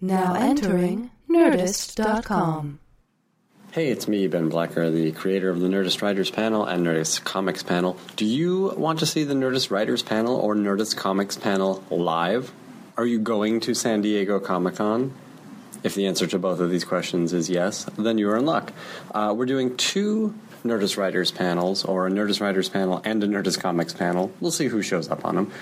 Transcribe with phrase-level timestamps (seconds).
[0.00, 2.78] Now entering Nerdist.com.
[3.72, 7.62] Hey, it's me, Ben Blacker, the creator of the Nerdist Writers panel and Nerdist Comics
[7.62, 7.98] panel.
[8.16, 12.50] Do you want to see the Nerdist Writers panel or Nerdist Comics panel live?
[12.96, 15.14] Are you going to San Diego Comic Con?
[15.82, 18.72] If the answer to both of these questions is yes, then you are in luck.
[19.14, 23.60] Uh, we're doing two Nerdist Writers panels, or a Nerdist Writers panel and a Nerdist
[23.60, 24.32] Comics panel.
[24.40, 25.52] We'll see who shows up on them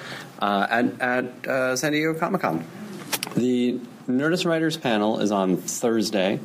[0.40, 2.64] uh, at, at uh, San Diego Comic Con.
[3.36, 6.40] The Nerdist Writers panel is on Thursday,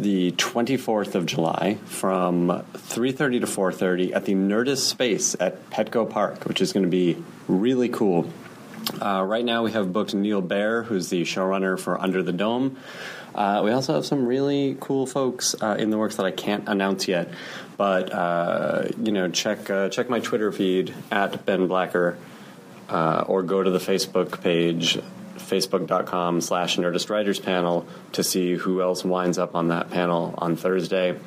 [0.00, 6.46] the 24th of July, from 3:30 to 4:30 at the Nerdist Space at Petco Park,
[6.46, 8.28] which is going to be really cool.
[9.00, 12.76] Uh, right now, we have booked Neal Baer, who's the showrunner for Under the Dome.
[13.32, 16.68] Uh, we also have some really cool folks uh, in the works that I can't
[16.68, 17.28] announce yet,
[17.76, 22.18] but uh, you know, check uh, check my Twitter feed at Ben Blacker,
[22.88, 24.98] uh, or go to the Facebook page
[25.50, 30.56] facebook.com slash nerdist writers panel to see who else winds up on that panel on
[30.56, 31.18] thursday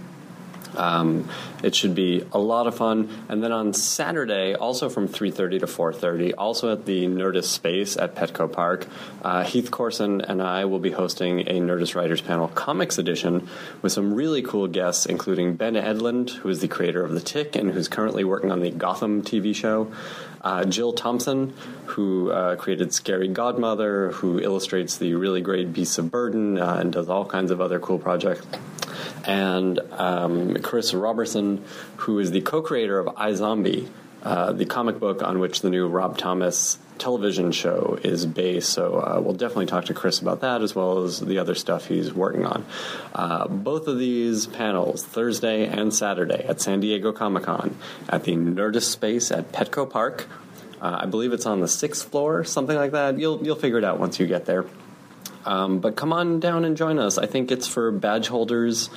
[0.76, 1.30] um,
[1.64, 3.10] it should be a lot of fun.
[3.30, 8.16] And then on Saturday, also from 3.30 to 4.30, also at the Nerdist Space at
[8.16, 8.88] Petco Park,
[9.22, 13.48] uh, Heath Corson and I will be hosting a Nerdist Writers Panel Comics Edition
[13.82, 17.56] with some really cool guests, including Ben Edlund, who is the creator of The Tick
[17.56, 19.92] and who's currently working on the Gotham TV show.
[20.44, 21.54] Uh, Jill Thompson,
[21.86, 26.92] who uh, created Scary Godmother, who illustrates the really great Beasts of Burden uh, and
[26.92, 28.46] does all kinds of other cool projects.
[29.26, 31.64] And um, Chris Roberson,
[31.98, 33.88] who is the co-creator of iZombie,
[34.24, 38.70] uh, the comic book on which the new Rob Thomas television show is based.
[38.70, 41.88] So uh, we'll definitely talk to Chris about that as well as the other stuff
[41.88, 42.66] he's working on.
[43.14, 47.76] Uh, both of these panels, Thursday and Saturday at San Diego Comic Con
[48.08, 50.28] at the Nerdist Space at Petco Park.
[50.82, 53.20] Uh, I believe it's on the sixth floor, something like that.
[53.20, 54.66] You'll you'll figure it out once you get there.
[55.46, 57.18] Um, but come on down and join us.
[57.18, 58.90] I think it's for badge holders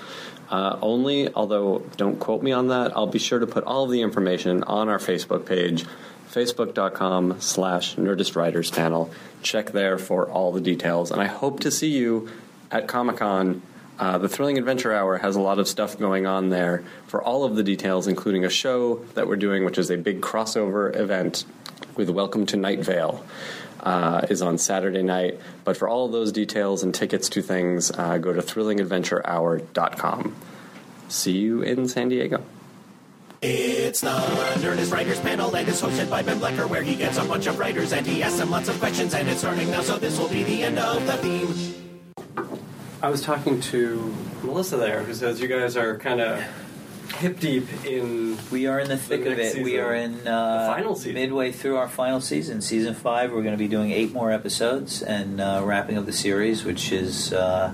[0.50, 2.96] uh, only, although don't quote me on that.
[2.96, 5.84] I'll be sure to put all of the information on our Facebook page,
[6.30, 9.10] facebook.com slash Nerdist Writers panel.
[9.42, 11.10] Check there for all the details.
[11.10, 12.28] And I hope to see you
[12.70, 13.62] at Comic Con.
[13.98, 17.44] Uh, the Thrilling Adventure Hour has a lot of stuff going on there for all
[17.44, 21.44] of the details, including a show that we're doing, which is a big crossover event
[21.96, 23.24] with Welcome to Night Vale
[23.86, 25.40] uh, is on Saturday night.
[25.64, 30.36] But for all of those details and tickets to things, uh, go to thrillingadventurehour.com.
[31.08, 32.42] See you in San Diego.
[33.40, 37.24] It's the Nerdist Writers Panel and it's hosted by Ben Blacker where he gets a
[37.24, 39.98] bunch of writers and he asks them lots of questions and it's starting now so
[39.98, 41.75] this will be the end of the theme.
[43.02, 46.42] I was talking to Melissa there, who says you guys are kind of
[47.18, 48.38] hip deep in.
[48.50, 49.62] We are in the thick of next it.
[49.64, 51.14] We are in uh, The final season.
[51.14, 53.32] midway through our final season, season five.
[53.32, 56.90] We're going to be doing eight more episodes and uh, wrapping up the series, which
[56.90, 57.72] is uh,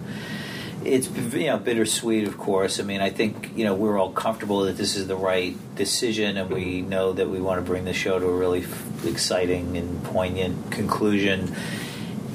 [0.84, 2.80] it's you know bittersweet, of course.
[2.80, 6.36] I mean, I think you know we're all comfortable that this is the right decision,
[6.36, 9.76] and we know that we want to bring the show to a really f- exciting
[9.76, 11.54] and poignant conclusion.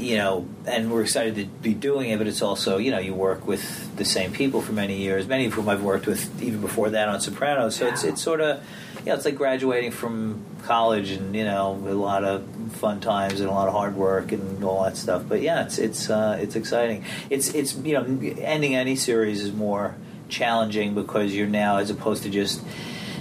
[0.07, 3.13] You know, and we're excited to be doing it, but it's also, you know, you
[3.13, 6.61] work with the same people for many years, many of whom I've worked with even
[6.61, 7.75] before that on Sopranos.
[7.75, 8.63] So it's it's sort of,
[8.99, 13.39] you know, it's like graduating from college, and you know, a lot of fun times
[13.41, 15.23] and a lot of hard work and all that stuff.
[15.27, 17.03] But yeah, it's it's uh, it's exciting.
[17.29, 18.03] It's it's you know,
[18.39, 19.95] ending any series is more
[20.29, 22.61] challenging because you're now as opposed to just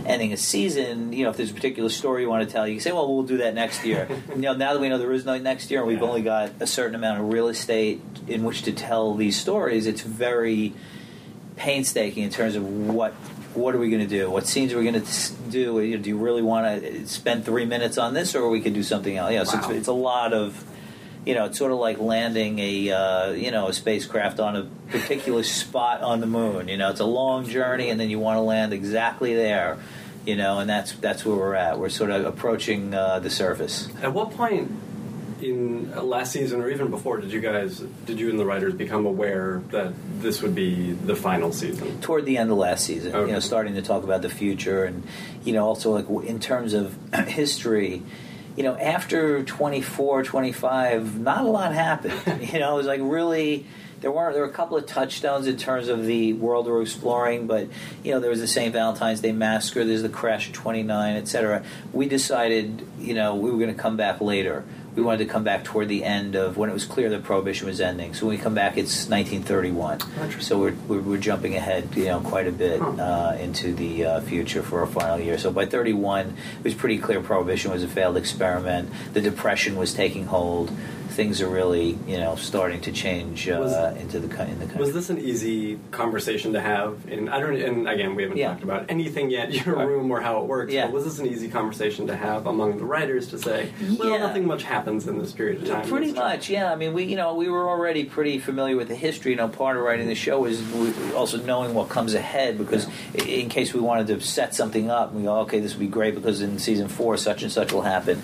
[0.07, 2.75] ending a season, you know, if there's a particular story you want to tell, you
[2.75, 4.09] can say, well, we'll do that next year.
[4.31, 6.53] you know, now that we know there is no next year and we've only got
[6.61, 10.73] a certain amount of real estate in which to tell these stories, it's very
[11.57, 13.13] painstaking in terms of what
[13.55, 14.31] what are we going to do?
[14.31, 15.97] What scenes are we going to do?
[15.97, 19.17] Do you really want to spend three minutes on this, or we could do something
[19.17, 19.33] else?
[19.33, 20.63] You know, so it's, it's a lot of
[21.27, 24.69] you know, it's sort of like landing a uh, you know a spacecraft on a
[24.91, 26.69] particular spot on the moon.
[26.69, 29.77] You know, it's a long journey, and then you want to land exactly there.
[30.25, 31.81] You know, and that's that's where we're at.
[31.81, 33.89] We're sort of approaching uh, the surface.
[34.03, 34.71] At what point
[35.43, 38.73] in uh, last season or even before did you guys, did you and the writers
[38.75, 42.01] become aware that this would be the final season?
[42.01, 43.15] toward the end of last season.
[43.15, 43.27] Okay.
[43.27, 45.03] You know, starting to talk about the future, and
[45.45, 46.97] you know, also like in terms of
[47.27, 48.05] history.
[48.57, 52.51] You know, after 24, 25, not a lot happened.
[52.53, 53.67] you know, it was like really.
[53.99, 54.35] There weren't.
[54.35, 57.69] There were a couple of touchstones in terms of the world we're exploring, but
[58.05, 58.71] you know there was the St.
[58.71, 59.85] Valentine's Day massacre.
[59.85, 61.65] There's the crash of '29, etc.
[61.95, 64.65] We decided, you know, we were going to come back later.
[64.97, 67.67] We wanted to come back toward the end of when it was clear that prohibition
[67.67, 68.15] was ending.
[68.15, 70.41] So when we come back, it's 1931.
[70.41, 74.21] So we're, we're, we're jumping ahead, you know, quite a bit uh, into the uh,
[74.23, 75.37] future for our final year.
[75.37, 76.29] So by 31,
[76.59, 78.91] it was pretty clear prohibition was a failed experiment.
[79.13, 80.73] The depression was taking hold.
[81.09, 84.81] Things are really you know starting to change uh, Was- into the in the country.
[84.81, 87.07] Was this an easy conversation to have?
[87.09, 87.57] And I don't.
[87.61, 88.49] And again, we haven't Yeah.
[88.49, 90.73] talked about anything yet, your room or how it works.
[90.73, 90.87] Yeah.
[90.87, 94.19] But was this an easy conversation to have among the writers to say, well, Yeah.
[94.19, 95.89] nothing much happens in this period of time?
[95.89, 96.73] Pretty much, yeah.
[96.73, 99.33] I mean, we you know we were already pretty familiar with the history.
[99.33, 100.63] You know, part of writing the show is
[101.15, 105.23] also knowing what comes ahead because in case we wanted to set something up, we
[105.23, 108.21] go, okay, this would be great because in season four such and such will happen.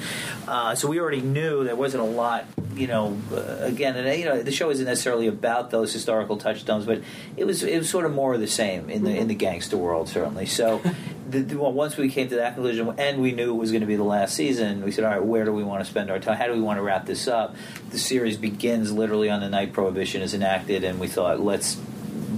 [0.48, 2.44] Uh, so we already knew there wasn't a lot.
[2.74, 6.86] You know, uh, again, and you know, the show isn't necessarily about those historical touchstones,
[6.86, 7.02] but
[7.36, 9.76] it was it was sort of more of the same in the in the gangster
[9.76, 10.46] world, certainly.
[10.46, 10.80] So.
[11.32, 13.80] The, the- well, once we came to that conclusion, and we knew it was going
[13.80, 16.10] to be the last season, we said, "All right, where do we want to spend
[16.10, 16.36] our time?
[16.36, 17.56] How do we want to wrap this up?"
[17.88, 21.78] The series begins literally on the night Prohibition is enacted, and we thought, "Let's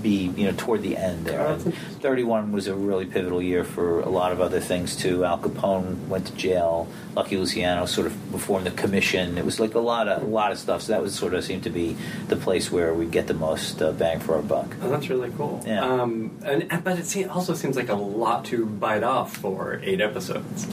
[0.05, 3.65] be, you know, toward the end there." Oh, And Thirty-one was a really pivotal year
[3.65, 5.25] for a lot of other things too.
[5.25, 6.87] Al Capone went to jail.
[7.17, 9.39] Lucky Luciano sort of formed the commission.
[9.39, 10.83] It was like a lot of a lot of stuff.
[10.83, 11.97] So that was sort of seemed to be
[12.29, 14.69] the place where we get the most uh, bang for our buck.
[14.83, 15.63] Oh, that's really cool.
[15.67, 15.83] Yeah.
[15.85, 20.69] Um, and, but it also seems like a lot to bite off for eight episodes.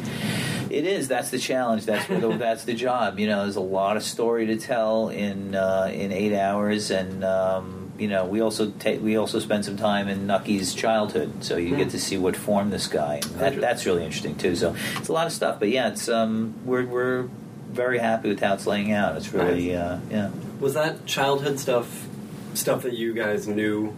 [0.70, 1.08] It is.
[1.08, 1.86] That's the challenge.
[1.86, 3.20] That's the, that's the job.
[3.20, 7.24] You know, there's a lot of story to tell in uh, in eight hours, and
[7.24, 11.58] um, you know, we also take we also spend some time in Nucky's childhood, so
[11.58, 13.16] you get to see what formed this guy.
[13.16, 14.56] And that, that's really interesting too.
[14.56, 15.60] So it's a lot of stuff.
[15.60, 17.30] But yeah, it's um, we're we're
[17.70, 19.16] very happy with how it's laying out.
[19.18, 20.32] It's really uh, yeah.
[20.60, 22.08] Was that childhood stuff
[22.54, 23.96] stuff that you guys knew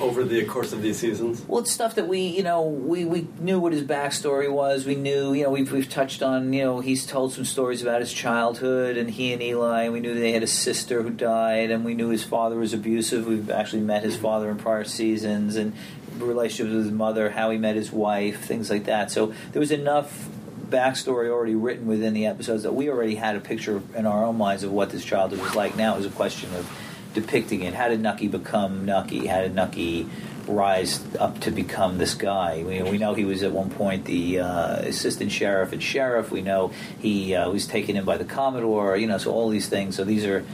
[0.00, 1.42] over the course of these seasons?
[1.46, 4.86] Well, it's stuff that we, you know, we, we knew what his backstory was.
[4.86, 8.00] We knew, you know, we've, we've touched on, you know, he's told some stories about
[8.00, 9.82] his childhood and he and Eli.
[9.84, 12.72] And we knew they had a sister who died, and we knew his father was
[12.72, 13.26] abusive.
[13.26, 15.74] We've actually met his father in prior seasons, and
[16.16, 19.10] relationships with his mother, how he met his wife, things like that.
[19.10, 20.28] So there was enough
[20.68, 24.36] backstory already written within the episodes that we already had a picture in our own
[24.36, 25.76] minds of what this childhood was like.
[25.76, 26.70] Now it was a question of
[27.14, 27.74] depicting it.
[27.74, 29.26] How did Nucky become Nucky?
[29.26, 30.08] How did Nucky
[30.46, 32.62] rise up to become this guy?
[32.62, 36.30] We, we know he was at one point the uh, assistant sheriff and sheriff.
[36.30, 38.96] We know he uh, was taken in by the Commodore.
[38.96, 39.96] You know, so all these things.
[39.96, 40.44] So these are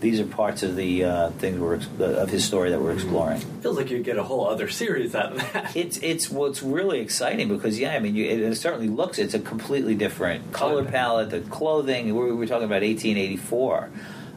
[0.00, 3.40] these are parts of the uh, things we're ex- of his story that we're exploring.
[3.62, 5.76] Feels like you'd get a whole other series out of that.
[5.76, 9.34] It's it's what's really exciting because yeah, I mean, you, it, it certainly looks it's
[9.34, 12.14] a completely different color palette, the clothing.
[12.14, 13.90] We're, we're talking about 1884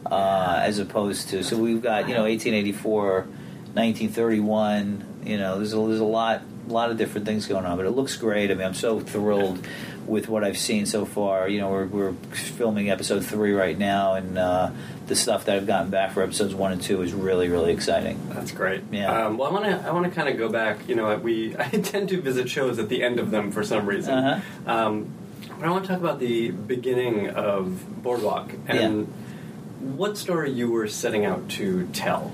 [0.06, 3.22] uh, as opposed to so we've got you know 1884,
[3.74, 5.08] 1931.
[5.24, 7.92] You know, there's a, there's a lot lot of different things going on, but it
[7.92, 8.52] looks great.
[8.52, 9.66] I mean, I'm so thrilled
[10.06, 11.48] with what I've seen so far.
[11.48, 14.72] You know, we're, we're filming episode three right now, and uh,
[15.08, 18.20] the stuff that I've gotten back for episodes one and two is really really exciting.
[18.30, 18.84] That's great.
[18.92, 19.26] Yeah.
[19.26, 19.88] Um, well, I want to.
[19.88, 20.88] I want to kind of go back.
[20.88, 23.86] You know, we I tend to visit shows at the end of them for some
[23.86, 24.14] reason.
[24.14, 24.72] Uh-huh.
[24.72, 25.14] Um,
[25.60, 29.14] but I want to talk about the beginning of Boardwalk and
[29.82, 32.32] what story you were setting out to tell.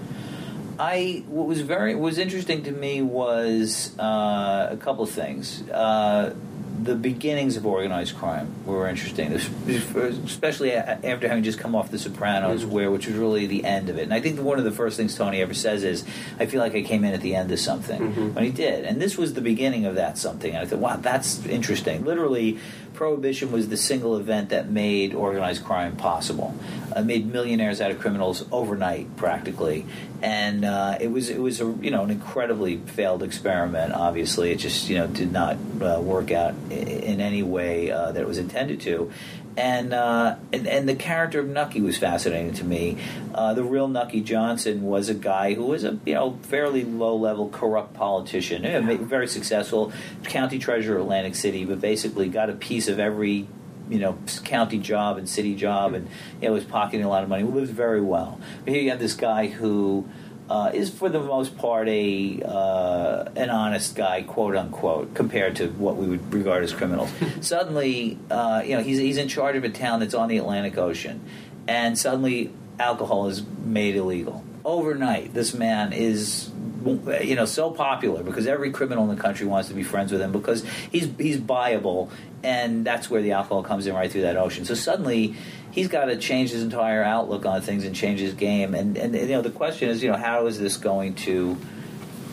[0.79, 5.63] I what was very what was interesting to me was uh, a couple of things.
[5.69, 6.35] Uh,
[6.83, 12.65] the beginnings of organized crime were interesting, especially after having just come off The Sopranos,
[12.65, 14.03] where which was really the end of it.
[14.03, 16.05] And I think one of the first things Tony ever says is,
[16.39, 18.33] "I feel like I came in at the end of something," Mhm.
[18.33, 18.85] when he did.
[18.85, 20.53] And this was the beginning of that something.
[20.53, 22.59] And I thought, "Wow, that's interesting." Literally,
[22.97, 26.55] Prohibition was the single event that made organized crime possible.
[26.91, 29.85] Uh, made millionaires out of criminals overnight, practically,
[30.23, 33.93] and uh, it was it was a you know an incredibly failed experiment.
[33.93, 38.19] Obviously, it just you know did not uh, work out in any way uh, that
[38.19, 39.11] it was intended to.
[39.57, 42.97] And, uh, and and the character of Nucky was fascinating to me.
[43.33, 47.15] Uh, the real Nucky Johnson was a guy who was a you know fairly low
[47.15, 49.91] level corrupt politician, know, very successful
[50.25, 53.47] county treasurer of Atlantic City, but basically got a piece of every
[53.89, 56.07] you know county job and city job, and
[56.39, 57.43] you know, was pocketing a lot of money.
[57.43, 58.39] He lives very well.
[58.63, 60.07] But here you have this guy who
[60.49, 65.67] uh, is for the most part a uh, an honest guy, quote unquote, compared to
[65.69, 67.11] what we would regard as criminals.
[67.41, 70.77] suddenly, uh, you know, he's he's in charge of a town that's on the Atlantic
[70.77, 71.21] Ocean,
[71.67, 75.33] and suddenly alcohol is made illegal overnight.
[75.33, 76.51] This man is.
[76.85, 80.21] You know, so popular because every criminal in the country wants to be friends with
[80.21, 82.09] him because he's he's buyable,
[82.43, 84.63] and that's where the alcohol comes in right through that ocean.
[84.63, 85.35] So suddenly,
[85.77, 88.73] he's got to change his entire outlook on things and change his game.
[88.73, 91.55] And and you know, the question is, you know, how is this going to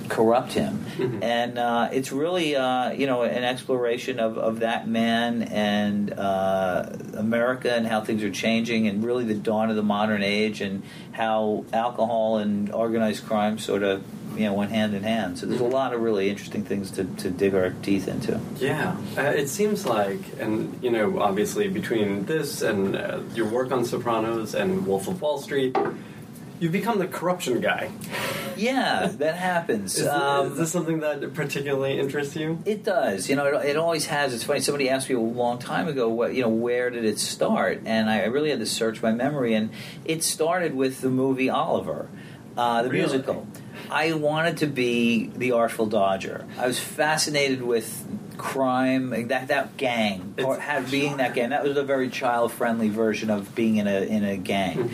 [0.08, 1.22] corrupt him, Mm-hmm.
[1.22, 6.86] and uh, it's really uh, you know an exploration of, of that man and uh,
[7.14, 10.82] America and how things are changing, and really the dawn of the modern age, and
[11.12, 14.02] how alcohol and organized crime sort of
[14.36, 15.38] you know went hand in hand.
[15.38, 18.40] So there's a lot of really interesting things to, to dig our teeth into.
[18.56, 23.72] Yeah, uh, it seems like, and you know, obviously between this and uh, your work
[23.72, 25.76] on Sopranos and Wolf of Wall Street,
[26.60, 27.90] you've become the corruption guy.
[28.56, 29.98] Yeah, that happens.
[29.98, 32.58] Is, Um, is this something that particularly interests you?
[32.64, 33.28] It does.
[33.28, 34.32] You know, it, it always has.
[34.32, 34.60] It's funny.
[34.60, 37.82] Somebody asked me a long time ago, what you know, where did it start?
[37.84, 39.70] And I, I really had to search my memory, and
[40.04, 42.08] it started with the movie Oliver,
[42.56, 43.00] uh, the Really?
[43.06, 43.46] musical.
[43.90, 46.46] I wanted to be the Artful Dodger.
[46.58, 48.06] I was fascinated with
[48.38, 51.50] crime, that that gang, or It's- had being that gang.
[51.50, 54.90] That was a very child friendly version of being in a in a gang.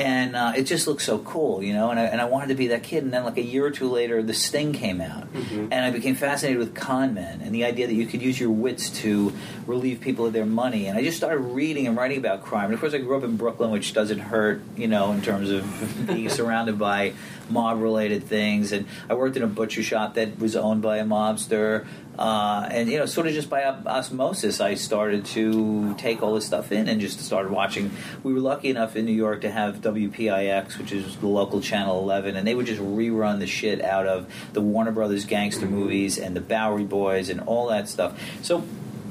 [0.00, 1.90] And uh, it just looked so cool, you know.
[1.90, 3.04] And I, and I wanted to be that kid.
[3.04, 5.28] And then, like a year or two later, The Sting came out,
[5.70, 8.50] and I became fascinated with con men and the idea that you could use your
[8.50, 9.32] wits to
[9.66, 10.86] relieve people of their money.
[10.86, 12.66] And I just started reading and writing about crime.
[12.66, 15.50] And of course, I grew up in Brooklyn, which doesn't hurt, you know, in terms
[15.50, 17.12] of being surrounded by
[17.50, 18.72] mob-related things.
[18.72, 21.86] And I worked in a butcher shop that was owned by a mobster.
[22.18, 26.44] Uh, and you know, sort of just by osmosis, I started to take all this
[26.44, 27.90] stuff in and just started watching.
[28.22, 32.00] We were lucky enough in New York to have WPIX, which is the local channel
[32.00, 36.18] 11, and they would just rerun the shit out of the Warner Brothers gangster movies
[36.18, 38.20] and the Bowery Boys and all that stuff.
[38.42, 38.64] So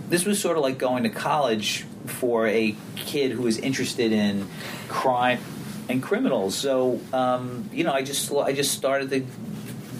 [0.09, 4.47] this was sort of like going to college for a kid who was interested in
[4.87, 5.39] crime
[5.87, 6.55] and criminals.
[6.55, 9.25] So um, you know, I just I just started to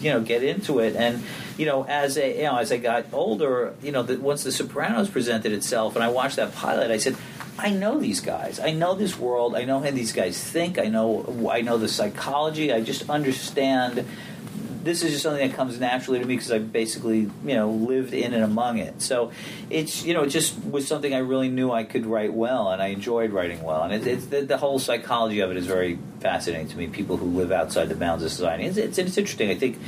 [0.00, 1.22] you know get into it and
[1.58, 4.52] you know as a you know as I got older you know the, once the
[4.52, 7.16] Sopranos presented itself and I watched that pilot I said
[7.62, 10.86] I know these guys I know this world I know how these guys think I
[10.86, 14.06] know I know the psychology I just understand
[14.82, 18.14] this is just something that comes naturally to me because I basically, you know, lived
[18.14, 19.02] in and among it.
[19.02, 19.30] So
[19.68, 22.80] it's, you know, it just was something I really knew I could write well, and
[22.80, 23.82] I enjoyed writing well.
[23.82, 26.86] And it, it's the, the whole psychology of it is very fascinating to me.
[26.86, 29.50] People who live outside the bounds of society, it's, it's, it's interesting.
[29.50, 29.78] I think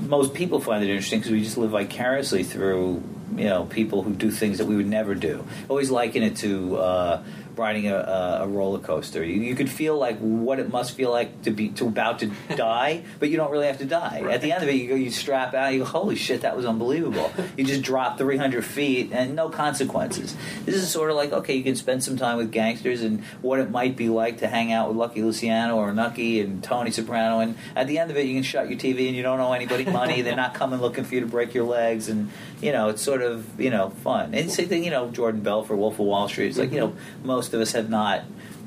[0.00, 3.02] most people find it interesting because we just live vicariously through,
[3.36, 5.44] you know, people who do things that we would never do.
[5.68, 6.76] Always liken it to.
[6.76, 7.22] Uh,
[7.56, 9.24] riding a, a, a roller coaster.
[9.24, 12.26] You, you could feel like what it must feel like to be to about to
[12.56, 14.24] die, but you don't really have to die.
[14.30, 16.56] At the end of it, you go, you strap out, you go, holy shit, that
[16.56, 17.32] was unbelievable.
[17.56, 20.36] You just drop 300 feet and no consequences.
[20.64, 23.58] This is sort of like okay, you can spend some time with gangsters and what
[23.58, 27.40] it might be like to hang out with Lucky Luciano or Nucky and Tony Soprano,
[27.40, 29.52] and at the end of it, you can shut your TV and you don't owe
[29.52, 30.22] anybody money.
[30.22, 33.22] They're not coming looking for you to break your legs, and you know it's sort
[33.22, 34.34] of you know fun.
[34.34, 36.48] And same thing, you know, Jordan Belfort Wolf of Wall Street.
[36.48, 38.24] It's like you know most of us have not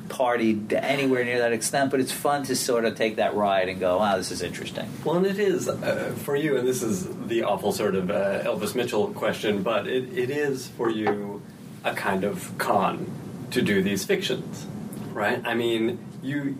[0.10, 3.80] partied anywhere near that extent, but it's fun to sort of take that ride and
[3.80, 4.90] go, wow, this is interesting.
[5.06, 8.44] Well, and it is uh, for you, and this is the awful sort of uh,
[8.44, 11.42] Elvis Mitchell question, but it, it is for you
[11.84, 13.10] a kind of con
[13.52, 14.66] to do these fictions,
[15.14, 15.42] right?
[15.46, 16.58] I mean, you,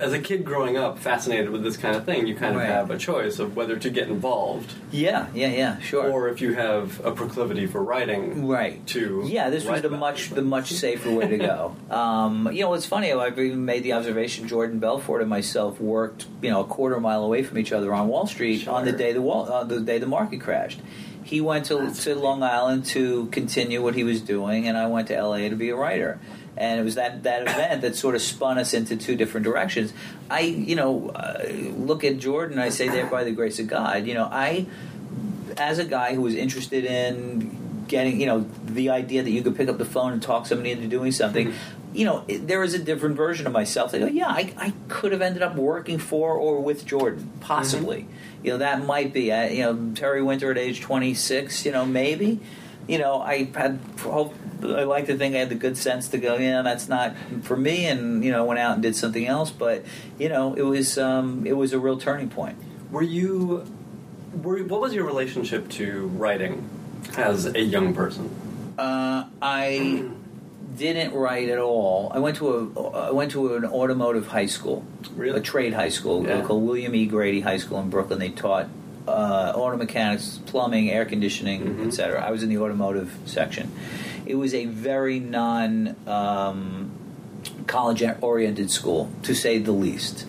[0.00, 2.68] as a kid growing up, fascinated with this kind of thing, you kind Right.
[2.68, 6.10] of have a choice of whether to get involved Yeah, yeah, yeah, sure.
[6.10, 8.46] or if you have a proclivity for writing.
[8.46, 8.84] Right.
[8.88, 11.76] To yeah, this was the much the much safer way to go.
[11.90, 13.12] um, you know, it's funny.
[13.12, 14.48] I've even made the observation.
[14.48, 18.08] Jordan Belfort and myself worked, you know, a quarter mile away from each other on
[18.08, 20.80] Wall Street on the day the wall on the day the market crashed.
[21.22, 25.08] He went to, to Long Island to continue what he was doing, and I went
[25.08, 26.20] to LA to be a writer.
[26.56, 29.92] And it was that, that event that sort of spun us into two different directions.
[30.30, 31.44] I, you know, uh,
[31.76, 32.58] look at Jordan.
[32.58, 34.06] I say there by the grace of God.
[34.06, 34.66] You know, I
[35.56, 39.56] as a guy who was interested in getting, you know, the idea that you could
[39.56, 41.96] pick up the phone and talk somebody into doing something, mm-hmm.
[41.96, 43.92] you know, there is a different version of myself.
[43.92, 48.02] That go, yeah, I, I could have ended up working for or with Jordan, possibly.
[48.02, 48.46] Mm-hmm.
[48.46, 49.32] You know, that might be.
[49.32, 51.64] I, you know, Terry Winter at age twenty six.
[51.64, 52.40] You know, maybe.
[52.86, 53.80] You know, I had.
[54.62, 57.56] I like to think I had the good sense to go, yeah, that's not for
[57.56, 59.50] me, and you know, went out and did something else.
[59.50, 59.84] But
[60.18, 62.56] you know, it was um, it was a real turning point.
[62.90, 63.66] Were you?
[64.42, 66.68] Were, what was your relationship to writing
[67.16, 68.30] as a young person?
[68.78, 70.08] Uh, I
[70.76, 72.10] didn't write at all.
[72.12, 74.84] I went to a I went to an automotive high school,
[75.14, 75.38] Really?
[75.38, 76.42] a trade high school Yeah.
[76.42, 77.06] called William E.
[77.06, 78.18] Grady High School in Brooklyn.
[78.18, 78.66] They taught
[79.06, 81.86] uh, auto mechanics, plumbing, air conditioning, Mhm.
[81.88, 82.24] etc.
[82.26, 83.70] I was in the automotive section.
[84.26, 86.90] It was a very non um,
[87.66, 90.26] college oriented school, to say the least.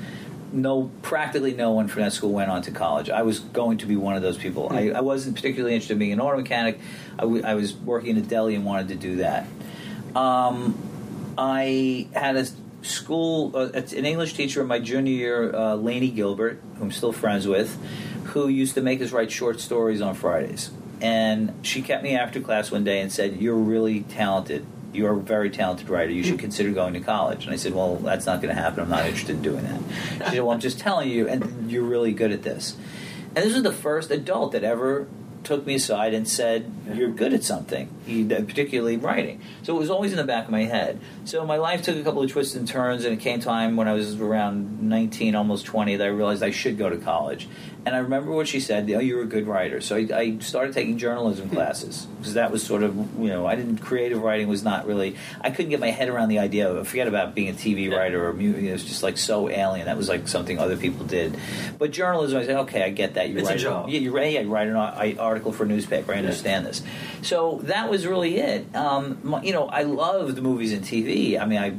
[0.52, 3.10] No, practically no one from that school went on to college.
[3.10, 4.70] I was going to be one of those people.
[4.72, 6.80] I, I wasn't particularly interested in being an auto mechanic.
[7.18, 9.48] I, w- I was working in a deli and wanted to do that.
[10.16, 10.78] Um,
[11.38, 12.48] I had a
[12.84, 17.12] school, uh, an English teacher in my junior year, uh, Laney Gilbert, who I'm still
[17.12, 17.78] friends with,
[18.28, 20.70] who used to make us write short stories on Fridays.
[21.02, 24.66] And she kept me after class one day and said, You're really talented.
[24.94, 26.12] You're a very talented writer.
[26.12, 27.46] You should consider going to college.
[27.46, 28.82] And I said, Well, that's not going to happen.
[28.82, 29.82] I'm not interested in doing that.
[30.30, 32.78] She said, Well, I'm just telling you, and you're really good at this.
[33.36, 35.08] And this was the first adult that ever
[35.46, 37.88] took me aside and said, "You're good at something,
[38.28, 41.00] particularly writing." So it was always in the back of my head.
[41.24, 43.88] So my life took a couple of twists and turns, and it came time when
[43.88, 47.48] I was around 19, almost 20, that I realized I should go to college.
[47.86, 50.74] And I remember what she said, "Oh, you're a good writer." So I, I started
[50.74, 54.64] taking journalism classes because that was sort of, you know, I didn't creative writing was
[54.64, 55.16] not really.
[55.42, 58.28] I couldn't get my head around the idea of forget about being a TV writer
[58.28, 59.86] or mu- it was just like so alien.
[59.86, 61.38] That was like something other people did.
[61.78, 63.30] But journalism, I said, okay, I get that.
[63.30, 63.90] You It's a write job.
[63.90, 64.76] Yeah, you write, yeah, you write an
[65.20, 66.12] article for a newspaper.
[66.14, 66.82] I understand this.
[67.22, 68.76] So that was really it.
[68.76, 71.40] Um, my- you know, I loved movies and TV.
[71.40, 71.76] I mean, I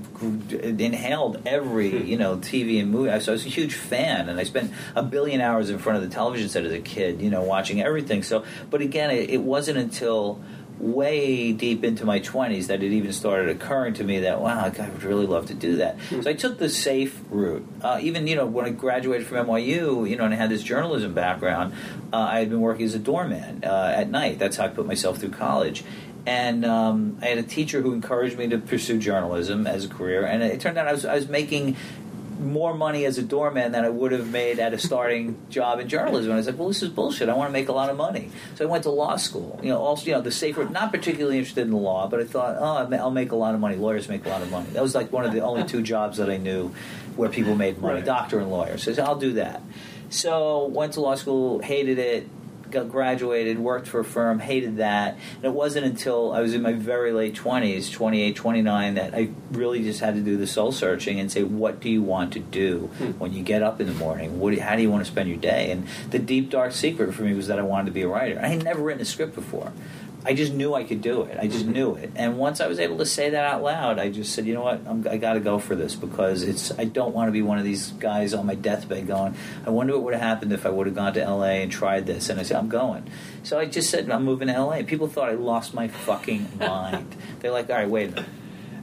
[0.60, 2.06] inhaled every Hmm.
[2.06, 3.18] you know TV and movie.
[3.20, 6.02] So I was a huge fan, and I spent a billion hours in front of
[6.02, 7.20] the television set as a kid.
[7.20, 8.22] You know, watching everything.
[8.22, 10.40] So, but again, it, it wasn't until
[10.78, 14.88] way deep into my 20s that it even started occurring to me that wow I
[14.90, 15.96] would really love to do that.
[16.22, 17.66] So I took the safe route.
[17.80, 20.62] Uh, even you know when I graduated from NYU you know and I had this
[20.62, 21.72] journalism background
[22.12, 24.38] uh, I had been working as a doorman uh, at night.
[24.38, 25.82] That's how I put myself through college.
[26.26, 30.24] And um, I had a teacher who encouraged me to pursue journalism as a career.
[30.26, 31.76] And it turned out I was, I was making
[32.38, 35.88] more money as a doorman than I would have made at a starting job in
[35.88, 36.30] journalism.
[36.30, 37.28] And I was like, well, this is bullshit.
[37.28, 38.30] I want to make a lot of money.
[38.54, 39.58] So I went to law school.
[39.62, 42.24] You know, also, you know, the safer, not particularly interested in the law, but I
[42.24, 43.76] thought, oh, I'll make a lot of money.
[43.76, 44.68] Lawyers make a lot of money.
[44.70, 46.72] That was like one of the only two jobs that I knew
[47.16, 48.04] where people made money, Right.
[48.04, 48.76] doctor and lawyer.
[48.78, 49.62] So I said, I'll do that.
[50.10, 52.28] So went to law school, hated it,
[52.70, 55.18] got graduated, worked for a firm, hated that.
[55.36, 59.30] And it wasn't until I was in my very late 20s, 28, 29, that I
[59.50, 62.40] really just had to do the soul searching and say, what do you want to
[62.40, 63.12] do hmm.
[63.12, 64.38] when you get up in the morning?
[64.38, 65.70] What do you, how do you want to spend your day?
[65.70, 68.40] And the deep, dark secret for me was that I wanted to be a writer.
[68.40, 69.72] I had never written a script before.
[70.26, 71.38] I just knew I could do it.
[71.38, 71.72] I just mm-hmm.
[71.72, 72.10] knew it.
[72.16, 74.62] And once I was able to say that out loud, I just said, you know
[74.62, 76.76] what, I'm, I got to go for this because it's.
[76.76, 79.92] I don't want to be one of these guys on my deathbed going, I wonder
[79.94, 81.62] what would have happened if I would have gone to L.A.
[81.62, 82.28] and tried this.
[82.28, 83.08] And I said, I'm going.
[83.44, 84.82] So I just said, I'm moving to L.A.
[84.82, 87.14] People thought I lost my fucking mind.
[87.38, 88.30] They're like, all right, wait a minute.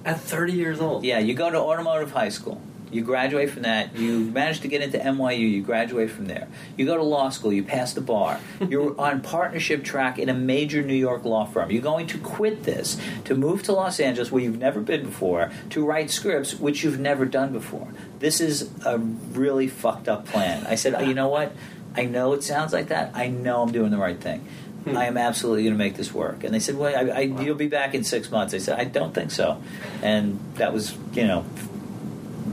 [0.05, 1.03] At 30 years old.
[1.03, 2.61] Yeah, you go to automotive high school.
[2.93, 3.95] You graduate from that.
[3.95, 5.49] You manage to get into NYU.
[5.49, 6.47] You graduate from there.
[6.77, 7.51] You go to law school.
[7.51, 8.39] You pass the bar.
[8.69, 11.71] You're on partnership track in a major New York law firm.
[11.71, 15.51] You're going to quit this to move to Los Angeles, where you've never been before,
[15.71, 17.87] to write scripts which you've never done before.
[18.19, 20.65] This is a really fucked up plan.
[20.67, 21.53] I said, oh, you know what?
[21.95, 23.11] I know it sounds like that.
[23.13, 24.47] I know I'm doing the right thing.
[24.85, 24.97] Hmm.
[24.97, 26.43] I am absolutely going to make this work.
[26.43, 28.53] And they said, well, I, I, you'll be back in six months.
[28.53, 29.61] I said, I don't think so.
[30.01, 31.45] And that was, you know,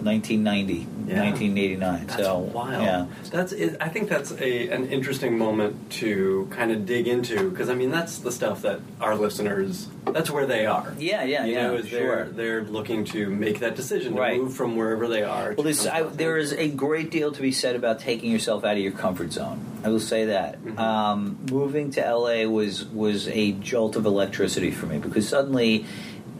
[0.04, 0.74] 1990,
[1.06, 1.22] Yeah.
[1.24, 2.06] 1989.
[2.06, 2.82] That's so wild.
[2.82, 3.06] Yeah.
[3.30, 3.52] That's.
[3.52, 7.74] It, I think that's a an interesting moment to kind of dig into because I
[7.74, 9.88] mean that's the stuff that our listeners.
[10.12, 10.94] That's where they are.
[10.98, 11.66] Yeah, yeah, you yeah.
[11.68, 11.98] know, is sure.
[12.00, 12.24] they're
[12.60, 14.38] they're looking to make that decision to Right.
[14.40, 15.54] move from wherever they are.
[15.56, 18.72] Well, this, I, there is a great deal to be said about taking yourself out
[18.76, 19.60] of your comfort zone.
[19.84, 20.62] I will say that.
[20.62, 20.78] Mhm.
[20.78, 25.84] Um, moving to LA was was a jolt of electricity for me because suddenly.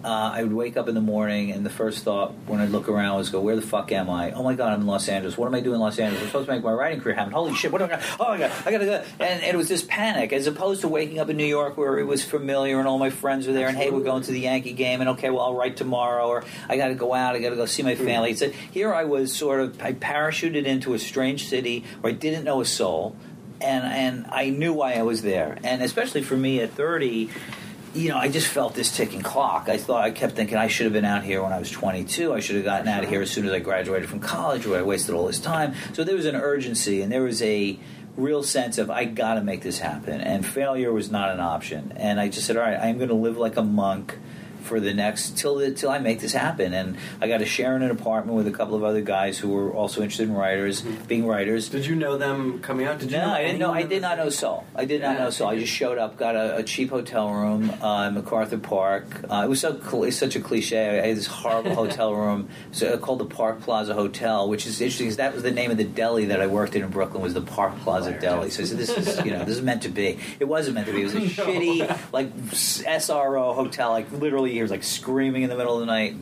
[0.02, 2.88] Uh, I would wake up in the morning, and the first thought when I'd look
[2.88, 4.32] around was, "Go, where the fuck am I?
[4.32, 5.36] Oh my god, I'm in Los Angeles.
[5.36, 6.22] What am I doing in Los Angeles?
[6.22, 7.34] I'm supposed to make my writing career happen.
[7.34, 7.70] Holy shit!
[7.70, 8.02] What am I?
[8.18, 10.88] Oh my god, I gotta go!" And, and it was this panic, as opposed to
[10.88, 13.68] waking up in New York where it was familiar and all my friends were there,
[13.68, 16.44] and hey, we're going to the Yankee game, and okay, well, I'll write tomorrow, or
[16.66, 18.30] I got to go out, I got to go see my family.
[18.30, 22.16] It's a, here I was sort of I parachuted into a strange city where I
[22.16, 23.16] didn't know a soul,
[23.60, 27.28] and and I knew why I was there, and especially for me at thirty.
[27.92, 29.68] You know, I just felt this ticking clock.
[29.68, 32.32] I thought I kept thinking I should have been out here when I was 22.
[32.32, 34.78] I should have gotten out of here as soon as I graduated from college, where
[34.78, 35.74] I wasted all this time.
[35.92, 37.80] So there was an urgency, and there was a
[38.16, 41.92] real sense of I got to make this happen, and failure was not an option.
[41.96, 44.16] And I just said, all right, I'm going to live like a monk
[44.62, 46.72] for the next till the, till I make this happen.
[46.74, 49.48] And I got to share in an apartment with a couple of other guys who
[49.50, 51.68] were also interested in writers, being writers.
[51.68, 52.98] Did you know them coming out?
[52.98, 53.72] Did you No, know I didn't know.
[53.72, 54.30] I did not know?
[54.30, 54.64] Soul.
[54.74, 55.48] I did not know Soul.
[55.48, 59.04] I just showed up, got a, a cheap hotel room uh, in MacArthur Park.
[59.28, 61.00] Uh, it was so cl- it's such a cliche.
[61.00, 64.80] I had this horrible hotel room so, uh, called the Park Plaza Hotel, which is
[64.80, 67.22] interesting because that was the name of the deli that I worked in in Brooklyn
[67.22, 68.50] was the Park Plaza Deli.
[68.50, 70.18] So I said, this is you know this is meant to be.
[70.38, 71.00] It wasn't meant to be.
[71.00, 72.34] It was a shitty like
[72.84, 73.90] SRO hotel.
[73.90, 76.14] Like literally, he was like screaming in the middle of the night.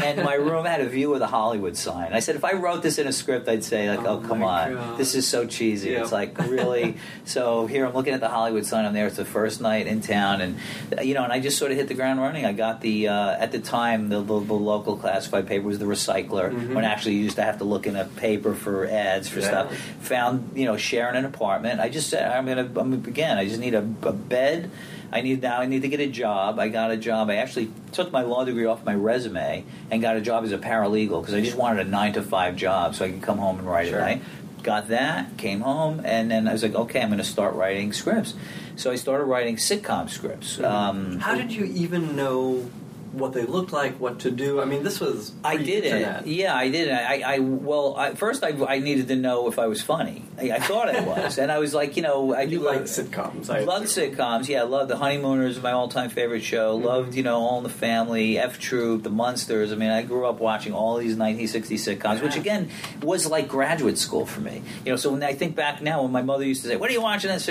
[0.00, 2.12] And my room had a view of the Hollywood sign.
[2.12, 4.44] I said, if I wrote this in a script, I'd say like, Oh oh, come
[4.44, 4.96] on, God.
[4.96, 5.90] this is so cheesy.
[5.90, 6.02] Yeah.
[6.02, 6.94] It's like really.
[7.24, 8.84] so here I'm looking at the Hollywood sign.
[8.84, 9.08] I'm there.
[9.08, 10.56] It's the first night in town, and
[11.04, 12.44] you know, and I just sort of hit the ground running.
[12.44, 15.86] I got the uh, at the time the, the, the local classified paper was the
[15.86, 16.52] Recycler.
[16.52, 16.74] Mhm.
[16.74, 19.48] When actually you used to have to look in a paper for ads for Yeah.
[19.48, 19.76] stuff.
[20.02, 21.80] Found you know sharing an apartment.
[21.80, 23.36] I just said I'm gonna I'm, again.
[23.36, 24.70] I just need a, a bed.
[25.10, 25.60] I need now.
[25.60, 26.58] I need to get a job.
[26.58, 27.30] I got a job.
[27.30, 30.58] I actually took my law degree off my resume and got a job as a
[30.58, 33.58] paralegal because I just wanted a nine to five job so I could come home
[33.58, 34.00] and write Sure.
[34.00, 34.22] at night.
[34.62, 35.36] Got that.
[35.38, 38.34] Came home and then I was like, okay, I'm going to start writing scripts.
[38.76, 40.60] So I started writing sitcom scripts.
[40.60, 42.68] Um, How did you even know
[43.12, 44.60] what they looked like, what to do?
[44.60, 46.26] I mean, this was I did it.
[46.26, 46.92] Yeah, I did it.
[46.92, 50.24] I, I well, I, first I, I needed to know if I was funny.
[50.38, 52.82] I, I thought I was, and I was like, you know, I You do like
[52.82, 53.50] sitcoms?
[53.50, 54.48] I love sitcoms.
[54.48, 56.76] Yeah, I love The Honeymooners, my all-time favorite show.
[56.76, 56.86] Mm-hmm.
[56.86, 59.72] Loved, you know, All in the Family, F Troop, The Munsters.
[59.72, 62.70] I mean, I grew up watching all these 1960s sitcoms, which again
[63.02, 64.62] was like graduate school for me.
[64.84, 66.90] You know, so when I think back now, when my mother used to say, "What
[66.90, 67.48] are you watching?" This,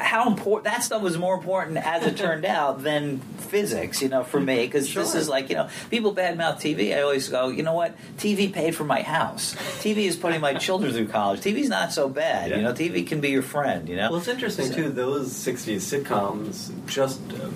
[0.00, 4.02] how important that stuff was more important as it turned out than physics.
[4.02, 6.96] You know, for me because this is like you know people badmouth TV.
[6.96, 7.96] I always go, you know what?
[8.16, 9.54] TV paid for my house.
[9.82, 11.40] TV is putting my children through college.
[11.40, 12.50] TV's not so bad.
[12.50, 12.56] Yeah.
[12.56, 13.88] You know, TV can be your friend.
[13.88, 14.10] You know.
[14.10, 14.88] Well, it's interesting So- too.
[14.90, 17.48] Those '60s sitcoms, just uh,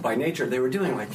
[0.00, 1.10] by nature, they were doing like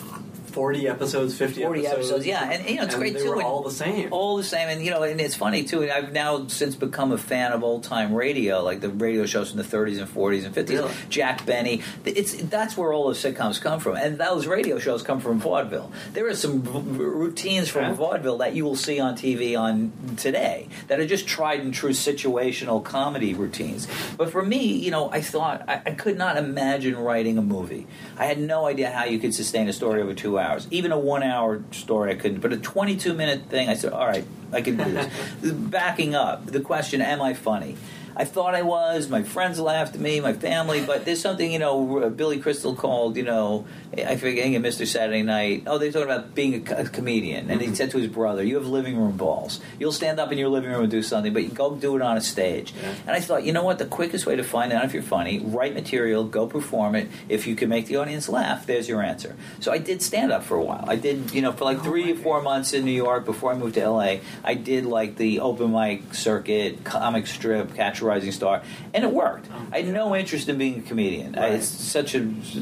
[0.55, 1.99] 40 episodes, 50 40 episodes.
[1.99, 3.29] episodes, yeah, and you know it's and great they too.
[3.29, 4.11] Were and all the same.
[4.11, 5.83] all the same, and you know, and it's funny too.
[5.83, 9.49] And I've now since become a fan of old time radio, like the radio shows
[9.51, 10.69] from the 30s and 40s and 50s.
[10.69, 10.91] Really?
[11.09, 15.19] Jack Benny, it's that's where all those sitcoms come from, and those radio shows come
[15.19, 15.91] from vaudeville.
[16.13, 16.63] There are some
[16.97, 17.93] routines from Yeah.
[17.93, 21.91] vaudeville that you will see on TV on today that are just tried and true
[21.91, 23.87] situational comedy routines.
[24.17, 27.87] But for me, you know, I thought I, I could not imagine writing a movie.
[28.17, 30.99] I had no idea how you could sustain a story over two hours, even a
[30.99, 32.39] one hour story I couldn't.
[32.39, 35.51] But a 22 minute thing, I said, all right, I can do this.
[35.51, 37.77] Backing up, the question, am I funny?
[38.17, 39.09] I thought I was.
[39.09, 42.75] My friends laughed at me, my family, but there's something, you know, uh, Billy Crystal
[42.75, 43.65] called, you know,
[43.97, 44.87] I forget, Mr.
[44.87, 45.63] Saturday Night.
[45.67, 47.49] Oh, they're talking about being a, comedian.
[47.49, 47.75] And he mm-hmm.
[47.75, 49.59] said to his brother, You have living room balls.
[49.79, 52.01] You'll stand up in your living room and do something, but you go do it
[52.01, 52.73] on a stage.
[52.81, 52.93] Yeah.
[53.07, 53.79] And I thought, you know what?
[53.79, 57.09] The quickest way to find out if you're funny, write material, go perform it.
[57.27, 59.35] If you can make the audience laugh, there's your answer.
[59.59, 60.85] So I did stand up for a while.
[60.87, 63.51] I did, you know, for like oh three or four months in New York before
[63.51, 64.17] I moved to LA.
[64.43, 68.61] I did like the open mic circuit, comic strip, Catch Rising Star,
[68.93, 69.47] and it worked.
[69.71, 71.37] I had no interest in being a comedian.
[71.37, 72.19] I, it's such a,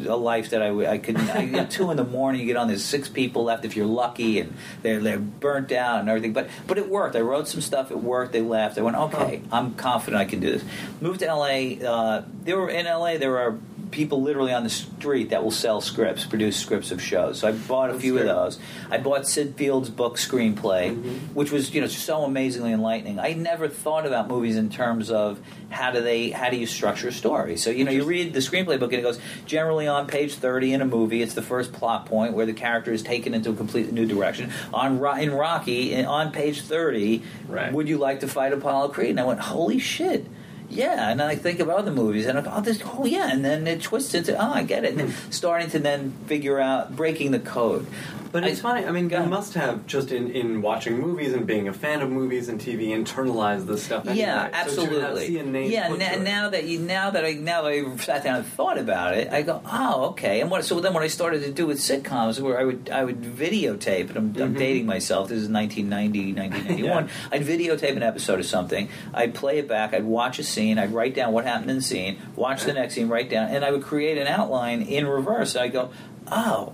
[0.07, 1.29] a life that I, I couldn't.
[1.29, 2.67] I, at two in the morning, you get on.
[2.67, 6.33] There's six people left if you're lucky, and they're they're burnt out and everything.
[6.33, 7.15] But but it worked.
[7.15, 7.91] I wrote some stuff.
[7.91, 8.33] It worked.
[8.33, 8.77] They laughed.
[8.77, 10.63] I went, okay, I'm confident I can do this.
[11.01, 11.85] Moved to LA.
[11.85, 13.17] Uh, there were in LA.
[13.17, 13.57] There are
[13.93, 17.39] people literally on the street that will sell scripts, produce scripts of shows.
[17.39, 18.59] So I bought a few of those.
[18.89, 21.33] I bought Syd Field's book screenplay, Mm-hmm.
[21.35, 23.19] which was you know so amazingly enlightening.
[23.19, 27.07] I never thought about movies in terms of how do they how do you structure
[27.07, 27.55] a story.
[27.57, 30.73] So you know you read the screenplay book and it goes generally on page thirty
[30.73, 31.21] in a movie.
[31.21, 34.51] It's the first plot point where the character is taken into a completely new direction.
[34.73, 37.71] On in Rocky on page thirty, Right.
[37.71, 39.11] would you like to fight Apollo Creed?
[39.11, 40.25] And I went, holy shit.
[40.73, 43.45] Yeah, and then I think of other movies, and I oh, this, oh yeah, and
[43.45, 45.31] then it twists into, oh, I get it, and then hmm.
[45.31, 47.85] starting to then figure out breaking the code.
[48.33, 48.85] But it's I- funny.
[48.85, 52.01] I mean, Go you must have just in, in watching movies and being a fan
[52.01, 54.05] of movies and TV internalized this stuff.
[54.07, 54.19] Anyway.
[54.25, 55.27] Yeah, So absolutely.
[55.27, 56.21] see a yeah, put na- to it.
[56.23, 59.31] now that you now that I now that I sat down and thought about it,
[59.31, 60.41] I go, oh, okay.
[60.41, 60.65] And what?
[60.65, 64.09] So then, what I started to do with sitcoms, where I would I would videotape,
[64.09, 64.57] and I'm, I'm Mhm.
[64.57, 65.29] dating myself.
[65.29, 67.09] This is 1990, 1991.
[67.31, 68.89] I'd videotape an episode of something.
[69.13, 69.93] I'd play it back.
[69.93, 70.79] I'd watch a scene.
[70.79, 72.17] I'd write down what happened in the scene.
[72.35, 73.09] Watch the next scene.
[73.09, 75.55] Write down, and I would create an outline in reverse.
[75.55, 75.91] I go,
[76.31, 76.73] oh.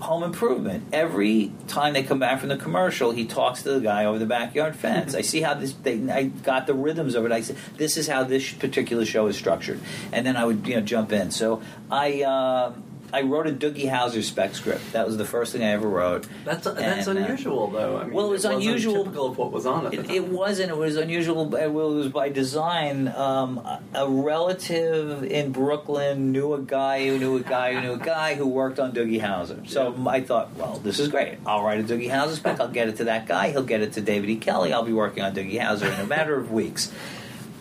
[0.00, 0.88] Home Improvement.
[0.92, 4.26] Every time they come back from the commercial, he talks to the guy over the
[4.26, 5.14] backyard fence.
[5.14, 5.72] I see how this.
[5.72, 7.32] They, I got the rhythms of it.
[7.32, 9.80] I said, "This is how this particular show is structured,"
[10.12, 11.30] and then I would, you know, jump in.
[11.30, 12.74] So I, uh,
[13.16, 14.92] I wrote a Doogie Howser spec script.
[14.92, 16.26] That was the first thing I ever wrote.
[16.44, 17.96] That's that's And, uh, unusual, though.
[17.96, 20.24] I mean, well, it was wasn't unusual- Typical of what was on the It, it
[20.28, 20.70] wasn't.
[20.70, 21.54] It was unusual.
[21.54, 23.08] It was by design.
[23.08, 27.92] Um, a- a relative in Brooklyn knew a guy who knew a guy who knew
[27.94, 29.66] a guy who worked on Doogie Howser.
[29.68, 31.38] So I thought, well, this is great.
[31.46, 32.60] I'll write a Doogie Howser spec.
[32.60, 33.50] I'll get it to that guy.
[33.50, 34.36] He'll get it to David E.
[34.36, 34.72] Kelley.
[34.72, 36.92] I'll be working on Doogie Howser in a matter of weeks.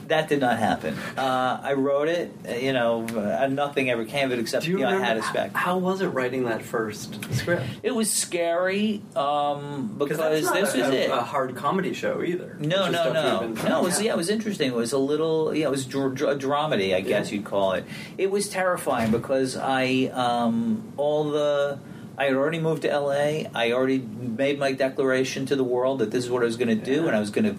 [0.08, 0.96] That did not happen.
[1.18, 2.32] Uh, I wrote it.
[2.48, 5.00] uh, You know, uh, nothing ever came of it except Do you you know, I
[5.02, 5.54] had a spec.
[5.54, 7.63] how was it writing that first script?
[7.82, 11.10] It was scary um, because this a, was a, it.
[11.10, 12.56] a hard comedy show either.
[12.60, 13.80] No, no, no, no.
[13.82, 14.68] It was yeah, it was interesting.
[14.70, 17.38] It was a little, yeah, it was dr- dr- dramedy, I guess Yeah.
[17.38, 17.86] you'd call it.
[18.18, 21.80] It was terrifying because I um, all the
[22.18, 23.44] I had already moved to LA.
[23.54, 26.70] I already made my declaration to the world that this is what I was going
[26.70, 27.08] to do, Yeah.
[27.08, 27.56] and I was going to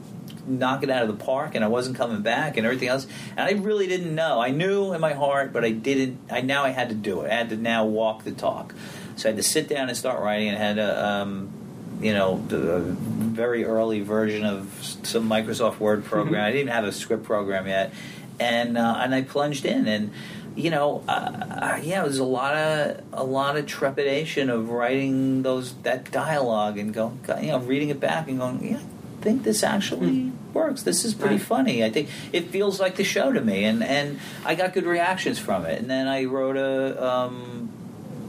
[0.47, 3.07] knock it out of the park, and I wasn't coming back, and everything else.
[3.37, 4.41] And I really didn't know.
[4.41, 6.19] I knew in my heart, but I didn't.
[6.31, 7.31] I now I had to do it.
[7.31, 8.75] I had to now walk the talk.
[9.17, 11.07] So I had to sit down and start writing, and had a.
[11.07, 11.53] Um,
[12.01, 14.71] you know, the very early version of
[15.03, 16.45] some Microsoft Word program.
[16.45, 17.93] I didn't have a script program yet,
[18.39, 20.11] and uh, and I plunged in, and
[20.57, 24.71] you know, uh, uh, yeah, it was a lot of a lot of trepidation of
[24.71, 28.81] writing those that dialogue and going, you know, reading it back and going, yeah,
[29.27, 30.83] think this actually works.
[30.85, 31.83] This is pretty funny.
[31.83, 35.39] I think it feels like the show to me, and and I got good reactions
[35.41, 35.81] from it.
[35.81, 37.05] And then I wrote a.
[37.05, 37.71] Um,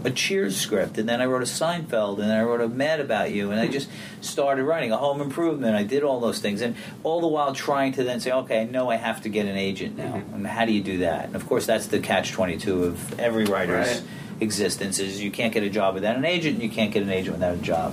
[0.03, 2.99] a Cheers script, and then I wrote a Seinfeld, and then I wrote a Mad
[2.99, 3.89] About You, and I just
[4.21, 5.75] started writing a Home Improvement.
[5.75, 8.65] I did all those things, and all the while trying to then say, okay, I
[8.65, 10.35] know I have to get an agent now, Mhm.
[10.35, 11.25] and how do you do that?
[11.25, 14.01] And of course, that's the catch twenty two of every writer's Right.
[14.39, 17.09] existence: is you can't get a job without an agent, and you can't get an
[17.09, 17.91] agent without a job.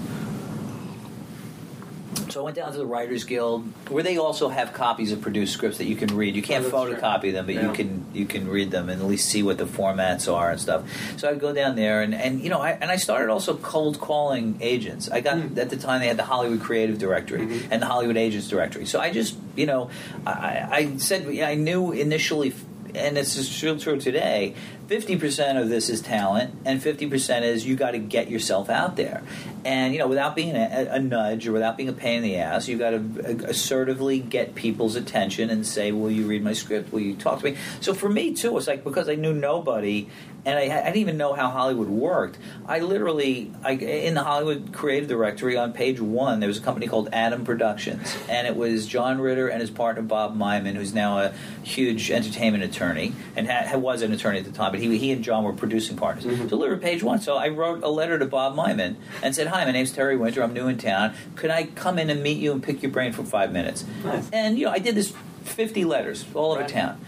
[2.35, 5.53] So I went down to the Writers Guild, where they also have copies of produced
[5.53, 6.35] scripts that you can read.
[6.35, 6.97] You can't Oh, that's true.
[6.97, 9.67] photocopy them, but you can you can read them and at least see what the
[9.67, 10.83] formats are and stuff.
[11.17, 14.01] So I'd go down there and, and you know I, and I started also cold
[14.01, 15.09] calling agents.
[15.09, 15.57] I got Hmm.
[15.61, 17.69] at the time they had the Hollywood Creative Directory Mhm.
[17.71, 18.87] and the Hollywood Agents Directory.
[18.87, 19.91] So I just you know
[20.27, 22.53] I, I said I knew initially.
[22.97, 24.55] And it's still true today.
[24.87, 28.69] Fifty percent of this is talent, and fifty percent is you got to get yourself
[28.69, 29.23] out there.
[29.65, 32.37] And you know, without being a, a nudge or without being a pain in the
[32.37, 36.93] ass, you got to assertively get people's attention and say, "Will you read my script?
[36.93, 40.09] Will you talk to me?" So for me too, it's like because I knew nobody,
[40.45, 42.37] and I, I didn't even know how Hollywood worked.
[42.67, 46.87] I literally, I, in the Hollywood Creative Directory on page one, there was a company
[46.89, 51.21] called Adam Productions, and it was John Ritter and his partner Bob Myman, who's now
[51.21, 55.13] a huge entertainment attorney and ha- was an attorney at the time, but he, he
[55.13, 56.25] and John were producing partners.
[56.51, 57.21] So literally page one.
[57.21, 60.43] So I wrote a letter to Bob Myman and said, "Hi, my name's Terry Winter.
[60.43, 61.15] I'm new in town.
[61.37, 64.29] Could I come in and meet you and pick your brain for five minutes?" Nice.
[64.33, 66.69] And you know, I did this 50 letters all over Right.
[66.69, 67.01] town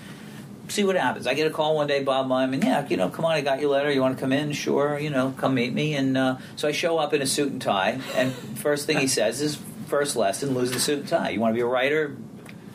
[0.69, 1.29] see what happens.
[1.29, 3.61] I get a call one day, Bob Myman, yeah, you know, come on, I got
[3.61, 3.89] your letter.
[3.93, 4.51] You want to come in?
[4.53, 5.95] Sure, you know, come meet me.
[5.95, 9.07] And uh, so I show up in a suit and tie, and first thing he
[9.19, 11.31] says is, first lesson, lose the suit and tie.
[11.31, 12.17] You want to be a writer?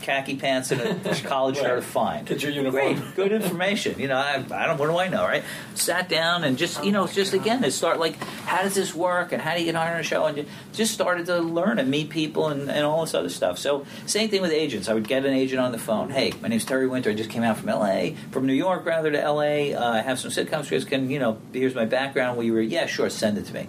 [0.02, 2.26] Khaki pants and a college shirt, fine.
[2.26, 2.96] Get your uniform.
[2.96, 4.00] Great, good information.
[4.00, 4.78] You know, I, I don't.
[4.78, 5.44] What do I know, right?
[5.76, 9.32] Sat down and just, you know, just again to start like, how does this work,
[9.32, 11.90] and how do you get hired on a show, and just started to learn and
[11.90, 13.58] meet people and, and all this other stuff.
[13.58, 14.90] So same thing with agents.
[14.90, 16.10] I would get an agent on the phone.
[16.10, 17.12] Hey, my name's Terry Winter.
[17.12, 18.16] I just came out from L.A.
[18.32, 19.74] from New York rather to L.A.
[19.74, 20.86] Uh, I have some sitcom scripts.
[20.86, 21.38] Can you know?
[21.54, 22.38] Here's my background.
[22.38, 22.72] Will you read?
[22.72, 23.10] Yeah, sure.
[23.10, 23.68] Send it to me.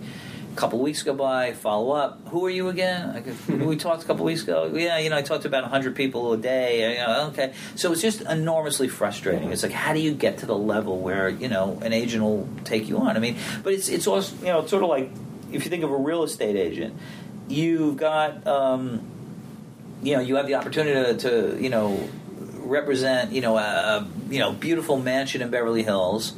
[0.53, 2.29] A couple weeks go by, follow up.
[2.29, 3.25] Who are you again?
[3.49, 4.71] We talked a couple weeks ago.
[4.75, 6.99] Yeah, you know, I talked to about 100 people a day.
[6.99, 7.55] You know, okay.
[7.75, 9.51] So it's just enormously frustrating.
[9.51, 12.49] It's like, how do you get to the level where, you know, an agent will
[12.65, 13.17] take you on?
[13.17, 15.11] I mean, but it's, it's also, you know, it's sort of like
[15.53, 16.95] if you think of a real estate agent,
[17.49, 19.03] you've got, um,
[20.03, 22.09] you know, you have the opportunity to, to you know,
[22.59, 26.35] represent, you know, a, a you know beautiful mansion in Beverly Hills,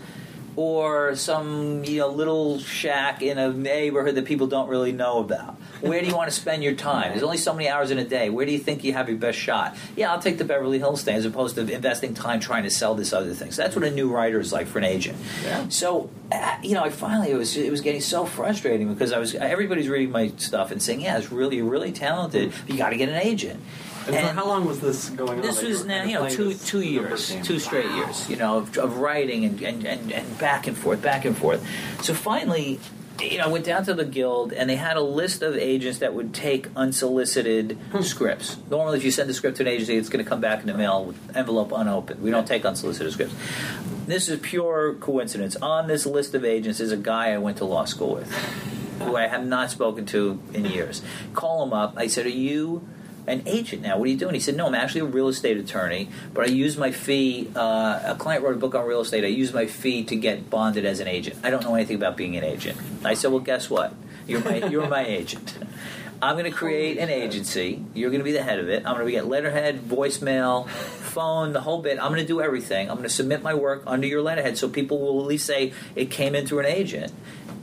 [0.56, 5.56] or some you know little shack in a neighborhood that people don't really know about.
[5.80, 7.10] Where do you want to spend your time?
[7.10, 8.30] There's only so many hours in a day.
[8.30, 9.76] Where do you think you have your best shot?
[9.96, 12.94] Yeah, I'll take the Beverly Hills thing as opposed to investing time trying to sell
[12.94, 13.50] this other thing.
[13.50, 15.18] So that's what a new writer is like for an agent.
[15.44, 15.68] Yeah.
[15.68, 19.18] So, uh, you know, I finally it was it was getting so frustrating because I
[19.18, 22.52] was everybody's reading my stuff and saying, "Yeah, it's really really talented.
[22.66, 23.60] But you got to get an agent."
[24.06, 25.42] And, for how long was this going on?
[25.42, 28.98] This was now, you know, two two years, two straight years, you know, of, of
[28.98, 31.66] writing and, and, and, and back and forth, back and forth.
[32.02, 32.80] So finally,
[33.20, 35.98] you know, I went down to the guild and they had a list of agents
[35.98, 38.02] that would take unsolicited hmm.
[38.02, 38.56] scripts.
[38.70, 40.66] Normally, if you send a script to an agency, it's going to come back in
[40.66, 42.22] the mail with envelope unopened.
[42.22, 43.34] We don't take unsolicited scripts.
[44.06, 45.56] This is pure coincidence.
[45.56, 48.30] On this list of agents is a guy I went to law school with,
[48.98, 51.00] who I have not spoken to in years.
[51.32, 51.94] Call him up.
[51.96, 52.86] I said, "Are you?"
[53.26, 53.98] An agent now.
[53.98, 54.34] What are you doing?
[54.34, 57.50] He said, No, I'm actually a real estate attorney, but I use my fee.
[57.54, 59.24] Uh, a client wrote a book on real estate.
[59.24, 61.36] I use my fee to get bonded as an agent.
[61.42, 62.78] I don't know anything about being an agent.
[63.04, 63.94] I said, Well, guess what?
[64.26, 65.58] You're my, you're my agent.
[66.22, 67.84] I'm going to create an agency.
[67.92, 68.86] You're going to be the head of it.
[68.86, 71.98] I'm going to get letterhead, voicemail, phone, the whole bit.
[71.98, 72.88] I'm going to do everything.
[72.88, 75.72] I'm going to submit my work under your letterhead so people will at least say
[75.94, 77.12] it came in through an agent.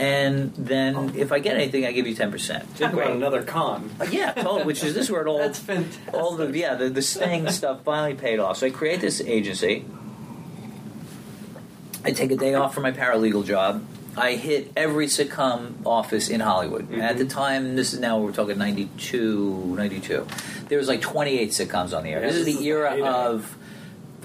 [0.01, 2.77] And then if I get anything, I give you 10%.
[2.79, 3.89] Talk about another con.
[3.99, 4.63] Uh, Yeah, totally.
[4.63, 6.13] Which is this is where it all That's fantastic.
[6.13, 8.57] all the yeah the the Sting stuff finally paid off.
[8.57, 9.85] So I create this agency.
[12.03, 13.85] I take a day off from my paralegal job.
[14.17, 16.89] I hit every sitcom office in Hollywood.
[16.89, 20.27] And at the time, this is now we're talking 92, 92.
[20.67, 22.19] There was like 28 sitcoms on the air.
[22.21, 23.03] Yeah, this is this the is the era heyday.
[23.07, 23.55] of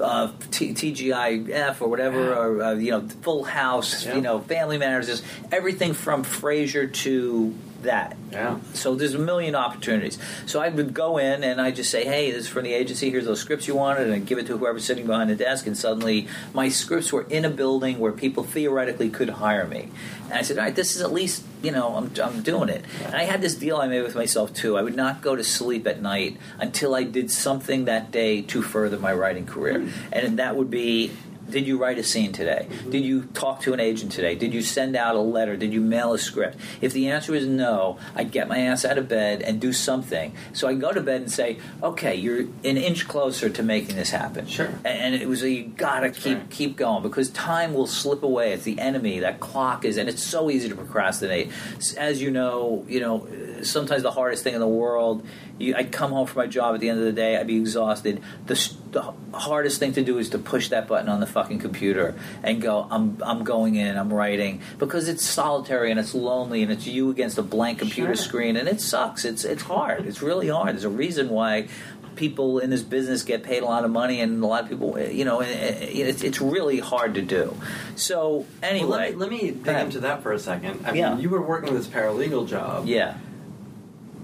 [0.00, 4.14] uh, T- TGIF or whatever, or uh, you know, Full House, Yeah.
[4.16, 8.16] you know, Family Matters, just everything from Frasier to that.
[8.32, 8.58] Yeah.
[8.74, 10.18] So there's a million opportunities.
[10.46, 13.10] So I would go in and I just say, "Hey, this is from the agency.
[13.10, 15.66] Here's those scripts you wanted," and I'd give it to whoever's sitting behind the desk.
[15.66, 19.88] And suddenly, my scripts were in a building where people theoretically could hire me.
[20.24, 22.84] And I said, "All right, this is at least you know I'm, I'm doing it."
[23.04, 24.76] And I had this deal I made with myself too.
[24.76, 28.62] I would not go to sleep at night until I did something that day to
[28.62, 29.90] further my writing career, hmm.
[30.12, 31.12] and that would be
[31.50, 32.68] did you write a scene today?
[32.90, 34.34] Did you talk to an agent today?
[34.34, 35.56] Did you send out a letter?
[35.56, 36.58] Did you mail a script?
[36.80, 40.32] If the answer is no, I'd get my ass out of bed and do something.
[40.52, 44.10] So I go to bed and say, okay, you're an inch closer to making this
[44.10, 44.46] happen.
[44.46, 44.70] Sure.
[44.84, 46.50] And, it was a, you gotta keep right.
[46.50, 48.52] keep going because time will slip away.
[48.52, 49.20] It's the enemy.
[49.20, 51.50] That clock is, and it's so easy to procrastinate.
[51.96, 53.26] As you know, you know,
[53.62, 55.26] sometimes the hardest thing in the world.
[55.58, 57.38] You, I'd come home from my job at the end of the day.
[57.38, 58.22] I'd be exhausted.
[58.46, 62.14] The, the hardest thing to do is to push that button on the fucking computer
[62.42, 62.86] and go.
[62.90, 63.96] I'm I'm going in.
[63.98, 68.16] I'm writing because it's solitary and it's lonely and it's you against a blank computer
[68.16, 68.24] Sure.
[68.28, 69.24] screen and it sucks.
[69.26, 70.06] It's it's hard.
[70.06, 70.70] It's really hard.
[70.74, 71.68] There's a reason why
[72.14, 74.98] people in this business get paid a lot of money and a lot of people
[74.98, 77.54] you know it's, it's really hard to do
[77.94, 79.84] so anyway Well, let me, let me dig ahead.
[79.84, 80.80] into that for a second.
[80.86, 81.18] I mean, Yeah.
[81.18, 83.18] you were working this paralegal job, yeah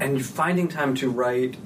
[0.00, 1.56] and you're finding time to write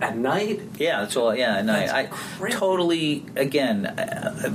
[0.00, 0.60] at night.
[0.78, 1.34] Yeah, that's all.
[1.34, 2.56] Yeah, and That's I, crazy.
[2.56, 3.84] totally again.
[3.86, 4.48] Uh,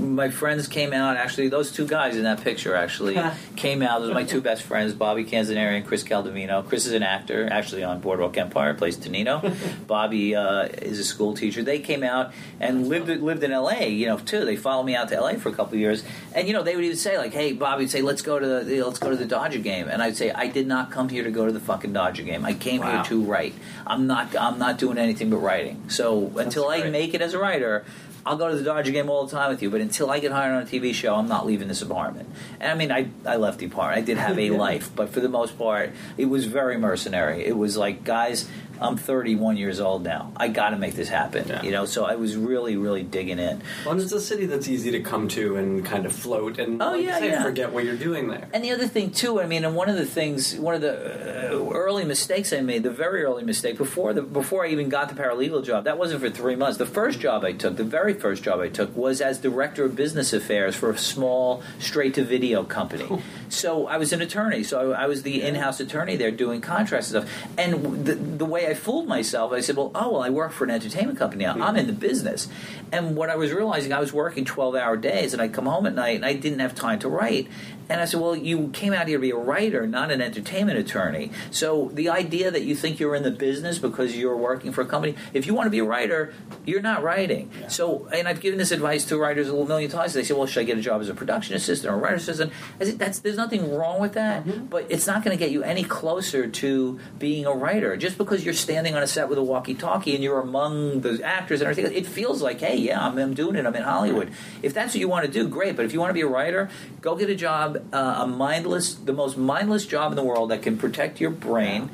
[0.00, 1.16] my friends came out.
[1.16, 3.16] Actually, those two guys in that picture actually
[3.56, 4.00] came out.
[4.00, 6.66] Those are my two best friends, Bobby Canzaneri and Chris Caldovino.
[6.68, 9.54] Chris is an actor, actually on Boardwalk Empire, plays Tonino.
[9.86, 11.62] Bobby uh, is a school teacher.
[11.62, 13.88] They came out and lived lived in L.A.
[13.90, 14.44] You know, too.
[14.44, 15.38] They followed me out to L.A.
[15.38, 16.02] for a couple of years,
[16.34, 18.64] and you know, they would even say like, "Hey, Bobby would say, let's go to
[18.64, 21.22] the let's go to the Dodger game," and I'd say, "I did not come here
[21.22, 22.44] to go to the fucking Dodger game.
[22.44, 22.90] I came Wow.
[22.96, 23.54] here to write.
[23.86, 25.88] I'm not I'm not doing anything but writing.
[25.88, 27.84] So until I make it as a writer."
[28.26, 30.30] I'll go to the Dodger game all the time with you, but until I get
[30.30, 32.28] hired on a TV show, I'm not leaving this apartment.
[32.60, 34.02] And I mean, I, I left the apartment.
[34.02, 37.44] I did have a life, but for the most part, it was very mercenary.
[37.46, 38.46] It was like, guys,
[38.80, 40.32] I'm 31 years old now.
[40.36, 41.46] I got to make this happen.
[41.48, 41.62] Yeah.
[41.62, 43.62] You know, so I was really, really digging in.
[43.84, 46.80] Well, and it's a city that's easy to come to and kind of float and
[46.82, 47.42] Oh, like yeah, say, yeah.
[47.42, 48.48] forget what you're doing there.
[48.52, 51.52] And the other thing too, I mean, and one of the things, one of the
[51.54, 55.08] uh, early mistakes I made, the very early mistake before the before I even got
[55.14, 56.78] the paralegal job, that wasn't for three months.
[56.78, 59.94] The first job I took, the very first job I took, was as director of
[59.96, 63.22] business affairs for a small straight to video company.
[63.48, 66.60] So I was an attorney, so I, I was the in house attorney there doing
[66.60, 67.48] contracts and stuff.
[67.58, 70.64] And the, the way I fooled myself, I said, well, oh well, I work for
[70.64, 71.54] an entertainment company now.
[71.54, 72.48] I'm in the business.
[72.92, 75.86] And what I was realizing, I was working twelve hour days, and I'd come home
[75.86, 77.48] at night, and I didn't have time to write.
[77.90, 80.78] And I said, well, you came out here to be a writer, not an entertainment
[80.78, 81.32] attorney.
[81.50, 84.86] So the idea that you think you're in the business because you're working for a
[84.86, 86.32] company, if you want to be a writer,
[86.64, 87.50] you're not writing.
[87.68, 90.14] So, and I've given this advice to writers a million times.
[90.14, 92.16] They say, well, should I get a job as a production assistant or a writer
[92.16, 92.52] assistant?
[92.80, 94.66] I said, that's, there's nothing wrong with that, mm-hmm.
[94.66, 97.96] but it's not going to get you any closer to being a writer.
[97.96, 101.60] Just because you're standing on a set with a walkie-talkie and you're among the actors
[101.60, 103.66] and everything, it feels like, hey, yeah, I'm, I'm doing it.
[103.66, 104.30] I'm in Hollywood.
[104.62, 105.74] If that's what you want to do, great.
[105.74, 108.94] But if you want to be a writer, go get a job, uh, a mindless,
[108.94, 111.90] the most mindless job in the world that can protect your brain.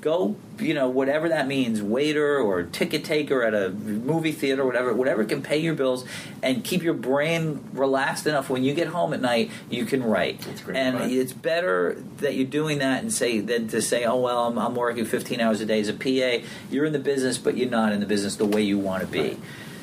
[0.00, 4.94] Go, you know, whatever that means, waiter or ticket taker at a movie theater, whatever,
[4.94, 6.06] whatever can pay your bills
[6.42, 10.46] and keep your brain relaxed enough when you get home at night, you can write.
[10.68, 11.12] And advice.
[11.12, 14.74] it's better that you're doing that and say than to say, oh well, I'm, I'm
[14.74, 16.46] working 15 hours a day as a PA.
[16.70, 19.06] You're in the business, but you're not in the business the way you want to
[19.06, 19.36] be.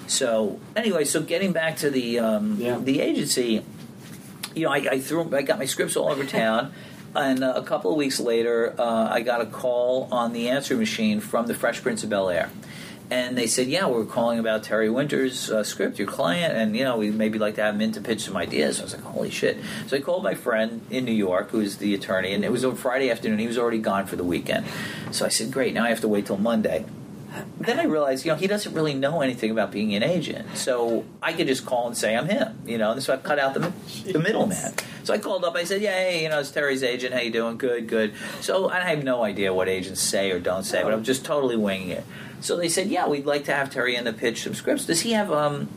[0.07, 2.79] So anyway, so getting back to the um, Yeah.
[2.79, 3.63] the agency,
[4.57, 6.73] you know, I, I threw, I got my scripts all over town,
[7.15, 10.75] and uh, a couple of weeks later, uh, I got a call on the answer
[10.75, 12.49] machine from the Fresh Prince of Bel Air.
[13.09, 16.83] And they said, "Yeah, we're calling about Terry Winter's uh, script, your client, and you
[16.83, 19.03] know, we maybe like to have him in to pitch some ideas." I was like,
[19.03, 22.51] "Holy shit!" So I called my friend in New York, who's the attorney, and it
[22.51, 23.39] was on Friday afternoon.
[23.39, 24.65] He was already gone for the weekend.
[25.11, 26.83] So I said, "Great, now I have to wait till Monday."
[27.59, 30.57] Then I realized, you know, he doesn't really know anything about being an agent.
[30.57, 32.91] So I could just call and say I'm him, you know.
[32.91, 33.71] And so I cut out the,
[34.11, 34.73] the middleman.
[35.03, 35.55] So I called up.
[35.55, 37.13] I said, "Yeah, hey, you know, it's Terry's agent.
[37.13, 37.57] How you doing?
[37.57, 41.03] Good, good." So I have no idea what agents say or don't say, but I'm
[41.03, 42.03] just totally winging it.
[42.41, 44.85] So they said, "Yeah, we'd like to have Terry in to pitch some scripts.
[44.85, 45.69] Does he have um,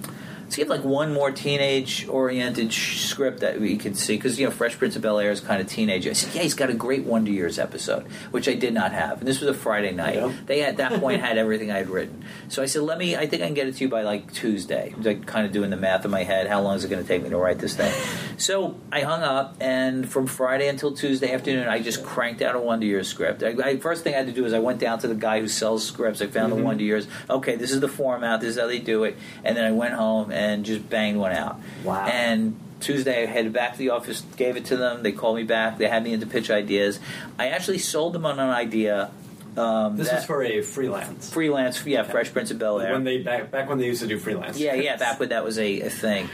[0.51, 4.45] let's give like one more teenage oriented sh- script that we could see because you
[4.45, 6.09] know Fresh Prince of Bel Air is kind of teenage.
[6.09, 9.21] I said, yeah, he's got a great Wonder Years episode, which I did not have,
[9.21, 10.17] and this was a Friday night.
[10.17, 10.33] Yeah.
[10.47, 13.15] They at that point had everything I had written, so I said, let me.
[13.15, 14.93] I think I can get it to you by like Tuesday.
[14.99, 16.49] Like kind of doing the math in my head.
[16.49, 17.93] How long is it going to take me to write this thing?
[18.37, 22.59] So I hung up, and from Friday until Tuesday afternoon, I just cranked out a
[22.59, 23.45] Wonder Years script.
[23.45, 25.39] I, I, first thing I had to do is I went down to the guy
[25.39, 26.21] who sells scripts.
[26.21, 26.65] I found the mm-hmm.
[26.65, 27.07] Wonder Years.
[27.29, 28.41] Okay, this is the format.
[28.41, 29.17] This is how they do it.
[29.45, 31.59] And then I went home and just banged one out.
[31.85, 32.07] Wow.
[32.07, 35.03] And Tuesday, I headed back to the office, gave it to them.
[35.03, 35.79] They called me back.
[35.79, 36.99] They had me into pitch ideas.
[37.39, 39.11] I actually sold them on an idea.
[39.57, 41.31] Um, This was for a freelance.
[41.33, 41.85] freelance.
[41.85, 42.93] Yeah, Fresh Prince of Bel Air.
[42.93, 44.59] When they back back when they used to do freelance.
[44.59, 46.29] Yeah, yeah, back when that was a, a thing.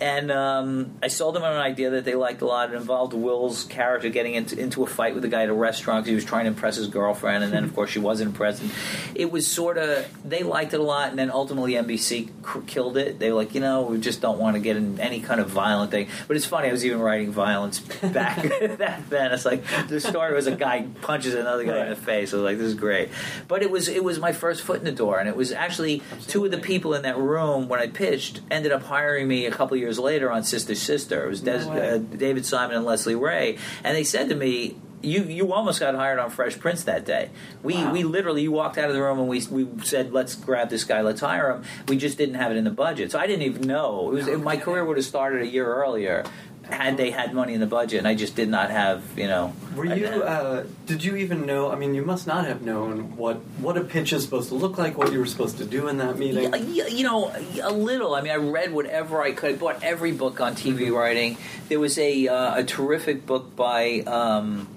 [0.00, 2.72] And um, I sold them on an idea that they liked a lot.
[2.72, 6.04] It involved Will's character getting into, into a fight with a guy at a restaurant
[6.04, 8.62] because he was trying to impress his girlfriend, and then, of course, she wasn't impressed.
[8.62, 8.70] And
[9.14, 12.96] it was sort of, they liked it a lot, and then ultimately NBC cr- killed
[12.96, 13.18] it.
[13.18, 15.48] They were like, you know, we just don't want to get in any kind of
[15.48, 16.08] violent thing.
[16.26, 18.42] But it's funny, I was even writing violence back
[18.78, 19.32] back then.
[19.32, 22.32] It's like the story was a guy punches another guy in the face.
[22.32, 23.10] I was like, this is great.
[23.48, 26.02] But it was it was my first foot in the door, and it was actually
[26.26, 29.50] two of the people in that room when I pitched ended up hiring me a
[29.50, 31.24] couple years later on Sister Sister.
[31.24, 34.76] It was Des, No uh, David Simon and Leslie Ray, and they said to me.
[35.02, 37.28] You, you almost got hired on Fresh Prince that day.
[37.62, 37.92] We Wow.
[37.92, 40.84] we literally you walked out of the room and we we said let's grab this
[40.84, 41.64] guy let's hire him.
[41.88, 44.10] We just didn't have it in the budget, so I didn't even know.
[44.12, 46.24] It was my career would have started a year earlier
[46.70, 49.52] had they had money in the budget, and I just did not have you know.
[49.76, 50.06] Were you?
[50.06, 51.70] Uh, did you even know?
[51.70, 54.78] I mean, you must not have known what what a pitch is supposed to look
[54.78, 54.96] like.
[54.96, 56.52] What you were supposed to do in that meeting.
[56.72, 58.14] Yeah, you know, a little.
[58.14, 59.54] I mean, I read whatever I could.
[59.54, 61.36] I bought every book on TV writing.
[61.68, 64.68] There was a uh, a terrific book by um,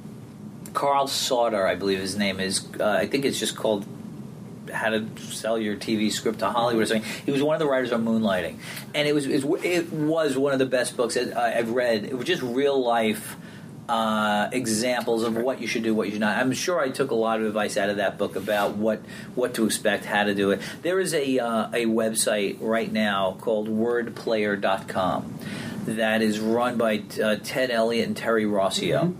[0.73, 2.67] Carl Sautter, I believe his name is.
[2.79, 3.85] Uh, I think it's just called
[4.69, 7.09] how to sell your TV script to Hollywood or something.
[7.25, 8.57] He was one of the writers on Moonlighting,
[8.93, 9.43] and it was it
[9.91, 12.05] was, one of the best books that I- I've read.
[12.05, 13.35] It was just real life
[13.89, 16.37] uh, examples of what you should do, what you should not.
[16.37, 18.99] I'm sure I took a lot of advice out of that book about what
[19.35, 20.61] what to expect, how to do it.
[20.81, 25.39] There is a uh, a website right now called WordPlayer.com
[25.85, 29.15] that is run by uh, Ted Elliott and Terry Rossio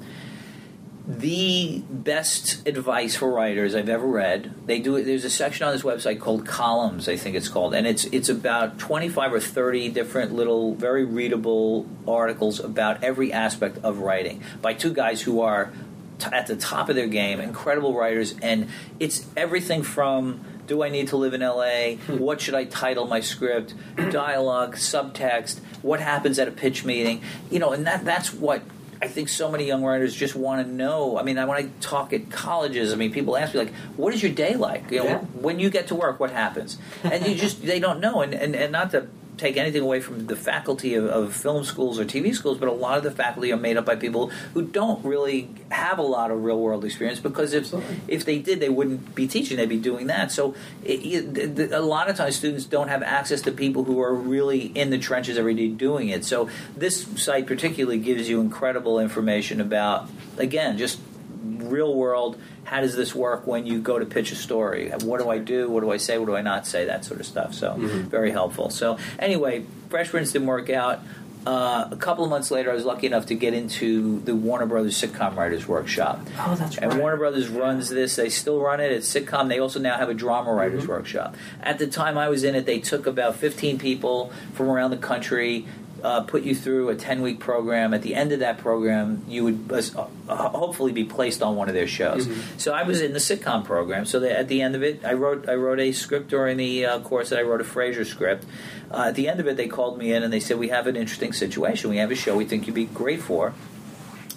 [1.07, 4.53] the best advice for writers I've ever read.
[4.65, 5.01] They do.
[5.01, 8.27] There's a section on this website called Columns, I think it's called, and it's it's
[8.27, 14.73] about 25 or 30 different little, very readable articles about every aspect of writing by
[14.73, 15.71] two guys who are
[16.19, 18.67] t- at the top of their game, incredible writers, and
[18.99, 20.41] it's everything from.
[20.67, 21.91] Do I need to live in LA?
[21.95, 22.17] Hmm.
[22.17, 23.73] What should I title my script?
[23.95, 27.21] Dialogue, subtext, what happens at a pitch meeting?
[27.49, 28.61] You know, and that that's what
[29.01, 31.17] I think so many young writers just want to know.
[31.17, 34.13] I mean, I, when I talk at colleges, I mean, people ask me like, "What
[34.13, 34.89] is your day like?
[34.91, 35.17] You know, Yeah.
[35.19, 38.21] when you get to work, what happens?" And you just they don't know.
[38.21, 39.07] And, and and not to
[39.37, 42.71] take anything away from the faculty of, of film schools or TV schools, but a
[42.71, 46.31] lot of the faculty are made up by people who don't really have a lot
[46.31, 47.99] of real world experience because if Absolutely.
[48.07, 50.31] if they did, they wouldn't be teaching; they'd be doing that.
[50.31, 54.13] So, it, it, a lot of times, students don't have access to people who are
[54.13, 56.25] really in the trenches every day doing it.
[56.25, 60.99] So, this site particularly gives you incredible information about, again, just
[61.43, 62.37] real world.
[62.67, 64.89] How does this work when you go to pitch a story?
[65.03, 65.69] What do I do?
[65.69, 66.17] What do I say?
[66.17, 66.83] What do I not say?
[66.85, 67.53] That sort of stuff.
[67.53, 68.69] So, very helpful.
[68.69, 70.99] So, anyway, Fresh Prince didn't work out.
[71.45, 74.65] Uh, a couple of months later, I was lucky enough to get into the Warner
[74.65, 76.19] Brothers Sitcom Writers Workshop.
[76.39, 76.99] Oh, that's And right.
[76.99, 78.17] Warner Brothers runs this.
[78.17, 78.91] They still run it.
[78.91, 79.47] It's sitcom.
[79.47, 80.91] They also now have a drama writers Mm-hmm.
[80.91, 81.35] workshop.
[81.63, 84.97] At the time I was in it, they took about 15 people from around the
[84.97, 85.65] country,
[86.03, 87.93] uh, put you through a 10 week program.
[87.93, 91.67] At the end of that program, you would uh, uh, hopefully be placed on one
[91.67, 92.27] of their shows.
[92.27, 92.57] Mm-hmm.
[92.57, 94.05] So I was in the sitcom program.
[94.05, 96.85] So that at the end of it, I wrote I wrote a script during the
[96.85, 98.45] uh, course that I wrote a Frasier script.
[98.91, 100.87] Uh, at the end of it, they called me in and they said, "We have
[100.87, 101.89] an interesting situation.
[101.89, 103.53] We have a show we think you'd be great for."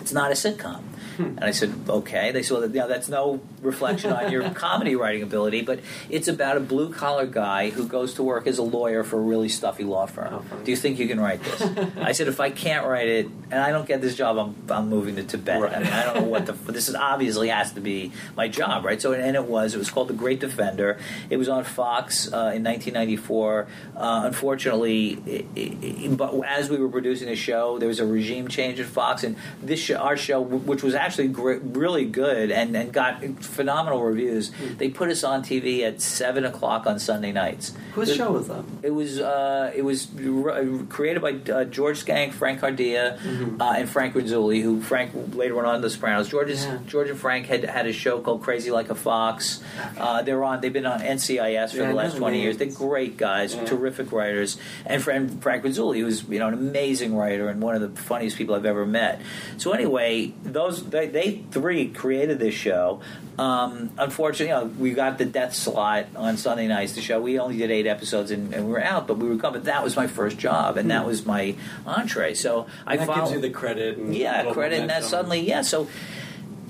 [0.01, 0.83] It's not a sitcom.
[1.25, 2.33] And I said, okay.
[2.33, 6.29] They said, well, you know, that's no reflection on your comedy writing ability, but it's
[6.29, 9.49] about a blue collar guy who goes to work as a lawyer for a really
[9.49, 10.45] stuffy law firm.
[10.53, 10.57] Oh.
[10.65, 11.63] Do you think you can write this?
[11.99, 14.89] I said, if I can't write it and I don't get this job, I'm, I'm
[14.89, 15.61] moving to Tibet.
[15.61, 15.75] Right.
[15.75, 16.53] I mean, I don't know what the.
[16.53, 19.01] This is obviously has to be my job, right?
[19.01, 19.75] So, and it was.
[19.75, 20.99] It was called The Great Defender.
[21.29, 23.67] It was on Fox uh, in 1994.
[23.97, 28.49] Uh, unfortunately, it, it, but as we were producing the show, there was a regime
[28.49, 32.51] change at Fox, and this show, our show, which was actually actually gr- really good
[32.53, 34.53] and, and got phenomenal reviews.
[34.55, 34.77] Hmm.
[34.77, 37.73] They put us on TV at seven o'clock on Sunday nights.
[37.95, 38.65] Whose show was that?
[38.83, 43.19] It was uh, it was r- created by uh, George Schenck, Frank Cardea,
[43.61, 46.29] uh, and Frank Renzulli, who Frank later went on The Sopranos.
[46.29, 46.79] George, Yeah.
[46.87, 49.63] George and Frank had had a show called Crazy Like a Fox.
[49.99, 50.61] Uh, they're on.
[50.61, 52.57] They've been on NCIS for Yeah, the last twenty years.
[52.59, 53.65] They're great guys, Yeah.
[53.65, 54.57] terrific writers,
[54.87, 58.37] and Frank, Frank Renzulli, who's you know an amazing writer and one of the funniest
[58.37, 59.21] people I've ever met.
[59.59, 63.01] So anyway, those they, they three created this show.
[63.39, 66.93] Um, unfortunately, you know, we got the death slot on Sunday nights.
[66.93, 69.37] The show we only did eight episodes and, and we were out, but we were
[69.39, 69.63] coming.
[69.63, 71.55] That was my first job, and that was my
[71.87, 72.35] entree.
[72.35, 73.01] So I Hmm.
[73.01, 73.97] that followed, gives you the credit.
[73.99, 75.63] And yeah, credit, and that suddenly, yeah.
[75.63, 75.89] So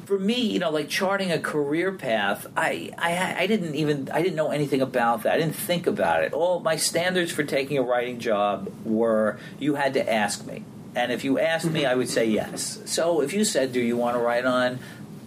[0.07, 4.22] for me, you know, like charting a career path, I, I, I didn't even, I
[4.22, 5.35] didn't know anything about that.
[5.35, 6.33] I didn't think about it.
[6.33, 10.64] All my standards for taking a writing job were you had to ask me,
[10.95, 12.80] and if you asked me, I would say yes.
[12.86, 14.78] So if you said, "Do you want to write on?"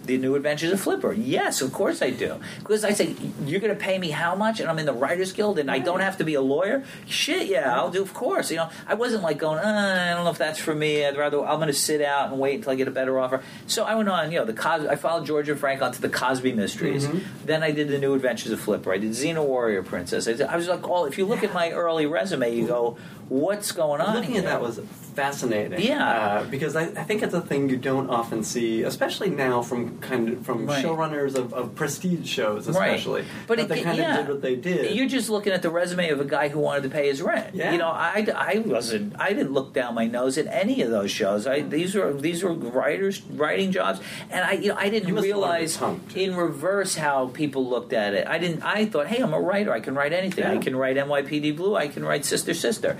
[0.06, 1.14] The New Adventures of Flipper.
[1.14, 2.38] Yes, of course I do.
[2.58, 4.60] Because I say, you're going to pay me how much?
[4.60, 6.84] And I'm in the Writers Guild and I don't have to be a lawyer?
[7.06, 8.50] Shit, yeah, I'll do, of course.
[8.50, 11.06] You know, I wasn't like going, uh, I don't know if that's for me.
[11.06, 13.42] I'd rather, I'm going to sit out and wait until I get a better offer.
[13.66, 16.10] So I went on, you know, the Cos- I followed George and Frank onto the
[16.10, 17.08] Cosby Mysteries.
[17.46, 18.92] Then I did the New Adventures of Flipper.
[18.92, 20.28] I did Xena Warrior Princess.
[20.28, 22.98] I, did- I was like, all, if you look at my early resume, you go,
[23.28, 24.40] what's going on Looking here?
[24.40, 24.80] at that was
[25.14, 25.80] fascinating.
[25.80, 26.08] Yeah.
[26.08, 29.98] uh, because I, I think it's a thing you don't often see, especially now from
[30.00, 30.84] kind of from Right.
[30.84, 32.94] showrunners of, of prestige shows, Right.
[32.94, 33.24] especially.
[33.46, 34.18] But it- they kind yeah.
[34.18, 34.94] of did what they did.
[34.96, 37.54] You're just looking at the resume of a guy who wanted to pay his rent.
[37.54, 37.70] Yeah.
[37.72, 39.14] You know, I, I wasn't.
[39.20, 41.46] I didn't look down my nose at any of those shows.
[41.46, 44.00] I, these were these were writers writing jobs,
[44.30, 46.20] and I you know I didn't You must have learned realize a ton, too.
[46.20, 48.26] in reverse how people looked at it.
[48.26, 48.62] I didn't.
[48.62, 49.72] I thought, hey, I'm a writer.
[49.72, 50.44] I can write anything.
[50.44, 51.76] I can write NYPD Blue.
[51.76, 52.96] I can write Sister Sister.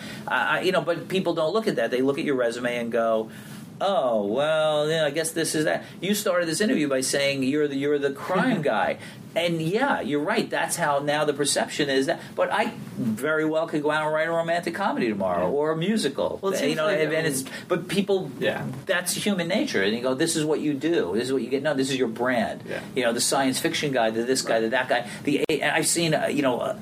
[0.62, 1.90] You know, but people don't look at that.
[1.90, 3.30] They look at your resume and go.
[3.80, 5.84] Oh well, yeah, I guess this is that.
[6.00, 8.98] You started this interview by saying you're the you're the crime guy,
[9.34, 10.48] and yeah, you're right.
[10.48, 12.20] That's how now the perception is that.
[12.36, 15.76] But I very well could go out and write a romantic comedy tomorrow or a
[15.76, 16.38] musical.
[16.40, 18.30] Well, you know, like, and, and um, it's but people.
[18.38, 18.64] Yeah.
[18.86, 19.82] that's human nature.
[19.82, 21.12] And you go, this is what you do.
[21.14, 21.62] This is what you get.
[21.62, 22.62] No, this is your brand.
[22.68, 22.80] Yeah.
[22.94, 25.08] You know, the science fiction guy, the this guy, the that guy.
[25.24, 26.76] The and I've seen uh, you know uh,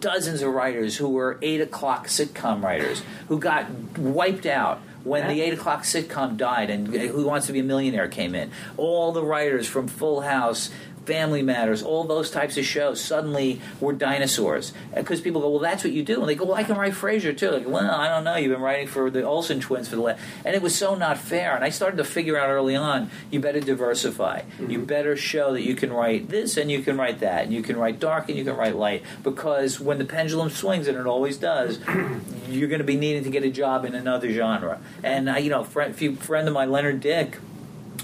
[0.00, 5.40] dozens of writers who were eight o'clock sitcom writers who got wiped out when the
[5.40, 8.50] eight o'clock sitcom died and uh, Who Wants to Be a Millionaire came in.
[8.76, 10.70] All the writers from Full House.
[11.06, 15.84] Family Matters, all those types of shows suddenly were dinosaurs because people go, well, that's
[15.84, 17.50] what you do, and they go, well, I can write Frasier too.
[17.50, 20.20] Like, well, I don't know, you've been writing for the Olsen twins for the last,
[20.44, 21.54] and it was so not fair.
[21.54, 24.42] And I started to figure out early on, you better diversify.
[24.66, 27.62] You better show that you can write this and you can write that, and you
[27.62, 31.06] can write dark and you can write light, because when the pendulum swings, and it
[31.06, 31.78] always does,
[32.48, 34.80] you're going to be needing to get a job in another genre.
[35.02, 37.38] And uh, you know, friend, few friend of mine, Leonard Dick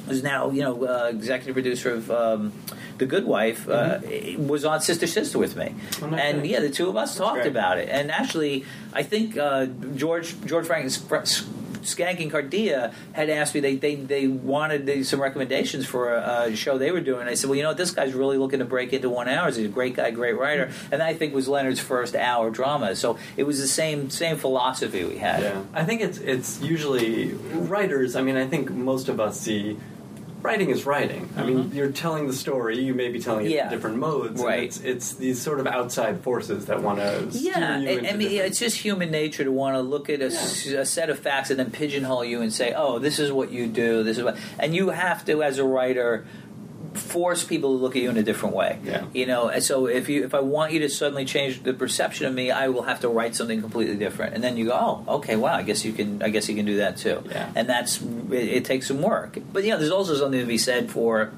[0.06, 2.52] who's now you know uh, executive producer of um,
[2.98, 4.00] The Good Wife, uh,
[4.38, 7.46] was on Sister Sister with me, Oh, and yeah, the two of us talked great.
[7.48, 7.88] about it.
[7.88, 9.66] And actually, I think uh,
[9.96, 10.84] George George Frank
[11.82, 16.48] Schenck and Cardea had asked me they they, they wanted they, some recommendations for a,
[16.48, 17.28] a show they were doing.
[17.28, 19.46] I said, well, you know, what, this guy's really looking to break into one hour.
[19.46, 22.96] He's a great guy, great writer, and I think was Leonard's first hour drama.
[22.96, 25.42] So it was the same same philosophy we had.
[25.42, 28.16] Yeah, I think it's it's usually writers.
[28.16, 29.76] I mean, I think most of us see
[30.42, 31.28] writing is writing.
[31.36, 32.78] I mean, you're telling the story.
[32.82, 33.54] You may be telling it Mm-hmm.
[33.56, 33.64] Yeah.
[33.66, 34.40] in different modes.
[34.40, 34.62] and Right.
[34.64, 38.58] it's, it's these sort of outside forces that want to Yeah, I, I mean, it's
[38.58, 41.58] just human nature to want to look at a, s- a set of facts and
[41.58, 44.02] then pigeonhole you and say, "Oh, this is what you do.
[44.02, 46.26] This is what," and you have to, as a writer,
[46.94, 48.78] force people to look at you in a different way.
[48.84, 49.06] Yeah.
[49.12, 52.26] You know, and so if you if I want you to suddenly change the perception
[52.26, 54.34] of me, I will have to write something completely different.
[54.34, 56.22] And then you go, "Oh, okay, wow, I guess you can.
[56.22, 57.52] I guess you can do that too." Yeah.
[57.54, 59.38] And that's it, it takes some work.
[59.52, 61.32] But you know, there's also something to be said for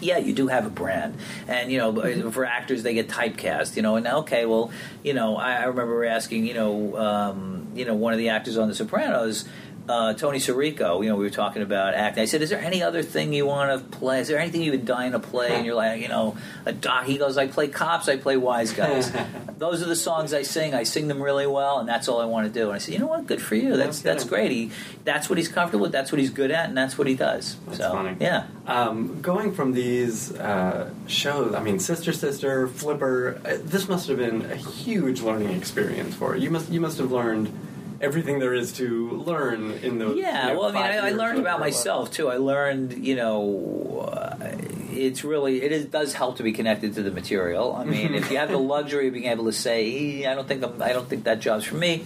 [0.00, 1.16] yeah, you do have a brand,
[1.48, 3.76] and you know, for actors they get typecast.
[3.76, 4.70] You know, and okay, well,
[5.02, 8.56] you know, I, I remember asking, you know, um, you know, one of the actors
[8.56, 9.44] on The Sopranos.
[9.88, 12.22] Uh, Tony Sirico, you know, we were talking about acting.
[12.22, 14.20] I said, "Is there any other thing you want to play?
[14.20, 17.04] Is there anything you've been dying to play?" And you're like, you know, a doc.
[17.04, 18.08] He goes, "I play cops.
[18.08, 19.12] I play wise guys.
[19.58, 20.74] Those are the songs I sing.
[20.74, 22.94] I sing them really well, and that's all I want to do." And I said,
[22.94, 23.26] "You know what?
[23.26, 23.76] Good for you.
[23.76, 24.50] That's that's great.
[24.50, 24.70] He,
[25.04, 25.92] that's what he's comfortable with.
[25.92, 28.16] That's what he's good at, and that's what he does." That's so, funny.
[28.20, 28.46] yeah.
[28.66, 34.18] Um, going from these uh, shows, I mean, Sister Sister, Flipper, uh, this must have
[34.18, 36.42] been a huge learning experience for you.
[36.42, 37.52] You must you must have learned
[38.00, 40.16] everything there is to learn in those.
[40.16, 41.76] Yeah, you know, well, I mean, I, I learned about whatever it was.
[41.76, 42.28] myself too.
[42.28, 44.36] I learned, you know, uh,
[44.92, 47.74] it's really it is, does help to be connected to the material.
[47.74, 50.48] I mean, if you have the luxury of being able to say, "Eh, I don't
[50.48, 52.04] think I'm, I don't think that job's for me,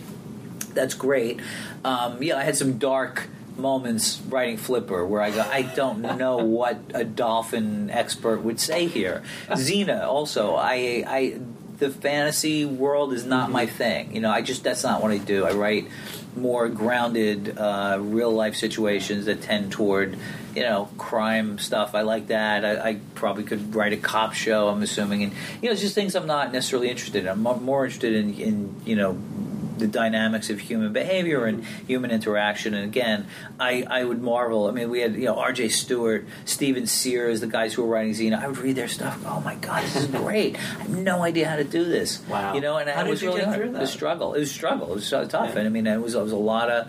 [0.75, 1.41] that's great.
[1.85, 6.39] Um, yeah, I had some dark moments writing Flipper where I go, I don't know
[6.39, 9.23] what a dolphin expert would say here.
[9.49, 11.41] Xena, also, I, I,
[11.81, 14.15] the fantasy world is not my thing.
[14.15, 15.45] You know, I just that's not what I do.
[15.45, 15.89] I write
[16.37, 20.17] more grounded, uh, real life situations that tend toward,
[20.55, 21.95] you know, crime stuff.
[21.95, 22.65] I like that.
[22.65, 24.69] I, I probably could write a cop show.
[24.69, 27.29] I'm assuming, and you know, it's just things I'm not necessarily interested in.
[27.29, 29.19] I'm more interested in, in you know
[29.81, 32.75] the dynamics of human behavior and human interaction.
[32.75, 33.27] And again,
[33.59, 34.69] I, I would marvel.
[34.69, 35.71] I mean, we had you know R.J.
[35.71, 38.43] Stewart, Steven Sears, the guys who were writing Xena.
[38.43, 39.23] I would read their stuff.
[39.27, 40.57] Oh my god, this is great!
[40.57, 42.21] I have no idea how to do this.
[42.29, 42.55] Wow.
[42.55, 43.57] You know, and How it was really hard.
[43.57, 44.35] through It was a struggle.
[44.35, 44.91] It was struggle.
[44.93, 45.51] It was so tough.
[45.51, 45.59] Yeah.
[45.59, 46.87] And I mean, it was it was a lot of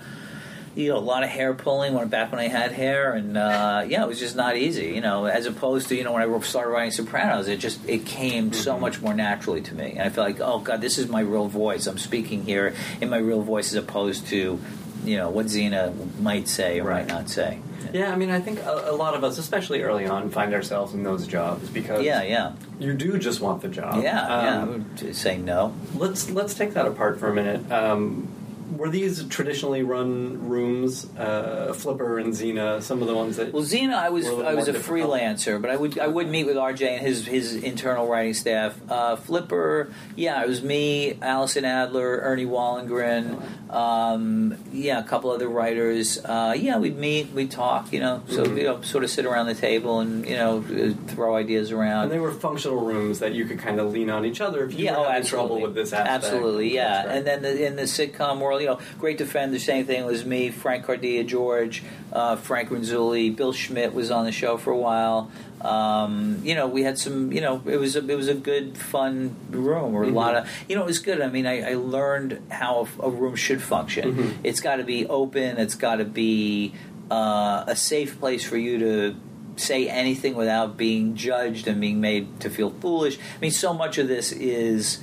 [0.75, 3.83] you know, a lot of hair pulling when back when I had hair, and uh,
[3.87, 4.87] yeah, it was just not easy.
[4.87, 8.05] You know, as opposed to you know when I started writing Sopranos, it just it
[8.05, 8.81] came so Mm-hmm.
[8.81, 11.47] much more naturally to me, and I felt like, oh god, this is my real
[11.47, 11.87] voice.
[11.87, 14.59] I'm speaking here in my real voice, as opposed to
[15.03, 17.05] you know what Xena might say or Right.
[17.07, 17.59] might not say.
[17.93, 20.93] Yeah, I mean, I think a, a lot of us, especially early on, find ourselves
[20.93, 24.01] in those jobs because Yeah, yeah, you do just want the job.
[24.01, 24.61] yeah, yeah.
[24.61, 25.73] Um, would say no.
[25.95, 27.69] Let's let's take that apart for a minute.
[27.71, 28.29] Um,
[28.77, 33.53] were these traditionally run rooms, uh, Flipper and Xena, some of the ones that?
[33.53, 36.45] Well, Xena, I was a I was a freelancer, but I would I would meet
[36.45, 38.79] with RJ and his his internal writing staff.
[38.89, 43.41] Uh, Flipper, yeah, it was me, Allison Adler, Ernie Wallengren,
[43.71, 46.17] um, yeah, a couple other writers.
[46.23, 48.57] Uh, yeah, we'd meet, we'd talk, you know, so Mhm.
[48.57, 50.63] you know, sort of sit around the table and you know
[51.07, 52.03] throw ideas around.
[52.03, 54.73] and they were functional rooms that you could kind of lean on each other if
[54.73, 56.09] you yeah, were oh, having trouble with this aspect.
[56.25, 57.05] Absolutely, yeah.
[57.05, 57.17] Right.
[57.17, 60.49] And then the, in the sitcom world, you know, Great Defender, same thing was me,
[60.51, 61.83] Frank Cardea, George,
[62.13, 65.31] uh, Frank Renzulli, Bill Schmidt was on the show for a while.
[65.61, 67.31] Um, you know, we had some.
[67.31, 70.13] You know, it was a, it was a good, fun room, or a Mhm.
[70.13, 70.49] lot of.
[70.67, 71.21] You know, it was good.
[71.21, 74.15] I mean, I, I learned how a room should function.
[74.15, 74.33] Mhm.
[74.43, 75.57] It's got to be open.
[75.57, 76.73] It's got to be
[77.11, 79.15] uh, a safe place for you to
[79.57, 83.17] say anything without being judged and being made to feel foolish.
[83.17, 84.99] I mean, so much of this is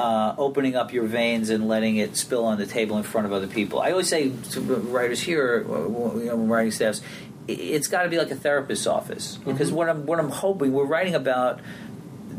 [0.00, 3.34] uh, opening up your veins and letting it spill on the table in front of
[3.34, 3.80] other people.
[3.80, 5.74] I always say to writers here, uh,
[6.16, 7.02] you know, writing staffs,
[7.46, 10.84] it's got to be like a therapist's office because what I'm what I'm hoping we're
[10.84, 11.60] writing about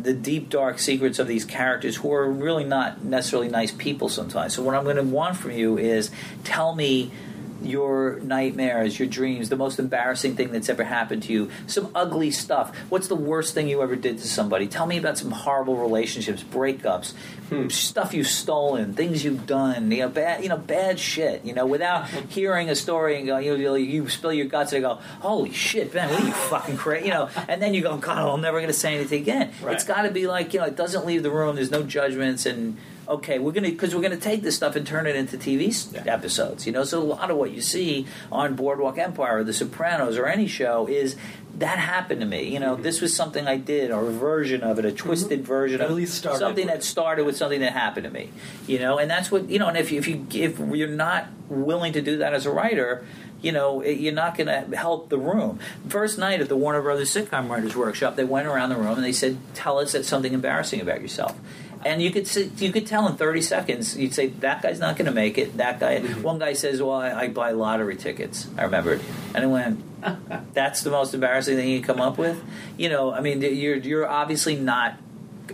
[0.01, 4.55] the deep dark secrets of these characters who are really not necessarily nice people sometimes.
[4.55, 6.09] So what I'm going to want from you is
[6.43, 7.11] tell me
[7.61, 12.31] your nightmares, your dreams, the most embarrassing thing that's ever happened to you, some ugly
[12.31, 12.75] stuff.
[12.89, 14.67] What's the worst thing you ever did to somebody?
[14.67, 17.13] Tell me about some horrible relationships, breakups,
[17.49, 17.67] hmm.
[17.69, 21.45] stuff you've stolen, things you've done, you know, bad, you know, bad shit.
[21.45, 24.83] You know, without hearing a story and go, you, know, you spill your guts and
[24.83, 27.05] go, holy shit, Ben, what are you fucking crazy?
[27.05, 29.51] You know, and then you go, God, I'm never going to say anything again.
[29.61, 29.75] Right.
[29.75, 31.55] It's got to be like, you know, it doesn't leave the room.
[31.55, 32.77] There's no judgments and
[33.11, 36.03] okay, we're gonna because we're gonna take this stuff and turn it into TV Yeah.
[36.13, 36.65] episodes.
[36.65, 40.17] You know, so a lot of what you see on Boardwalk Empire or The Sopranos
[40.17, 41.15] or any show is
[41.57, 42.43] that happened to me.
[42.47, 45.81] You know, this was something I did or a version of it, a twisted version
[45.81, 48.29] of something that started with something that happened to me.
[48.67, 49.67] You know, and that's what you know.
[49.67, 53.03] And if you, if you if you're not willing to do that as a writer.
[53.41, 55.57] you know, you're not going to help the room.
[55.89, 59.03] First night at the Warner Brothers Sitcom Writers Workshop, they went around the room and
[59.03, 61.35] they said, "Tell us that something embarrassing about yourself."
[61.85, 63.97] And you could see, you could tell in 30 seconds.
[63.97, 65.57] You'd say that guy's not going to make it.
[65.57, 65.99] That guy.
[65.99, 66.21] Mm-hmm.
[66.21, 69.01] One guy says, "Well, I, I buy lottery tickets." I remembered,
[69.33, 72.43] and I went, "That's the most embarrassing thing you can come up with."
[72.77, 74.97] You know, I mean, you're you're obviously not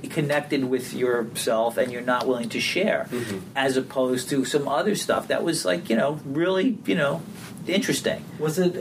[0.10, 3.40] connected with yourself and you're not willing to share mm-hmm.
[3.56, 7.22] as opposed to some other stuff that was like you know really you know
[7.66, 8.76] interesting Was it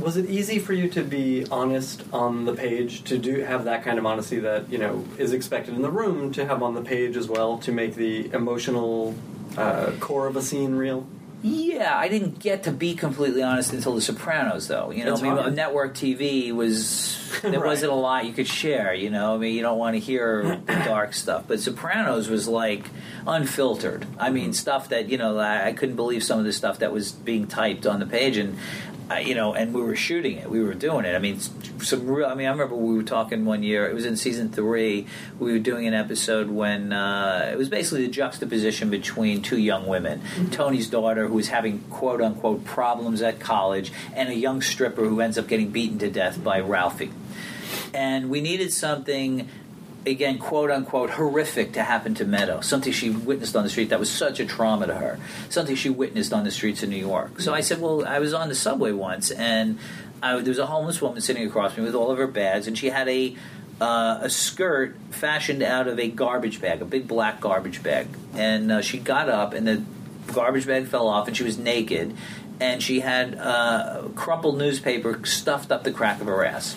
[0.00, 3.84] was it easy for you to be honest on the page to do have that
[3.84, 6.82] kind of honesty that you know is expected in the room to have on the
[6.82, 9.14] page as well to make the emotional
[9.56, 11.06] uh, core of a scene real?
[11.46, 14.90] Yeah, I didn't get to be completely honest until The Sopranos, though.
[14.90, 17.66] You know, I mean, network TV was there Right.
[17.66, 18.94] wasn't a lot you could share.
[18.94, 22.48] You know, I mean, you don't want to hear the dark stuff, but Sopranos was
[22.48, 22.86] like
[23.26, 24.06] unfiltered.
[24.18, 24.34] I Mm-hmm.
[24.34, 27.12] mean, stuff that you know, I, I couldn't believe some of the stuff that was
[27.12, 28.56] being typed on the page, and
[29.22, 31.14] you know, and we were shooting it, we were doing it.
[31.14, 32.26] I mean, some real.
[32.26, 33.88] I mean, I remember we were talking one year.
[33.88, 35.06] It was in season three.
[35.38, 39.86] We were doing an episode when uh, it was basically the juxtaposition between two young
[39.86, 45.06] women, Tony's daughter who was having quote unquote problems at college, and a young stripper
[45.06, 47.12] who ends up getting beaten to death by Ralphie.
[47.92, 49.48] And we needed something.
[50.06, 52.60] Again, quote unquote, horrific to happen to Meadow.
[52.60, 55.18] Something she witnessed on the street that was such a trauma to her.
[55.48, 57.40] Something she witnessed on the streets of New York.
[57.40, 59.78] So I said, Well, I was on the subway once, and
[60.22, 62.76] I, there was a homeless woman sitting across me with all of her bags, and
[62.76, 63.34] she had a
[63.80, 68.06] uh, a skirt fashioned out of a garbage bag, a big black garbage bag.
[68.34, 69.82] And uh, she got up, and the
[70.32, 72.14] garbage bag fell off, and she was naked.
[72.60, 76.76] and she had uh, crumpled newspaper stuffed up the crack of her ass.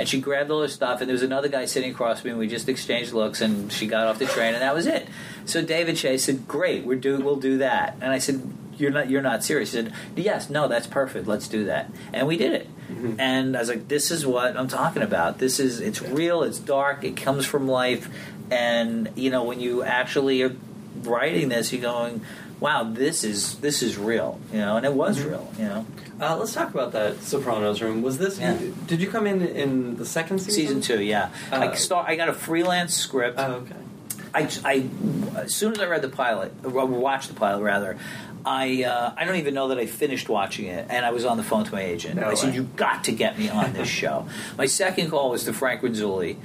[0.00, 2.30] And she grabbed all her stuff, and there was another guy sitting across from me,
[2.30, 5.06] and we just exchanged looks, and she got off the train, and that was it.
[5.44, 8.40] So David Chase said, "Great, we're do we'll do that." And I said,
[8.78, 11.26] "You're not you're not serious." He said, "Yes, no, that's perfect.
[11.26, 12.68] Let's do that." And we did it.
[12.90, 13.20] Mm-hmm.
[13.20, 15.38] And I was like, "This is what I'm talking about.
[15.38, 16.44] This is it's real.
[16.44, 17.04] It's dark.
[17.04, 18.08] It comes from life."
[18.50, 20.56] And you know, when you actually are
[21.02, 22.22] writing this, you're going,
[22.60, 25.50] "Wow, this is this is real." You know, and it was real.
[25.58, 25.86] You know,
[26.20, 28.02] Uh, let's talk about that Sopranos room.
[28.02, 28.38] Was this?
[28.38, 28.56] Yeah.
[28.86, 30.52] Did you come in in the second season?
[30.52, 31.30] season two, yeah.
[31.50, 32.06] I Uh, start.
[32.08, 33.38] I got a freelance script.
[33.38, 33.74] Oh, okay.
[34.32, 34.86] I, I,
[35.40, 37.96] as soon as I read the pilot, or watched the pilot rather,
[38.46, 41.36] I, uh, I don't even know that I finished watching it, and I was on
[41.36, 42.20] the phone to my agent.
[42.20, 45.44] No I said, "You got to get me on this show." my second call was
[45.44, 46.36] to Frank Renzulli,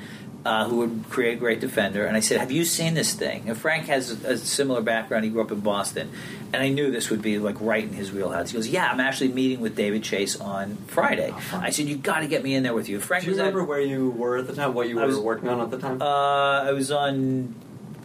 [0.46, 3.44] uh, who would create a Great Defender, and I said, "Have you seen this thing?"
[3.50, 5.24] And Frank has a, a similar background.
[5.26, 6.12] He grew up in Boston,
[6.54, 8.52] and I knew this would be like right in his wheelhouse.
[8.52, 12.20] He goes, "Yeah, I'm actually meeting with David Chase on Friday." I said, "You got
[12.20, 14.12] to get me in there with you." Frank Do you was at- remember where you
[14.12, 14.74] were at the time?
[14.76, 16.02] What you were was- working on at the time?
[16.02, 17.56] uh, I was on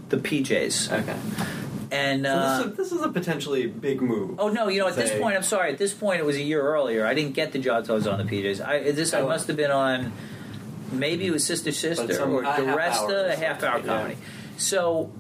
[0.09, 1.17] the PJs, okay.
[1.93, 4.41] and So uh, this, is, this is a potentially big move.
[4.41, 5.71] oh no, you know, at this point, I'm sorry.
[5.73, 7.07] At this point, it was a year earlier.
[7.07, 8.67] I didn't get the job till I was on the PJs.
[8.67, 9.29] I this I Oh.
[9.29, 10.13] must have been on.
[10.91, 13.91] Maybe it was Sister Sister some- or a half hour Duresta, a half hour something,
[13.91, 13.97] yeah.
[13.99, 14.17] comedy.
[14.57, 15.11] So.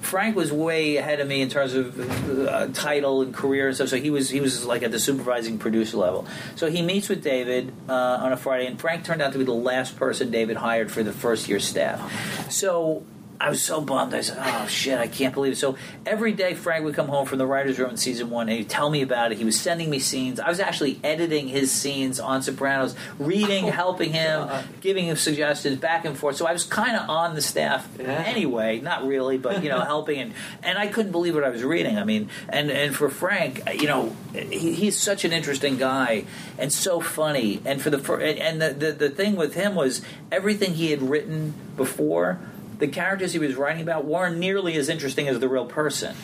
[0.00, 3.90] Frank was way ahead of me in terms of uh, title and career and stuff.
[3.90, 6.26] So he was he was like at the supervising producer level.
[6.56, 9.44] So he meets with David uh, on a Friday, and Frank turned out to be
[9.44, 12.50] the last person David hired for the first year staff.
[12.50, 13.02] So
[13.40, 14.12] I was so bummed.
[14.12, 17.24] I said, "Oh shit, I can't believe it." So every day, Frank would come home
[17.26, 19.38] from the writers' room in season one, and he'd tell me about it.
[19.38, 20.38] He was sending me scenes.
[20.38, 24.64] I was actually editing his scenes on Sopranos, reading, oh, helping him, God.
[24.82, 26.36] giving him suggestions, back and forth.
[26.36, 28.22] So I was kind of on the staff Yeah.
[28.26, 30.20] anyway, not really, but you know, helping.
[30.20, 31.96] And and I couldn't believe what I was reading.
[31.98, 36.24] I mean, and and for Frank, you know, he, he's such an interesting guy
[36.58, 37.62] and so funny.
[37.64, 37.98] And for the
[38.38, 42.38] and the, the the thing with him was everything he had written before.
[42.80, 46.14] The characters he was writing about weren't nearly as interesting as the real person.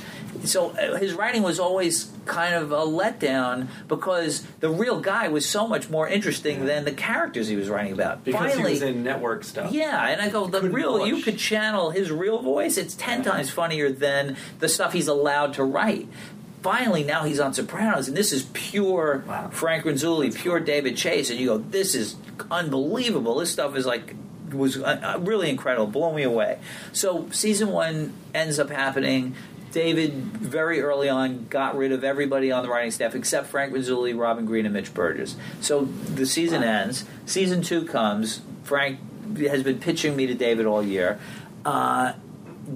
[0.45, 5.47] So uh, his writing was always kind of a letdown because the real guy was
[5.47, 8.23] so much more interesting than the characters he was writing about.
[8.25, 9.73] because Finally, he was in network stuff.
[9.73, 12.77] yeah, and I go, the real, you could channel his real voice.
[12.77, 16.07] It's 10 times funnier than the stuff he's allowed to write.
[16.63, 19.49] Finally, now he's on Sopranos, and this is pure Wow.
[19.53, 22.17] Frank Renzulli, pure David Chase, and you go, this is
[22.51, 23.37] unbelievable.
[23.37, 24.15] This stuff is like
[24.53, 26.59] was uh, uh, really incredible, blow me away.
[26.93, 29.35] So season one ends up happening.
[29.73, 34.19] David very early on got rid of everybody on the writing staff except Frank Renzulli,
[34.19, 35.37] Robin Green, and Mitch Burgess.
[35.61, 37.05] So the season ends.
[37.27, 38.41] Season two comes.
[38.63, 38.99] Frank
[39.39, 41.19] has been pitching me to David all year.
[41.65, 42.15] Uh,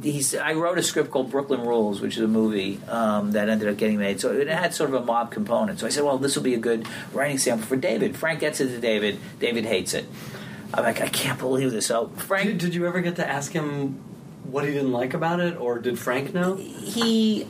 [0.02, 3.68] he's, I wrote a script called Brooklyn Rules, which is a movie um, that ended
[3.68, 4.20] up getting made.
[4.20, 5.80] So it had sort of a mob component.
[5.80, 8.16] So I said, well, this will be a good writing sample for David.
[8.16, 9.18] Frank gets it to David.
[9.38, 10.06] David hates it.
[10.72, 11.86] I'm like, I can't believe this.
[11.86, 14.00] So Frank Did, did you ever get to ask him
[14.44, 16.56] what he didn't like about it, or did Frank know?
[16.56, 17.46] he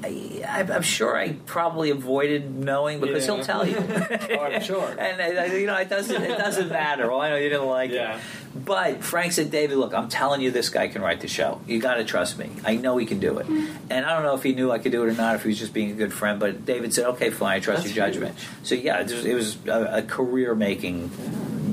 [0.47, 3.37] I, I'm sure I probably avoided knowing because Yeah.
[3.37, 3.77] he'll tell you.
[4.39, 4.87] Oh, I'm sure.
[4.99, 7.09] and uh, you know it doesn't it doesn't matter.
[7.09, 8.17] Well, I know you didn't like Yeah.
[8.17, 8.23] it,
[8.67, 11.61] but Frank said, "David, look, I'm telling you, this guy can write the show.
[11.67, 12.51] You got to trust me.
[12.65, 14.93] I know he can do it." And I don't know if he knew I could
[14.93, 16.39] do it or not, if he was just being a good friend.
[16.39, 19.35] But David said, "Okay, fine, I trust That's your judgment." So yeah, it was, it
[19.35, 21.11] was a, a career making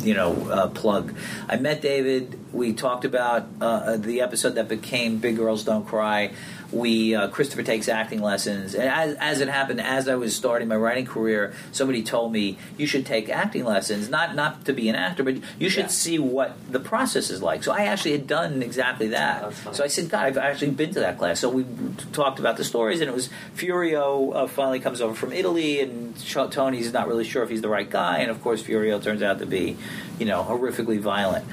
[0.05, 1.13] you know uh, plug.
[1.47, 2.39] I met David.
[2.53, 6.33] We talked about uh, the episode that became Big Girls Don't Cry.
[6.72, 10.68] We uh, Christopher takes acting lessons, and as, as it happened, as I was starting
[10.68, 14.89] my writing career, somebody told me you should take acting lessons, not not to be
[14.89, 15.88] an actor, but you should Yeah.
[15.88, 17.63] see what the process is like.
[17.63, 19.53] So I actually had done exactly that.
[19.72, 21.39] So I said, God, I've actually been to that class.
[21.39, 21.65] So we
[22.11, 26.15] talked about the stories, and it was Furio uh, finally comes over from Italy, and
[26.51, 29.39] Tony's not really sure if he's the right guy, and of course Furio turns out
[29.39, 29.78] to be,
[30.20, 31.45] you know, horrifically violent.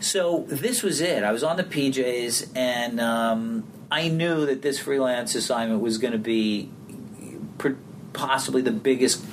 [0.00, 1.22] So this was it.
[1.22, 6.12] I was on the PJs, and um, I knew that this freelance assignment was going
[6.12, 6.70] to be
[7.58, 7.70] pr-
[8.12, 9.24] possibly the biggest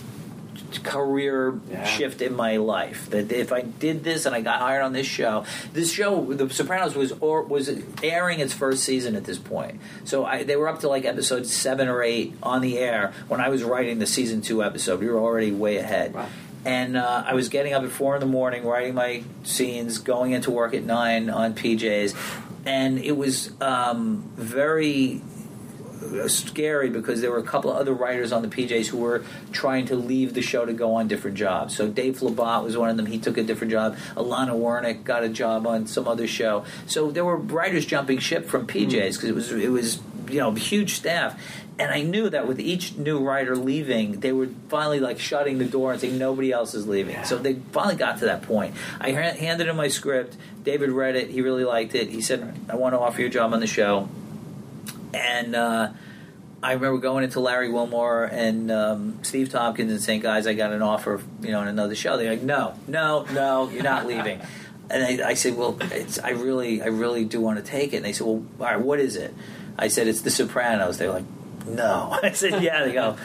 [0.83, 1.85] career Yeah.
[1.85, 3.09] shift in my life.
[3.11, 6.49] That if I did this and I got hired on this show, this show, The
[6.49, 7.69] Sopranos, was or was
[8.03, 9.79] airing its first season at this point.
[10.03, 13.39] So I, they were up to like episode seven or eight on the air when
[13.39, 14.99] I was writing the season two episode.
[14.99, 16.13] We were already way ahead.
[16.13, 16.27] Wow.
[16.65, 20.33] And uh, I was getting up at four in the morning, writing my scenes, going
[20.33, 22.13] into work at nine on PJs,
[22.67, 25.21] and it was um, very
[26.27, 29.85] scary because there were a couple of other writers on the PJs who were trying
[29.85, 31.75] to leave the show to go on different jobs.
[31.75, 33.05] So Dave Labat was one of them.
[33.05, 33.97] He took a different job.
[34.15, 36.65] Alana Wernick got a job on some other show.
[36.85, 39.99] So there were writers jumping ship from PJs because it was it was
[40.29, 41.41] you know huge staff.
[41.79, 45.65] And I knew that with each new writer leaving, they were finally like shutting the
[45.65, 47.23] door and saying nobody else is leaving.
[47.23, 48.73] So they finally got to that point.
[48.99, 50.35] I ha- handed him my script.
[50.63, 51.29] David read it.
[51.29, 52.09] He really liked it.
[52.09, 54.09] He said, "I want to offer you a job on the show."
[55.13, 55.91] And uh,
[56.63, 60.73] I remember going into Larry Wilmore and um, Steve Tompkins and saying, "Guys, I got
[60.73, 64.41] an offer, you know, in another show." They're like, "No, no, no, you're not leaving."
[64.89, 67.97] And I, I said, "Well, it's, I really, I really do want to take it."
[67.97, 69.33] And they said, "Well, all right, what is it?"
[69.77, 71.25] I said, "It's The Sopranos." They're like,
[71.67, 73.15] "No." I said, "Yeah." They go.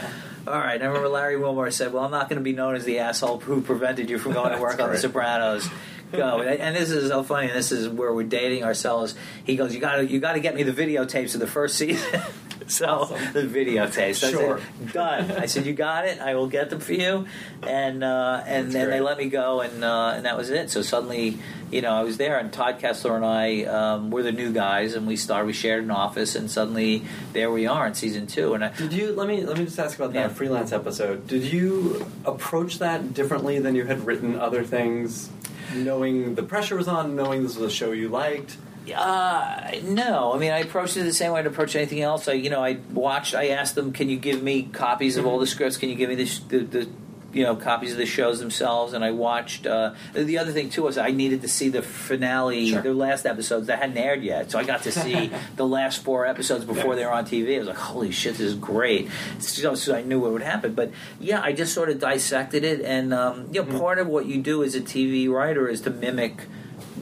[0.47, 0.80] All right.
[0.82, 3.38] I remember Larry Wilmore said, "Well, I'm not going to be known as the asshole
[3.38, 4.99] who prevented you from going to work on The.
[4.99, 5.68] Sopranos."
[6.12, 7.47] Go and this is so funny.
[7.47, 9.14] And this is where we're dating ourselves.
[9.45, 11.76] He goes, "You got to, you got to get me the videotapes of the first
[11.76, 12.20] season."
[12.72, 14.16] so the videotapes.
[14.16, 14.58] So I Sure.
[14.58, 15.30] said, Done.
[15.32, 16.20] I said, "You got it.
[16.20, 17.26] I will get them for you."
[17.62, 20.70] And uh, and then they let me go, and uh, and that was it.
[20.70, 21.38] So suddenly,
[21.70, 24.94] you know, I was there, and Todd Kessler and I um, were the new guys,
[24.94, 25.46] and we started.
[25.46, 28.54] We shared an office, and suddenly there we are in season two.
[28.54, 30.34] And I, Did you let me let me just ask about that Yeah.
[30.34, 31.26] freelance episode?
[31.26, 35.30] Did you approach that differently than you had written other things,
[35.74, 38.56] knowing the pressure was on, knowing this was a show you liked?
[38.96, 42.26] Uh, no, I mean I approached it the same way I'd approach anything else.
[42.28, 43.34] I, you know, I watched.
[43.34, 45.76] I asked them, "Can you give me copies of all the scripts?
[45.76, 46.88] Can you give me the, the, the
[47.32, 49.66] you know, copies of the shows themselves?" And I watched.
[49.66, 52.82] Uh, the other thing too was I needed to see the finale, Sure.
[52.82, 54.50] the last episodes that hadn't aired yet.
[54.50, 57.54] So I got to see the last four episodes before they were on TV.
[57.54, 59.08] I was like, "Holy shit, this is great!"
[59.38, 60.74] So, so I knew what would happen.
[60.74, 64.26] But yeah, I just sort of dissected it, and um, you know, part of what
[64.26, 66.48] you do as a TV writer is to mimic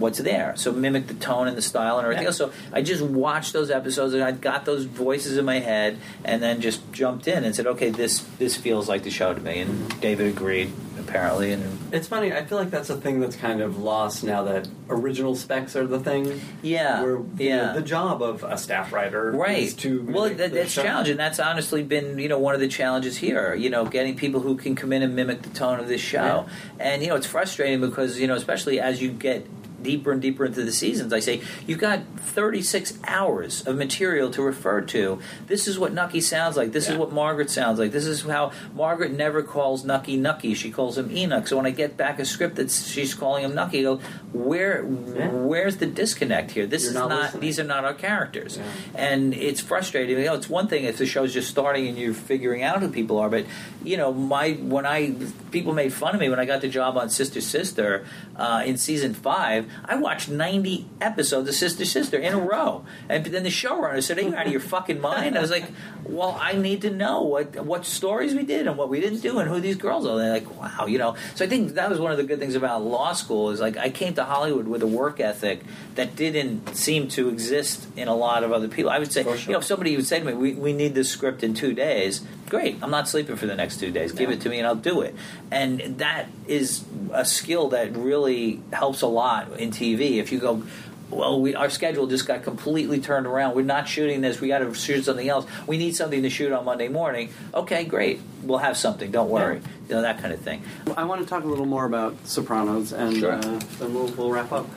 [0.00, 0.54] what's there.
[0.56, 2.28] So mimic the tone and the style and everything Yeah.
[2.28, 2.38] else.
[2.38, 6.42] So I just watched those episodes and I got those voices in my head and
[6.42, 9.60] then just jumped in and said, okay, this this feels like the show to me.
[9.60, 11.52] And David agreed apparently.
[11.52, 12.32] And It's funny.
[12.32, 15.86] I feel like that's a thing that's kind of lost now that original specs are
[15.86, 16.40] the thing.
[16.62, 17.72] yeah, Where yeah.
[17.72, 19.58] the job of a staff writer Right.
[19.62, 20.82] is to well, that, that's show.
[20.82, 21.16] challenging.
[21.16, 23.54] That's honestly been you know one of the challenges here.
[23.54, 26.46] You know, getting people who can come in and mimic the tone of this show.
[26.78, 29.46] And you know, it's frustrating because you know, especially as you get
[29.82, 34.42] deeper and deeper into the seasons, I say you've got 36 hours of material to
[34.42, 35.20] refer to.
[35.46, 36.72] This is what Nucky sounds like.
[36.72, 37.92] This is what Margaret sounds like.
[37.92, 40.54] This is how Margaret never calls Nucky Nucky.
[40.54, 41.46] She calls him Enoch.
[41.48, 43.96] So when I get back a script that she's calling him Nucky, I go,
[44.32, 46.66] where, where's the disconnect here?
[46.66, 47.40] This You're is not not.
[47.40, 48.64] these are not our characters, Yeah.
[48.94, 50.18] and it's frustrating.
[50.18, 52.88] You know, it's one thing if the show's just starting and you're figuring out who
[52.88, 53.44] people are, but
[53.82, 55.14] you know, my when I
[55.50, 58.04] people made fun of me when I got the job on Sister Sister
[58.36, 59.69] uh, in season five.
[59.84, 64.18] I watched 90 episodes of Sister Sister in a row, and then the showrunner said,
[64.18, 65.64] "Are you out of your fucking mind?" I was like,
[66.04, 69.38] "Well, I need to know what what stories we did and what we didn't do
[69.38, 71.16] and who these girls are." They're like, "Wow," you know.
[71.34, 73.76] So I think that was one of the good things about law school is like
[73.76, 75.62] I came to Hollywood with a work ethic
[75.94, 78.90] that didn't seem to exist in a lot of other people.
[78.90, 79.36] I would say, sure.
[79.36, 81.72] you know, if somebody would say to me, we, we need this script in two
[81.72, 82.78] days, great.
[82.82, 84.12] I'm not sleeping for the next two days.
[84.12, 85.14] Give it to me and I'll do it.
[85.50, 90.18] And that is a skill that really helps a lot in TV.
[90.18, 90.62] If you go,
[91.08, 93.56] well, we, our schedule just got completely turned around.
[93.56, 94.40] We're not shooting this.
[94.40, 95.44] We got to shoot something else.
[95.66, 97.30] We need something to shoot on Monday morning.
[97.54, 98.20] Okay, great.
[98.42, 99.10] We'll have something.
[99.10, 99.60] Don't worry.
[99.88, 100.62] You know that kind of thing.
[100.96, 103.32] I want to talk a little more about Sopranos, and Sure.
[103.32, 103.40] uh,
[103.78, 104.68] then we'll, we'll wrap up.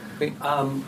[0.41, 0.83] Um,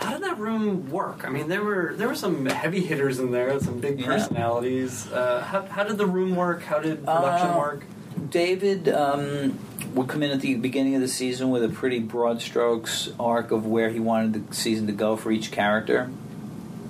[0.00, 1.24] how did that room work?
[1.24, 4.06] I mean, there were there were some heavy hitters in there, some big Yeah.
[4.06, 5.10] personalities.
[5.12, 6.62] Uh, how, how did the room work?
[6.62, 7.84] How did production Uh, work?
[8.30, 9.58] David um,
[9.94, 13.50] would come in at the beginning of the season with a pretty broad strokes arc
[13.50, 16.10] of where he wanted the season to go for each character.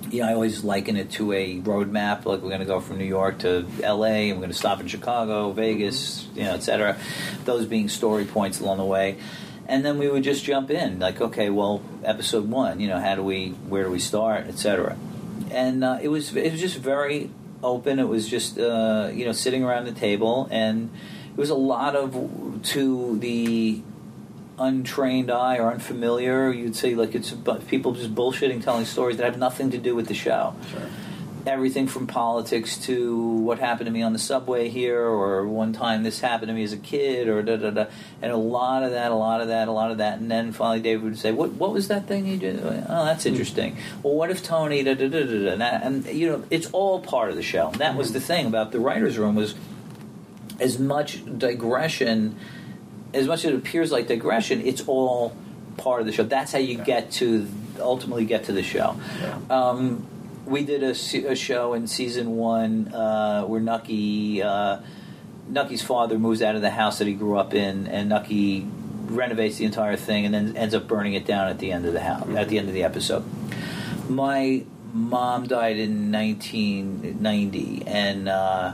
[0.09, 2.25] Yeah, I always liken it to a roadmap.
[2.25, 4.29] Like we're going to go from New York to L.A.
[4.29, 6.97] and we're going to stop in Chicago, Vegas, you know, etc.
[7.45, 9.17] Those being story points along the way,
[9.71, 10.99] and then we would just jump in.
[10.99, 12.81] Like, okay, well, episode one.
[12.81, 14.97] You know, how do we, where do we start, etc.
[15.49, 17.29] And uh, it was it was just very
[17.63, 17.97] open.
[17.97, 20.89] It was just uh, you know sitting around the table, and
[21.31, 23.81] it was a lot of to the
[24.59, 26.51] untrained eye or unfamiliar.
[26.51, 27.33] You'd say like it's
[27.69, 30.53] people just bullshitting, telling stories that have nothing to do with the show.
[30.69, 30.81] Sure.
[31.45, 36.03] Everything from politics to what happened to me on the subway here, or one time
[36.03, 37.85] this happened to me as a kid, or da da da,
[38.21, 40.51] and a lot of that, a lot of that, a lot of that, and then
[40.51, 42.59] finally David would say, "What what was that thing you did?
[42.63, 43.77] Oh, that's interesting.
[44.03, 46.67] Well, what if Tony da da da da da?" And, that- and you know, it's
[46.71, 47.67] all part of the show.
[47.69, 49.55] And that was the thing about the writers' room was
[50.59, 52.35] as much digression,
[53.13, 55.35] as much as it appears like digression, it's all
[55.77, 56.23] part of the show.
[56.23, 57.47] That's how you get to
[57.79, 58.95] ultimately get to the show.
[59.49, 60.05] Um,
[60.45, 60.91] we did a,
[61.29, 64.79] a show in season one uh, where Nucky, uh,
[65.47, 68.67] Nucky's father moves out of the house that he grew up in, and Nucky
[69.05, 71.93] renovates the entire thing and then ends up burning it down at the end of
[71.93, 73.23] the house at the end of the episode.
[74.09, 74.63] My
[74.93, 78.73] mom died in 1990, and uh,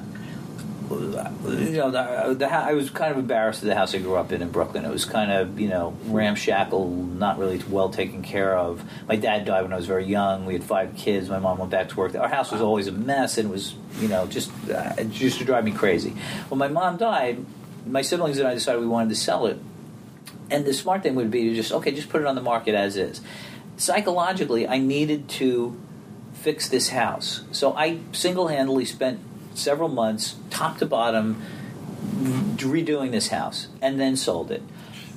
[0.90, 4.32] you know, the, the, I was kind of embarrassed of the house I grew up
[4.32, 4.86] in in Brooklyn.
[4.86, 8.84] It was kind of, you know, ramshackle, not really well taken care of.
[9.08, 10.46] My dad died when I was very young.
[10.46, 11.30] We had five kids.
[11.30, 12.16] My mom went back to work.
[12.16, 15.40] Our house was always a mess, and it was, you know, just uh, it used
[15.40, 16.12] to drive me crazy.
[16.50, 17.46] When my mom died,
[17.86, 19.60] my siblings and I decided we wanted to sell it.
[20.50, 22.74] And the smart thing would be to just, okay, just put it on the market
[22.74, 23.22] as is.
[23.76, 25.78] Psychologically, I needed to
[26.34, 27.44] fix this house.
[27.52, 29.20] So I single handedly spent
[29.58, 31.42] several months, top to bottom,
[32.58, 34.64] redoing this house, and then sold it.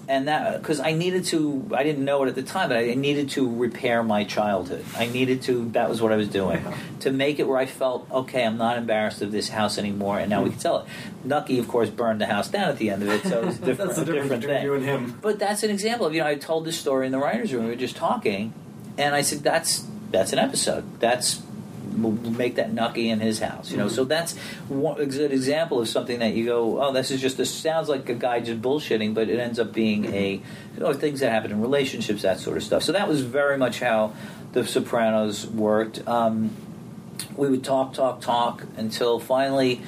[0.09, 2.95] And that because I needed to, I didn't know it at the time, but I
[2.95, 4.85] needed to repair my childhood.
[4.97, 5.69] I needed to.
[5.71, 6.75] That was what I was doing uh-huh.
[7.01, 8.45] to make it where I felt okay.
[8.45, 10.87] I'm not embarrassed of this house anymore, and now we can sell it.
[11.23, 13.95] Nucky, of course, burned the house down at the end of it, so it's different,
[13.95, 14.65] That's a different thing.
[14.65, 15.17] you and him.
[15.23, 17.67] But that's an example of you know I told this story in the writers' room.
[17.67, 18.53] We were just talking,
[18.99, 20.99] and I said that's that's an episode.
[20.99, 21.41] That's
[21.91, 23.71] make that Nucky in his house.
[23.71, 23.95] You know, mm-hmm.
[23.95, 24.37] so that's
[24.69, 27.89] one, a good example of something that you go, oh, this is just this sounds
[27.89, 30.75] like a guy just bullshitting, but it ends up being a mm-hmm.
[30.75, 32.83] you know, things that happen in relationships, that sort of stuff.
[32.83, 34.15] So that was very much how
[34.53, 36.07] The Sopranos worked.
[36.07, 36.57] Um,
[37.37, 39.83] we would talk, talk, talk until finally.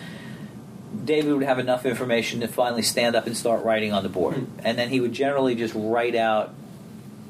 [1.05, 4.35] David would have enough information to finally stand up and start writing on the board.
[4.35, 4.61] Mm-hmm.
[4.63, 6.53] And then he would generally just write out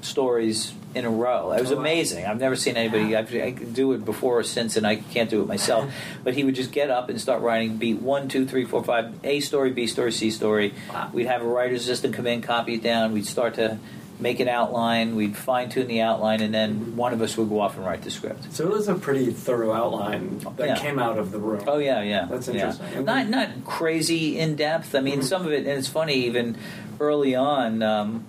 [0.00, 1.52] stories in a row.
[1.52, 2.26] It was Oh, amazing.
[2.26, 3.16] I've never seen anybody.
[3.16, 5.92] I've, I could do it before or since, and I can't do it myself.
[6.22, 9.12] But he would just get up and start writing beat one, two, three, four, five,
[9.24, 10.74] A story, B story, C story.
[10.92, 11.10] Wow.
[11.12, 13.12] We'd have a writer's assistant come in, copy it down.
[13.12, 13.78] We'd start to
[14.20, 15.16] make an outline.
[15.16, 18.02] We'd fine tune the outline, and then one of us would go off and write
[18.02, 18.52] the script.
[18.52, 20.76] So it was a pretty thorough outline that Yeah.
[20.76, 21.64] came out of the room.
[21.66, 22.26] Oh yeah, yeah.
[22.30, 22.86] That's interesting.
[22.94, 24.94] And Not not crazy in depth.
[24.94, 25.24] I mean, Mhm.
[25.24, 26.56] some of it, and it's funny even
[27.00, 28.24] early on um,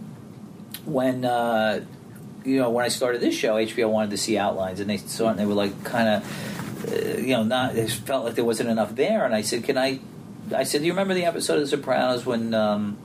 [0.86, 1.82] when uh,
[2.45, 5.27] you know when I started this show, HBO wanted to see outlines, and they saw
[5.27, 7.75] it, and they were like kind of uh, you know not.
[7.75, 9.99] They felt like there wasn't enough there, and I said, "Can I?"
[10.55, 12.97] I said, "Do you remember the episode of The Sopranos when?" Um,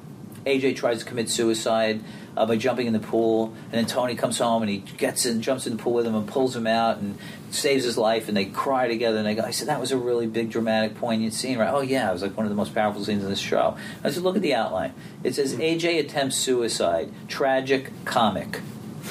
[0.48, 2.02] AJ tries to commit suicide
[2.36, 5.42] uh, by jumping in the pool, and then Tony comes home and he gets in,
[5.42, 7.18] jumps in the pool with him, and pulls him out and
[7.50, 9.18] saves his life, and they cry together.
[9.18, 11.72] And they go, I said that was a really big, dramatic, poignant scene, right?
[11.72, 13.76] Oh yeah, it was like one of the most powerful scenes in this show.
[14.02, 14.94] I said, look at the outline.
[15.22, 18.60] It says AJ attempts suicide, tragic, comic.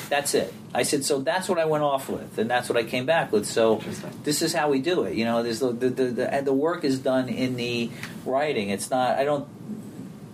[0.09, 0.53] That's it.
[0.73, 3.31] I said, so that's what I went off with, and that's what I came back
[3.31, 3.45] with.
[3.45, 3.81] So
[4.23, 5.15] this is how we do it.
[5.15, 7.89] You know, there's the the, the, the, the work is done in the
[8.25, 8.69] writing.
[8.69, 9.17] It's not.
[9.17, 9.47] I don't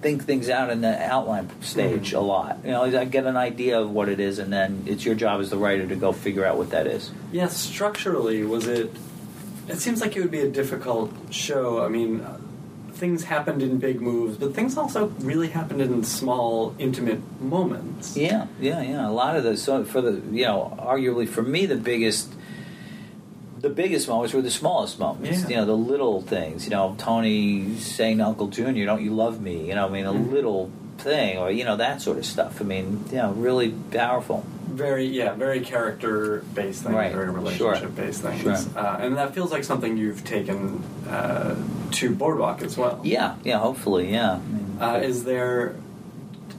[0.01, 2.17] think things out in the outline stage Mhm.
[2.17, 2.57] a lot.
[2.65, 5.39] You know, I get an idea of what it is, and then it's your job
[5.39, 7.09] as the writer to go figure out what that is.
[7.31, 8.91] Yeah, structurally, was it?
[9.69, 11.81] It seems like it would be a difficult show.
[11.85, 12.37] I mean, uh,
[13.03, 18.15] things happened in big moves, but things also really happened in small, intimate moments.
[18.15, 19.05] Yeah, yeah, yeah.
[19.05, 22.31] A lot of the so for the you know, arguably for me the biggest
[23.59, 25.41] the biggest moments were the smallest moments.
[25.41, 25.49] Yeah.
[25.49, 26.63] You know, the little things.
[26.63, 30.05] You know, Tony saying to Uncle Junior, "Don't you love me?" You know, I mean,
[30.05, 30.31] a Mhm.
[30.31, 32.61] little thing, or you know, that sort of stuff.
[32.61, 34.45] I mean, you know, really powerful.
[34.73, 38.41] Very, yeah, very character based things, Right, very relationship based things.
[38.41, 38.55] Sure.
[38.75, 41.55] Uh, and that feels like something you've taken uh,
[41.91, 42.99] to Boardwalk as well.
[43.03, 43.59] Yeah, yeah.
[43.59, 44.39] Hopefully, yeah.
[44.79, 45.75] Uh, is there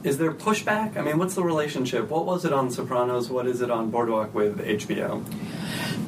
[0.03, 0.97] is there pushback?
[0.97, 2.09] I mean, what's the relationship?
[2.09, 3.29] What was it on Sopranos?
[3.29, 5.25] What is it on Boardwalk with HBO?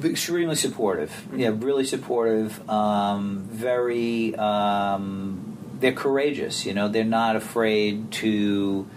[0.04, 1.26] extremely supportive.
[1.36, 2.68] Yeah, really supportive.
[2.70, 4.36] Um, very.
[4.36, 6.66] Um, they're courageous.
[6.66, 8.88] You know, they're not afraid to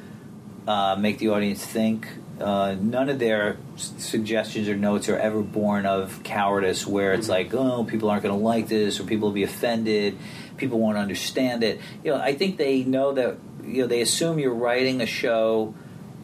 [0.67, 2.07] uh, make the audience think.
[2.41, 7.27] Uh, none of their s- suggestions or notes are ever born of cowardice, where it's
[7.27, 7.31] Mhm.
[7.31, 10.17] like, oh, people aren't going to like this, or people will be offended,
[10.57, 11.81] people won't understand it.
[12.03, 13.37] You know, I think they know that.
[13.67, 15.75] You know, they assume you're writing a show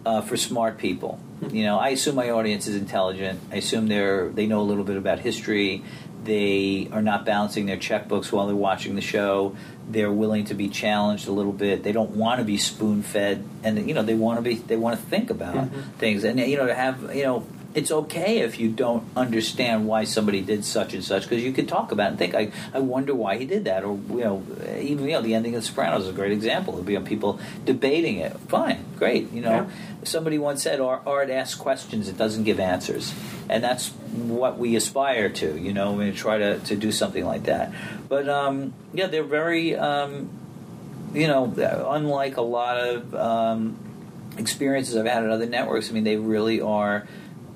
[0.06, 1.18] uh, for smart people.
[1.52, 3.40] You know, I assume my audience is intelligent.
[3.52, 5.82] I assume they're they know a little bit about history.
[6.24, 9.54] They are not balancing their checkbooks while they're watching the show.
[9.88, 11.82] They're willing to be challenged a little bit.
[11.84, 14.54] They don't want to be spoon fed, and you know they want to be.
[14.56, 15.70] They want to think about Mhm.
[15.98, 17.44] things, and you know to have you know.
[17.76, 21.66] It's okay if you don't understand why somebody did such and such because you can
[21.66, 24.42] talk about it and think, I, I wonder why he did that, or you know,
[24.80, 26.72] even you know, the ending of The Sopranos is a great example.
[26.72, 28.32] It'll be on people debating it.
[28.48, 29.50] Fine, great, you know.
[29.50, 29.66] Yeah.
[30.06, 33.12] Somebody once said, "Art, asks questions; it doesn't give answers,"
[33.48, 35.58] and that's what we aspire to.
[35.58, 37.72] You know, we try to, to do something like that.
[38.08, 40.30] But um, yeah, they're very, um,
[41.12, 41.52] you know,
[41.88, 43.76] unlike a lot of um,
[44.38, 45.90] experiences I've had at other networks.
[45.90, 47.06] I mean, they really are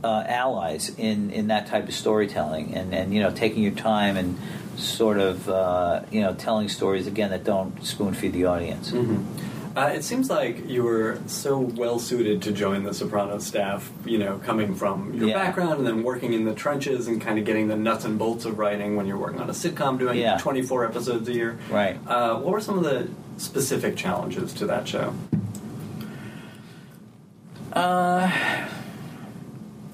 [0.02, 4.16] uh, allies in, in that type of storytelling, and, and you know, taking your time
[4.16, 4.38] and
[4.76, 8.90] sort of uh, you know telling stories again that don't spoon feed the audience.
[8.90, 9.49] Mm-hmm.
[9.76, 14.18] Uh, it seems like you were so well suited to join the Sopranos staff, you
[14.18, 15.34] know, coming from your Yeah.
[15.34, 18.44] background and then working in the trenches and kind of getting the nuts and bolts
[18.44, 20.38] of writing when you're working on a sitcom doing Yeah.
[20.38, 21.56] 24 episodes a year.
[21.70, 21.96] Right.
[22.04, 25.14] Uh, what were some of the specific challenges to that show?
[27.72, 28.28] Uh,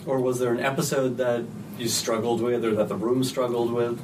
[0.06, 1.44] Or was there an episode that
[1.78, 4.00] you struggled with or that the room struggled with?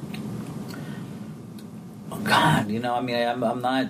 [2.10, 3.86] oh God, you know, I mean, I'm, I'm not.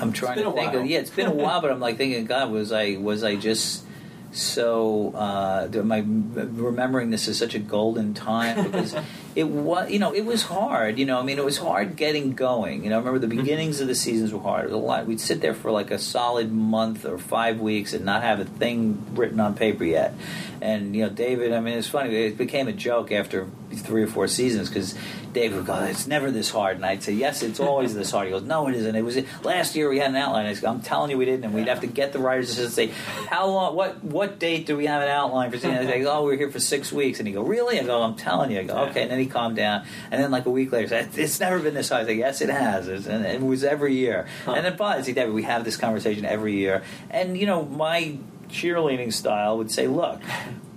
[0.00, 0.74] I'm trying to think.
[0.74, 3.36] Of, yeah, it's been a while, but I'm like thinking, God, was I was I
[3.36, 3.84] just
[4.32, 5.12] so?
[5.14, 8.94] Uh, am I remembering this as such a golden time because
[9.34, 10.98] it was, you know, it was hard.
[10.98, 12.84] You know, I mean, it was hard getting going.
[12.84, 14.64] You know, I remember the beginnings of the seasons were hard.
[14.64, 15.06] It was a lot.
[15.06, 18.44] We'd sit there for like a solid month or five weeks and not have a
[18.44, 20.14] thing written on paper yet.
[20.60, 21.52] And you know, David.
[21.52, 22.14] I mean, it's funny.
[22.14, 24.94] It became a joke after three or four seasons because
[25.32, 28.26] Dave would go, "It's never this hard," and I'd say, "Yes, it's always this hard."
[28.26, 28.94] He goes, "No, it isn't.
[28.96, 31.44] It was last year we had an outline." I go, "I'm telling you, we didn't."
[31.44, 32.88] And we'd have to get the writers to say,
[33.28, 33.74] "How long?
[33.76, 36.50] What what date do we have an outline for?" And they go, "Oh, we're here
[36.50, 39.02] for six weeks." And he go, "Really?" I go, "I'm telling you." I go, "Okay."
[39.02, 39.82] And then he calmed down.
[40.10, 42.14] And then like a week later, he said, "It's never been this hard." I say,
[42.14, 44.26] "Yes, it has." It's- And it was every year.
[44.46, 46.82] And then, but I say, David, we have this conversation every year.
[47.10, 48.16] And you know, my
[48.50, 50.20] cheerleading style would say, "Look,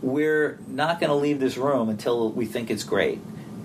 [0.02, 3.20] we're not going to leave this room until we think it's great."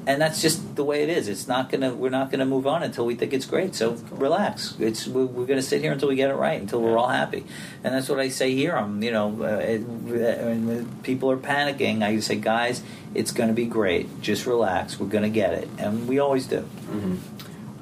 [0.07, 1.29] And that's just the way it is.
[1.29, 1.95] It's not gonna.
[1.95, 3.75] We're not gonna move on until we think it's great.
[3.75, 4.77] So relax.
[4.79, 7.47] It's we're, we're gonna sit here until we get it right, until we're all happy.
[7.83, 8.77] And that's what I say here.
[8.77, 12.83] I'm, you know, uh, it, when people are panicking, I say, guys,
[13.15, 14.21] it's gonna be great.
[14.21, 15.01] Just relax.
[15.01, 16.69] We're gonna get it, and we always do.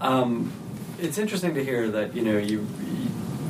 [0.00, 0.53] Um,
[1.00, 2.64] it's interesting to hear that you know you,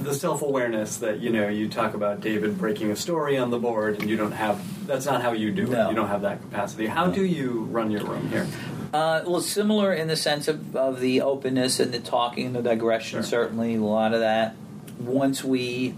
[0.03, 3.59] the self awareness that you know you talk about David breaking a story on the
[3.59, 5.87] board and you don't have that's not how you do No.
[5.87, 5.91] it.
[5.91, 6.87] You don't have that capacity.
[6.87, 8.47] How do you run your room here?
[8.93, 12.61] Uh, well, similar in the sense of, of the openness and the talking and the
[12.63, 13.23] digression, Sure.
[13.23, 14.55] certainly, a lot of that.
[15.01, 15.95] Once we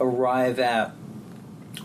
[0.00, 0.92] arrive at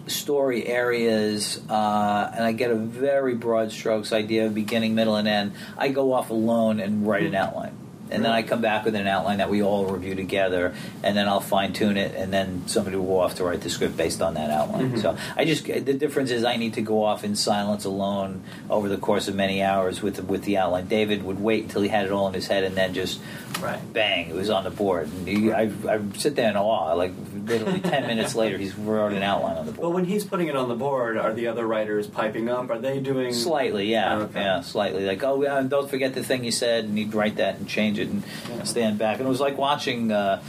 [0.08, 5.28] story areas, uh, and I get a very broad strokes idea of beginning, middle, and
[5.28, 7.76] end, I go off alone and write an outline.
[8.12, 11.28] And then I come back with an outline that we all review together, and then
[11.28, 14.22] I'll fine tune it, and then somebody will go off to write the script based
[14.22, 14.91] on that outline.
[14.91, 14.99] Mm-hmm.
[14.99, 18.88] So I just the difference is I need to go off in silence alone over
[18.89, 20.88] the course of many hours with the, with the outline.
[20.88, 23.20] David would wait until he had it all in his head, and then just
[23.62, 23.80] Right.
[23.91, 25.08] bang, it was on the board.
[25.12, 26.93] And he, I, I sit there in awe.
[26.93, 27.14] Like
[27.45, 29.82] literally ten minutes later, he's wrote an outline on the board.
[29.82, 32.70] But when he's putting it on the board, are the other writers piping up?
[32.70, 34.41] Are they doing Slightly, yeah, Oh, okay.
[34.41, 35.05] yeah, slightly.
[35.05, 37.97] Like, oh, yeah, don't forget the thing you said, and he'd write that and change
[38.04, 38.64] and Yeah.
[38.64, 39.18] stand back.
[39.18, 40.12] And it was like watching.
[40.12, 40.41] Uh,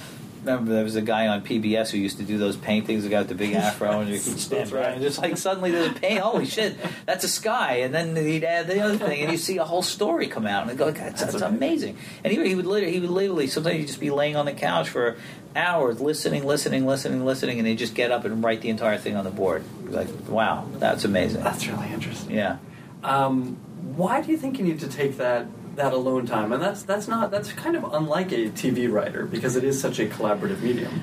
[0.44, 3.03] remember, there was a guy on PBS who used to do those paintings.
[3.03, 4.92] The guy with the big afro, and he'd stand That's back, right.
[4.94, 6.20] and just like suddenly there's a paint.
[6.20, 6.76] Holy shit,
[7.07, 9.82] that's a sky, and then he'd add the other thing, and you see a whole
[9.82, 11.96] story come out, and go, that's, that's amazing.
[12.22, 14.46] And he, would- he would literally, he would literally, sometimes he'd just be laying on
[14.46, 15.16] the couch for
[15.57, 19.16] hours, listening, listening, listening, listening, and he'd just get up and write the entire thing
[19.16, 19.64] on the board.
[19.90, 21.42] Like, wow, that's amazing.
[21.42, 22.36] That's really interesting.
[22.36, 22.59] Yeah.
[23.03, 23.57] Um,
[23.96, 25.46] why do you think you need to take that
[25.79, 26.53] that alone time?
[26.53, 29.99] And that's that's not that's kind of unlike a TV writer because it is such
[29.99, 31.03] a collaborative medium.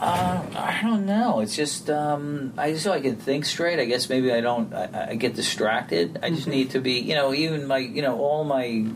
[0.00, 1.40] Uh, I don't know.
[1.40, 3.78] It's just um, I just so I can think straight.
[3.78, 4.72] I guess maybe I don't.
[4.72, 6.18] I, I get distracted.
[6.22, 7.00] I just need to be.
[7.00, 7.78] You know, even my.
[7.78, 8.86] You know, all my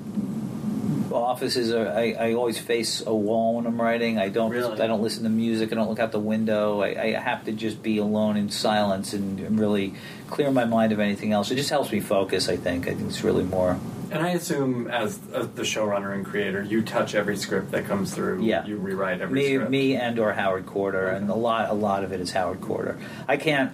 [1.13, 1.89] offices are.
[1.89, 4.19] I, I always face a wall when I'm writing.
[4.19, 4.51] I don't.
[4.51, 4.81] Really?
[4.81, 5.73] I don't listen to music.
[5.73, 6.81] I don't look out the window.
[6.81, 9.93] I, I have to just be alone in silence and, and really
[10.31, 11.51] clear my mind of anything else.
[11.51, 12.49] It just helps me focus.
[12.49, 12.89] I think.
[12.89, 13.79] I think it's really more.
[14.11, 18.43] And I assume, as, the showrunner and creator, you touch every script that comes through.
[18.43, 18.65] Yeah.
[18.67, 19.71] You rewrite every me, script.
[19.71, 22.99] me, and or Howard Korder, and a lot, a lot of it is Howard Korder.
[23.27, 23.73] I can't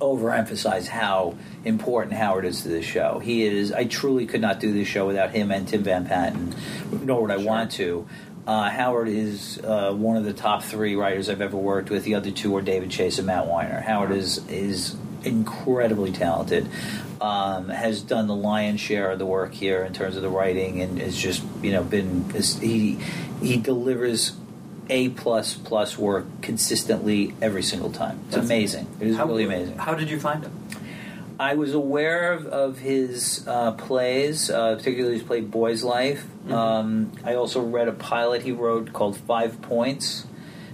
[0.00, 3.18] overemphasize how important Howard is to this show.
[3.18, 3.72] He is.
[3.72, 6.54] I truly could not do this show without him and Tim Van Patten,
[7.02, 7.46] nor would I Sure.
[7.46, 8.06] want to.
[8.46, 12.04] Uh, Howard is uh, one of the top three writers I've ever worked with.
[12.04, 13.80] The other two are David Chase and Matt Weiner.
[13.80, 16.68] Howard is is incredibly talented.
[17.20, 20.80] Um, has done the lion's share of the work here in terms of the writing,
[20.80, 22.98] and has just you know been he
[23.42, 24.32] he delivers
[24.88, 28.20] a plus plus work consistently every single time.
[28.26, 28.86] It's That's- amazing.
[29.00, 29.78] It is How- really amazing.
[29.78, 30.52] How did you find him?
[31.40, 36.24] I was aware of, of his uh, plays, uh, particularly his play Boy's Life.
[36.50, 40.26] Um, I also read a pilot he wrote called Five Points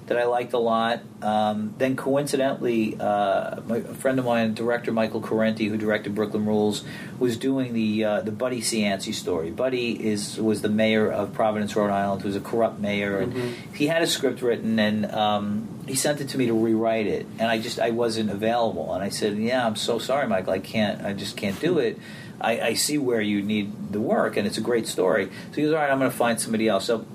[0.06, 1.00] that I liked a lot.
[1.22, 6.44] Um, then, coincidentally, uh, my, a friend of mine, director Michael Corrente, who directed Brooklyn
[6.44, 6.84] Rules,
[7.18, 9.50] was doing the uh, the Buddy Cianci story.
[9.50, 13.86] Buddy is was the mayor of Providence, Rhode Island, who's a corrupt mayor, and he
[13.86, 17.50] had a script written, and um, he sent it to me to rewrite it, and
[17.50, 21.02] I just I wasn't available, and I said, "Yeah, I'm so sorry, Michael, I can't,
[21.02, 21.98] I just can't do it."
[22.40, 25.30] I, I see where you need the work, and it's a great story.
[25.50, 27.06] So he goes, "All right, I'm going to find somebody else." So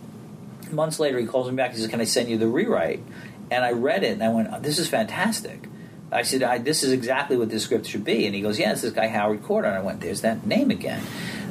[0.72, 1.72] months later, he calls me back.
[1.72, 3.02] He says, "Can I send you the rewrite?"
[3.52, 5.68] And I read it, and I went, oh, "This is fantastic."
[6.12, 8.72] I said, I, "This is exactly what this script should be." And he goes, "Yeah,
[8.72, 11.02] it's this guy Howard Korder." And I went, "There's that name again."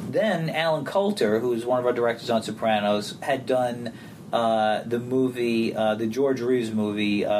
[0.09, 3.93] Then Allen Coulter, who is one of our directors on Sopranos, had done
[4.31, 7.31] uh, the movie, uh, the George Reeves movie, uh,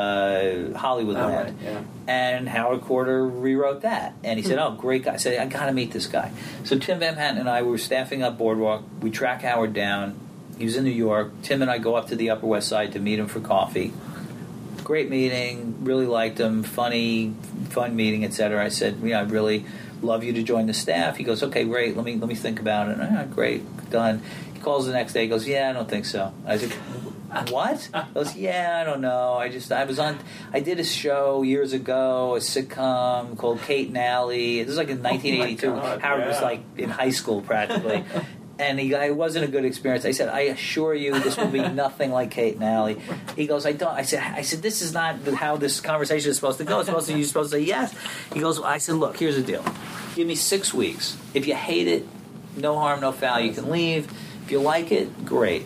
[0.74, 1.82] Hollywoodland, Oh, right, yeah.
[2.08, 4.14] and Howard Korder rewrote that.
[4.24, 6.32] And he said, "Oh, great guy!" I said, "I got to meet this guy."
[6.64, 8.84] So Tim Van Patten and I were staffing up Boardwalk.
[9.02, 10.20] We track Howard down.
[10.60, 11.32] He was in New York.
[11.42, 13.94] Tim and I go up to the Upper West Side to meet him for coffee.
[14.84, 15.78] Great meeting.
[15.80, 16.64] Really liked him.
[16.64, 17.34] Funny,
[17.70, 18.64] fun meeting, etc.
[18.64, 19.66] I said, "Yeah, I'd really
[20.02, 21.96] love you to join the staff." He goes, "Okay, great.
[21.96, 24.22] Let me let me think about it." Ah, great, done.
[24.54, 25.22] He calls the next day.
[25.24, 26.74] He goes, "Yeah, I don't think so." I said,
[27.50, 29.36] "What?" He goes, "Yeah, I don't know.
[29.36, 30.20] I just I was on.
[30.52, 34.60] I did a show years ago, a sitcom called Kate and Allie.
[34.60, 35.68] This was like in 1982.
[35.68, 38.04] God, Howard was like in high school practically."
[38.60, 40.04] And he, it wasn't a good experience.
[40.04, 43.00] I said, I assure you, this will be nothing like Kate and Allie.
[43.36, 43.94] He goes, I don't.
[43.94, 46.80] I said, I said, this is not how this conversation is supposed to go.
[46.80, 47.96] It's supposed to you're supposed to say yes.
[48.34, 49.64] He goes, I said, look, here's the deal.
[50.16, 51.18] Give me six weeks.
[51.34, 52.06] If you hate it,
[52.58, 53.40] no harm, no foul.
[53.40, 54.12] You can leave.
[54.44, 55.66] If you like it, great.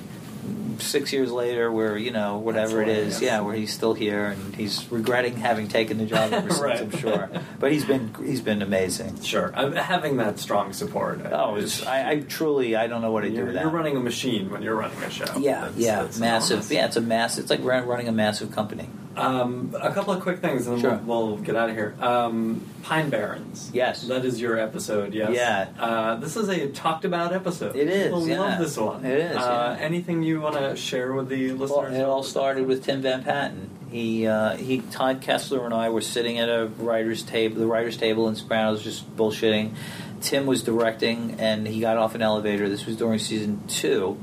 [0.80, 4.56] Six years later, where you know whatever it is, yeah, where he's still here and
[4.56, 6.62] he's regretting having taken the job ever since.
[6.62, 6.80] Right.
[6.82, 7.30] I'm sure,
[7.60, 9.22] but he's been he's been amazing.
[9.22, 11.22] Sure, I'm having that strong support.
[11.32, 13.62] Oh, it's, I, I truly I don't know what to do you're, with that.
[13.64, 15.26] you're running a machine when you're running a show.
[15.38, 16.52] Yeah, That's- yeah, that's massive.
[16.52, 16.72] enormous.
[16.72, 17.42] Yeah, it's a massive.
[17.44, 18.90] It's like running a massive company.
[19.16, 21.00] Um, a couple of quick things, and then Sure.
[21.06, 21.94] we'll, we'll get out of here.
[22.02, 23.70] Um, Pine Barrens.
[23.74, 24.04] Yes.
[24.08, 25.14] that is your episode.
[25.14, 25.32] Yes.
[25.34, 25.68] Yeah.
[25.80, 27.76] Uh, this is a talked about episode.
[27.76, 28.40] It is, People yeah.
[28.40, 29.06] love this one.
[29.06, 29.84] It is, Uh, yeah.
[29.86, 31.92] Anything you want to share with the listeners?
[31.92, 33.70] Well, it all started with Tim Van Patten.
[33.92, 37.96] He, uh, he, Todd Kessler and I were sitting at a writers' table, the writers'
[37.98, 39.74] table in Sopranos, just bullshitting.
[40.22, 42.68] Tim was directing, and he got off an elevator.
[42.70, 44.18] This was during season two.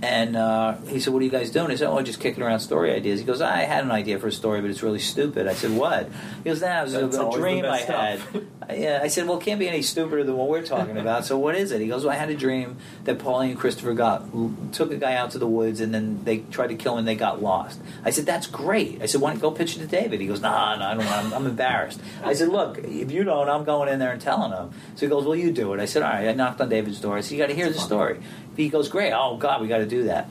[0.00, 2.60] And uh, he said, "What are you guys doing?" I said, "Oh, just kicking around
[2.60, 5.48] story ideas." He goes, "I had an idea for a story, but it's really stupid."
[5.48, 6.08] I said, "What?"
[6.44, 8.20] He goes, "Nah, was That's a, a always the dream I had."
[8.70, 11.36] yeah, I said, "Well, it can't be any stupider than what we're talking about." So,
[11.36, 11.80] what is it?
[11.80, 14.24] He goes, "Well, I had a dream that Paulie and Christopher got
[14.72, 17.08] took a guy out to the woods, and then they tried to kill him, and
[17.08, 19.80] they got lost." I said, "That's great." I said, "Why don't you go pitch it
[19.80, 21.04] to David?" He goes, "Nah, no, I don't.
[21.04, 24.20] want- I'm, I'm embarrassed." I said, "Look, if you don't, I'm going in there and
[24.20, 26.60] telling him." So he goes, "Well, you do it." I said, "All right." I knocked
[26.60, 27.16] on David's door.
[27.16, 28.20] I said, "You got to hear the story."
[28.58, 29.12] He goes, "Great.
[29.12, 30.28] Oh God, we got to do that."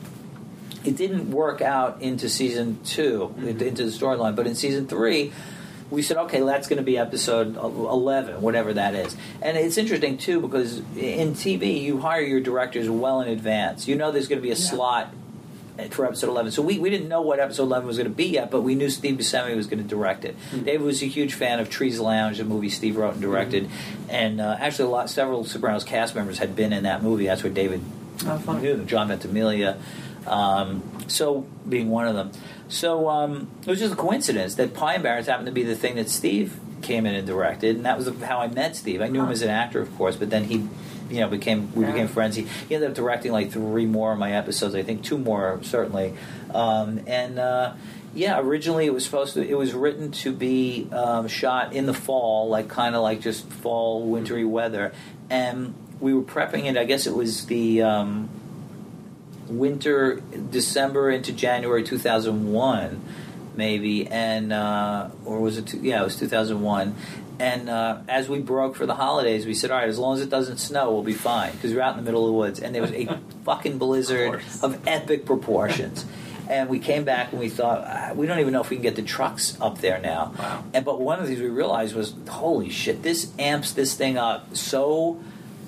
[0.85, 3.47] it didn't work out into season 2 mm-hmm.
[3.47, 5.33] into the storyline but in season three
[5.89, 9.15] we said okay that's going to be episode 11 whatever that is.
[9.41, 13.87] And it's interesting too because in tv you hire your directors well in advance.
[13.87, 15.13] You know there's going to be a slot
[15.91, 18.25] for episode 11 so we, we didn't know what episode 11 was going to be
[18.25, 20.35] yet but we knew steve buscemi was going to direct it.
[20.51, 20.63] Mm-hmm.
[20.63, 23.65] David was a huge fan of trees lounge a movie steve wrote and directed.
[23.65, 24.09] Mm-hmm.
[24.09, 27.27] And uh, actually a lot several sopranos cast members had been in that movie.
[27.27, 27.81] That's where david
[28.25, 28.87] Oh, fun.
[28.87, 29.77] John Ventimiglia,
[30.25, 32.31] um, so being one of them.
[32.69, 35.95] So um, it was just a coincidence that Pine Barrens happened to be the thing
[35.95, 39.01] that Steve came in and directed, and that was how I met Steve.
[39.01, 40.67] I knew him as an actor, of course, but then he,
[41.09, 42.35] you know, became we became friends.
[42.35, 44.75] He, he ended up directing like three more of my episodes.
[44.75, 46.13] I think two more certainly,
[46.53, 47.39] um, and.
[47.39, 47.73] Uh,
[48.13, 49.47] yeah, originally it was supposed to.
[49.47, 53.47] It was written to be um, shot in the fall, like kind of like just
[53.47, 54.91] fall, wintry weather,
[55.29, 56.77] and we were prepping it.
[56.77, 58.29] I guess it was the um,
[59.47, 63.01] winter, December into January 2001,
[63.55, 65.67] maybe, and uh, or was it?
[65.67, 66.95] Two, yeah, it was 2001.
[67.39, 70.21] And uh, as we broke for the holidays, we said, "All right, as long as
[70.21, 72.37] it doesn't snow, we'll be fine." Because we were out in the middle of the
[72.37, 73.05] woods, and there was a
[73.45, 74.63] fucking blizzard course.
[74.63, 76.05] of epic proportions.
[76.49, 78.83] And we came back and we thought, ah, we don't even know if we can
[78.83, 80.33] get the trucks up there now.
[80.39, 80.63] Wow.
[80.73, 84.17] And but one of the things we realized was, holy shit, this amps this thing
[84.17, 85.19] up so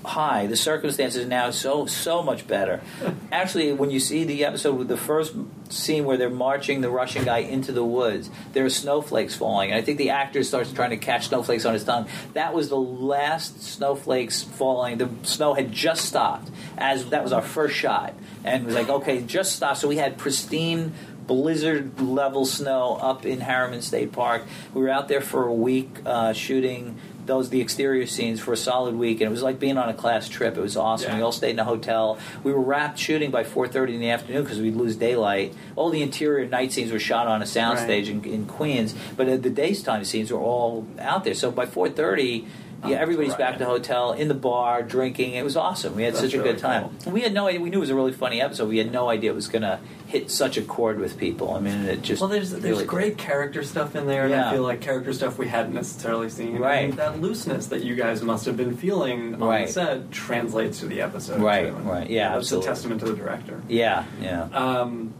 [0.05, 0.47] high.
[0.47, 2.81] The circumstances now so so much better.
[3.31, 5.33] Actually, when you see the episode with the first
[5.69, 9.79] scene where they're marching the Russian guy into the woods, there are snowflakes falling, and
[9.79, 12.07] I think the actor starts trying to catch snowflakes on his tongue.
[12.33, 14.97] That was the last snowflakes falling.
[14.97, 18.13] The snow had just stopped as that was our first shot,
[18.43, 19.77] and it was like, okay, just stop.
[19.77, 20.93] So we had pristine
[21.29, 24.43] blizzard level snow up in Harriman State Park.
[24.73, 26.97] We were out there for a week uh, shooting
[27.29, 29.93] those the exterior scenes for a solid week, and it was like being on a
[29.93, 30.57] class trip.
[30.57, 31.11] It was awesome.
[31.11, 31.17] Yeah.
[31.17, 32.17] We all stayed in a hotel.
[32.43, 35.53] We were wrapped shooting by 4:30 in the afternoon because we'd lose daylight.
[35.77, 39.37] All the interior night scenes were shot on a soundstage in, in Queens, but uh,
[39.37, 41.33] the daytime scenes were all out there.
[41.33, 42.45] So by 4:30.
[42.85, 43.39] yeah, everybody's right.
[43.39, 45.33] back to the hotel in the bar drinking.
[45.33, 45.95] It was awesome.
[45.95, 46.97] We had That's such a really good time.
[47.03, 47.11] cool.
[47.11, 47.59] We had no idea.
[47.59, 48.69] We knew it was a really funny episode.
[48.69, 49.79] We had no idea it was going to
[50.09, 51.53] hit such a chord with people.
[51.53, 54.49] I mean, it just Well, there's there's really great character stuff in there, and Yeah.
[54.49, 56.57] I feel like character stuff we hadn't necessarily seen.
[56.57, 56.85] Right.
[56.89, 59.67] And that looseness that you guys must have been feeling on Right.
[59.67, 61.39] the set translates to the episode.
[61.41, 61.73] Right, too.
[61.87, 62.09] right.
[62.09, 62.67] Yeah, that's absolutely.
[62.67, 63.61] a testament to the director.
[63.69, 65.13] Yeah, yeah, Um,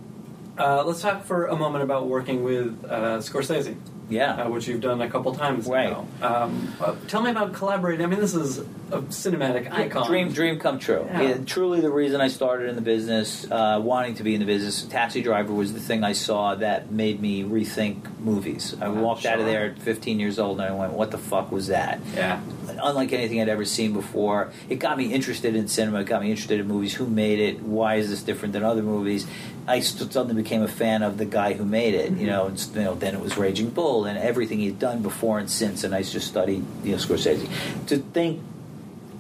[0.58, 3.76] uh, let's talk for a moment about working with uh, Scorsese,
[4.10, 4.34] yeah.
[4.44, 5.90] uh, which you've done a couple times Right.
[5.92, 6.08] now.
[6.22, 8.06] Um, uh, tell me about collaborating.
[8.06, 8.60] I mean, this is
[8.92, 10.08] a cinematic icon.
[10.08, 11.06] Dream, dream come true.
[11.10, 11.38] Yeah.
[11.46, 14.84] Truly, the reason I started in the business, uh, wanting to be in the business,
[14.84, 18.76] Taxi Driver was the thing I saw that made me rethink movies.
[18.82, 21.52] I walked out of there at 15 years old and I went, "What the fuck
[21.52, 22.40] was that?" Yeah.
[22.82, 24.52] unlike anything I'd ever seen before.
[24.70, 26.00] It got me interested in cinema.
[26.00, 26.94] It got me interested in movies.
[26.94, 27.62] Who made it?
[27.62, 29.28] Why is this different than other movies?
[29.70, 32.12] I suddenly became a fan of the guy who made it.
[32.14, 35.38] You know, and, you know, then it was Raging Bull and everything he'd done before
[35.38, 35.84] and since.
[35.84, 37.48] And I just studied, you know, Scorsese.
[37.88, 38.42] To think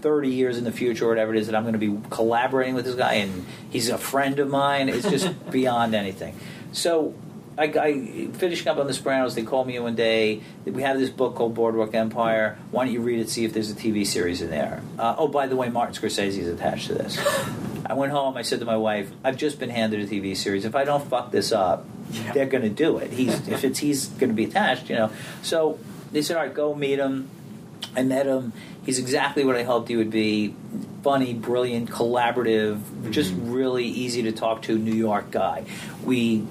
[0.02, 2.74] 30 years in the future or whatever it is that I'm going to be collaborating
[2.74, 6.38] with this guy and he's a friend of mine it's just beyond anything
[6.72, 7.14] so
[7.58, 10.98] I, I finishing up on the Sopranos they called me in one day we have
[10.98, 14.06] this book called Boardwalk Empire why don't you read it see if there's a TV
[14.06, 17.18] series in there uh, oh by the way Martin Scorsese is attached to this
[17.90, 20.66] I went home I said to my wife I've just been handed a TV series
[20.66, 22.34] if I don't fuck this up Yeah.
[22.34, 25.11] they're going to do it he's if it's he's going to be attached you know
[25.41, 25.80] so
[26.11, 27.30] they said all right go meet him
[27.95, 28.53] I met him.
[28.86, 30.56] He's exactly what I hoped he would be.
[31.03, 33.11] Funny, brilliant, collaborative, mm-hmm.
[33.11, 35.64] just really easy to talk to New York guy.
[36.03, 36.45] We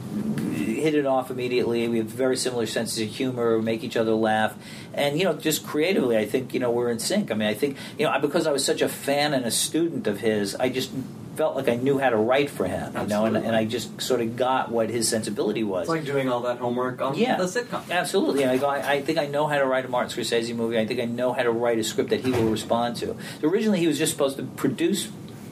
[0.55, 1.87] hit it off immediately.
[1.89, 4.57] We have very similar senses of humor, make each other laugh.
[4.95, 7.31] And, you know, just creatively, I think, you know, we're in sync.
[7.31, 10.07] I mean, I think, you know, because I was such a fan and a student
[10.07, 10.91] of his, I just
[11.39, 14.03] felt like I knew how to write for him, you know, and, and I just
[14.03, 15.83] sort of got what his sensibility was.
[15.83, 17.37] It's like doing all that homework on Yeah.
[17.37, 17.89] the sitcom.
[17.91, 18.45] Absolutely.
[18.45, 20.77] I, go, I, I think I know how to write a Martin Scorsese movie.
[20.79, 23.17] I think I know how to write a script that he will respond to.
[23.41, 25.09] So originally, he was just supposed to produce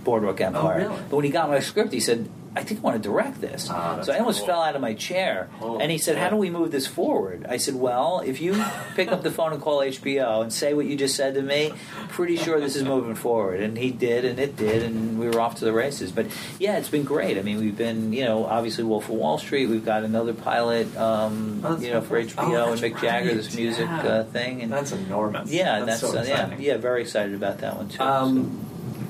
[0.06, 0.62] Boardwalk Empire.
[0.62, 1.02] Oh, really?
[1.10, 3.68] But when he got my script, he said, I think I want to direct this.
[3.70, 4.46] Ah, so I almost cool.
[4.46, 5.50] fell out of my chair.
[5.60, 7.44] Oh, and he said, How do we move this forward?
[7.46, 8.64] I said, Well, if you
[8.94, 11.74] pick up the phone and call HBO and say what you just said to me,
[12.08, 13.60] pretty sure this is moving forward.
[13.60, 16.12] And he did, and it did, and we were off to the races.
[16.12, 16.28] But
[16.58, 17.36] yeah, it's been great.
[17.36, 19.66] I mean, we've been, you know, obviously Wolf of Wall Street.
[19.66, 22.22] We've got another pilot, um, Oh, you know, for.
[22.22, 22.38] HBO
[22.68, 24.00] Oh, and Mick Jagger, this music Yeah.
[24.08, 24.62] uh, thing.
[24.62, 25.50] And That's enormous.
[25.50, 28.02] yeah, that's, that's, so uh, yeah, yeah, very excited about that one too.
[28.02, 28.62] Um,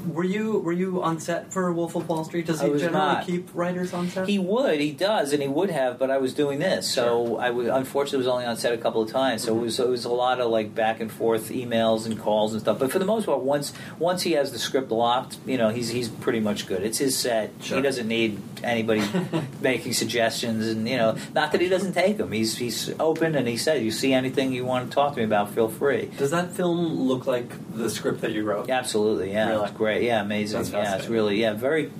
[0.06, 2.46] were you were you on set for Wolf of Wall Street?
[2.46, 3.26] Does he generally not.
[3.26, 4.28] keep writers on set?
[4.28, 7.40] He would, he does, and he would have, but I was doing this, so Sure.
[7.40, 9.42] I was unfortunately was only on set a couple of times.
[9.44, 12.52] So it was it was a lot of like back and forth emails and calls
[12.52, 12.78] and stuff.
[12.78, 15.88] But for the most part, once once he has the script locked, you know, he's
[15.90, 16.82] he's pretty much good.
[16.82, 17.50] It's his set.
[17.62, 17.76] Sure.
[17.78, 19.02] He doesn't need anybody
[19.60, 22.32] making suggestions, and you know, not that he doesn't take them.
[22.32, 25.24] He's he's open, and he said, "You see anything you want to talk to me
[25.24, 25.50] about?
[25.50, 28.70] Feel free." Does that film look like the script that you wrote?
[28.70, 29.32] Absolutely.
[29.32, 29.64] Yeah, Really?
[29.64, 30.06] it's great.
[30.06, 30.58] Yeah, amazing.
[30.62, 31.90] That's yeah, it's really yeah very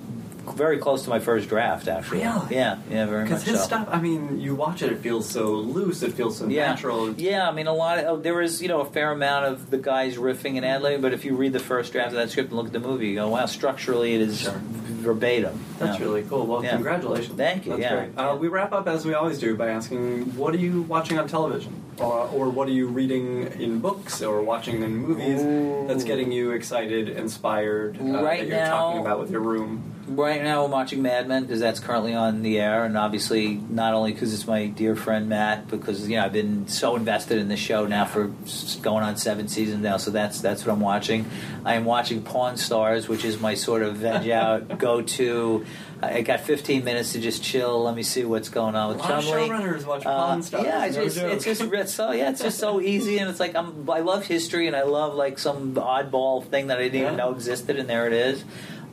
[0.55, 2.19] very close to my first draft actually.
[2.19, 2.55] Really?
[2.55, 3.65] Yeah, yeah, very much Because his so.
[3.65, 6.67] stuff, I mean, you watch it, it feels so loose, it feels so yeah.
[6.69, 7.11] natural.
[7.13, 7.99] Yeah, I mean, a lot.
[7.99, 10.81] Of, oh, there is, you know, a fair amount of the guys riffing and ad
[10.81, 11.01] libbing.
[11.01, 13.07] But if you read the first draft of that script and look at the movie,
[13.09, 14.53] you go, "Wow, structurally it is Sure.
[14.53, 16.05] verbatim." That's Yeah.
[16.05, 16.45] really cool.
[16.45, 16.71] Well, Yeah.
[16.75, 17.35] congratulations.
[17.35, 17.95] Thank you, That's yeah.
[17.95, 18.09] great.
[18.15, 18.29] Yeah.
[18.31, 21.27] Uh, we wrap up as we always do by asking, what are you watching on
[21.27, 21.73] television?
[21.99, 25.87] Or, or what are you reading in books or watching in movies Ooh.
[25.87, 29.93] that's getting you excited, inspired, uh, Right that you're now- talking about with your room?
[30.09, 33.93] Right now, I'm watching Mad Men because that's currently on the air, and obviously not
[33.93, 37.49] only because it's my dear friend Matt, because you know I've been so invested in
[37.49, 38.31] the show now for
[38.81, 39.97] going on seven seasons now.
[39.97, 41.25] So that's that's what I'm watching.
[41.65, 45.65] I am watching Pawn Stars, which is my sort of veg out go to.
[46.01, 47.83] I got 15 minutes to just chill.
[47.83, 49.47] Let me see what's going on A with lot of Chumlee.
[49.49, 50.65] showrunners watch Uh, Stars.
[50.65, 53.39] yeah, it's no just, it's just it's so yeah, it's just so easy, and it's
[53.39, 57.01] like I'm I love history, and I love like some oddball thing that I didn't
[57.01, 58.43] even know existed, and there it is.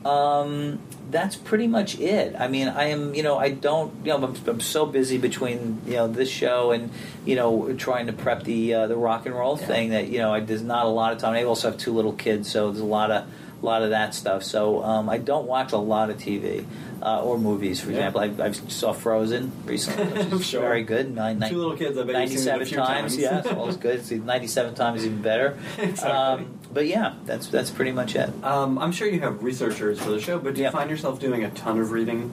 [0.03, 0.79] Um,
[1.09, 2.35] that's pretty much it.
[2.37, 5.81] I mean, I am, you know, I don't, you know, I'm, I'm so busy between,
[5.85, 6.91] you know, this show and,
[7.25, 9.65] you know, trying to prep the uh, the rock and roll Yeah.
[9.67, 11.33] thing that, you know, I, there's not a lot of time.
[11.33, 13.23] I also have two little kids, so there's a lot of,
[13.61, 14.43] a lot of that stuff.
[14.43, 16.65] So um, I don't watch a lot of TV
[17.01, 17.79] uh, or movies.
[17.81, 18.07] For Yeah.
[18.09, 20.61] example, I, I saw Frozen recently, which is Sure.
[20.61, 21.13] very good.
[21.13, 23.17] Nine, Two little kids, I bet you've seen it a 97 few times, times.
[23.17, 24.05] yes, all is good.
[24.05, 25.57] See, 97 times is even better.
[25.77, 26.11] Exactly.
[26.11, 28.29] Um, but yeah, that's that's pretty much it.
[28.43, 30.71] Um, I'm sure you have researchers for the show, but do you Yeah.
[30.71, 32.31] find yourself doing a ton of reading?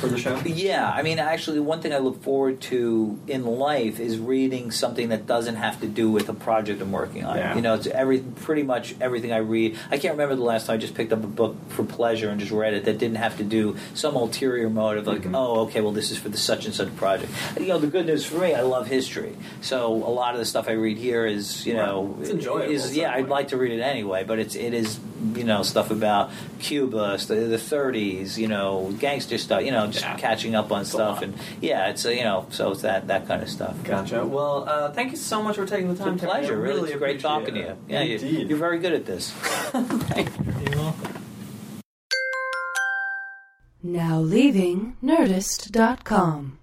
[0.00, 0.38] For the show?
[0.44, 5.08] Yeah, I mean, actually, one thing I look forward to in life is reading something
[5.10, 7.36] that doesn't have to do with a project I'm working on.
[7.36, 7.54] Yeah.
[7.54, 9.76] You know, it's every pretty much everything I read.
[9.90, 12.38] I can't remember the last time I just picked up a book for pleasure and
[12.40, 15.34] just read it that didn't have to do some ulterior motive, like, Mm-hmm.
[15.34, 17.30] oh, okay, well, this is for the such and such project.
[17.58, 20.44] You know, the good news for me, I love history, so a lot of the
[20.44, 22.16] stuff I read here is, you know.
[22.20, 24.98] It's enjoyable Is, yeah, I'd like to read it anyway, but it's it is
[25.34, 30.04] you know stuff about Cuba, st- the 30s, you know, gangster stuff, you know, just
[30.04, 30.16] Yeah.
[30.16, 33.26] catching up on a stuff, and yeah, it's uh, you know, so it's that that
[33.28, 33.74] kind of stuff.
[33.84, 34.24] Gotcha.
[34.24, 36.14] Well, uh, thank you so much for taking the time.
[36.14, 36.56] It's a pleasure.
[36.56, 37.76] Really, really it's great appreciate talking to you.
[37.88, 38.48] Yeah, you, Indeed.
[38.48, 39.32] you're very good at this.
[39.74, 39.84] You're
[40.76, 41.10] welcome.
[43.82, 46.58] Now leaving Nerdist.com.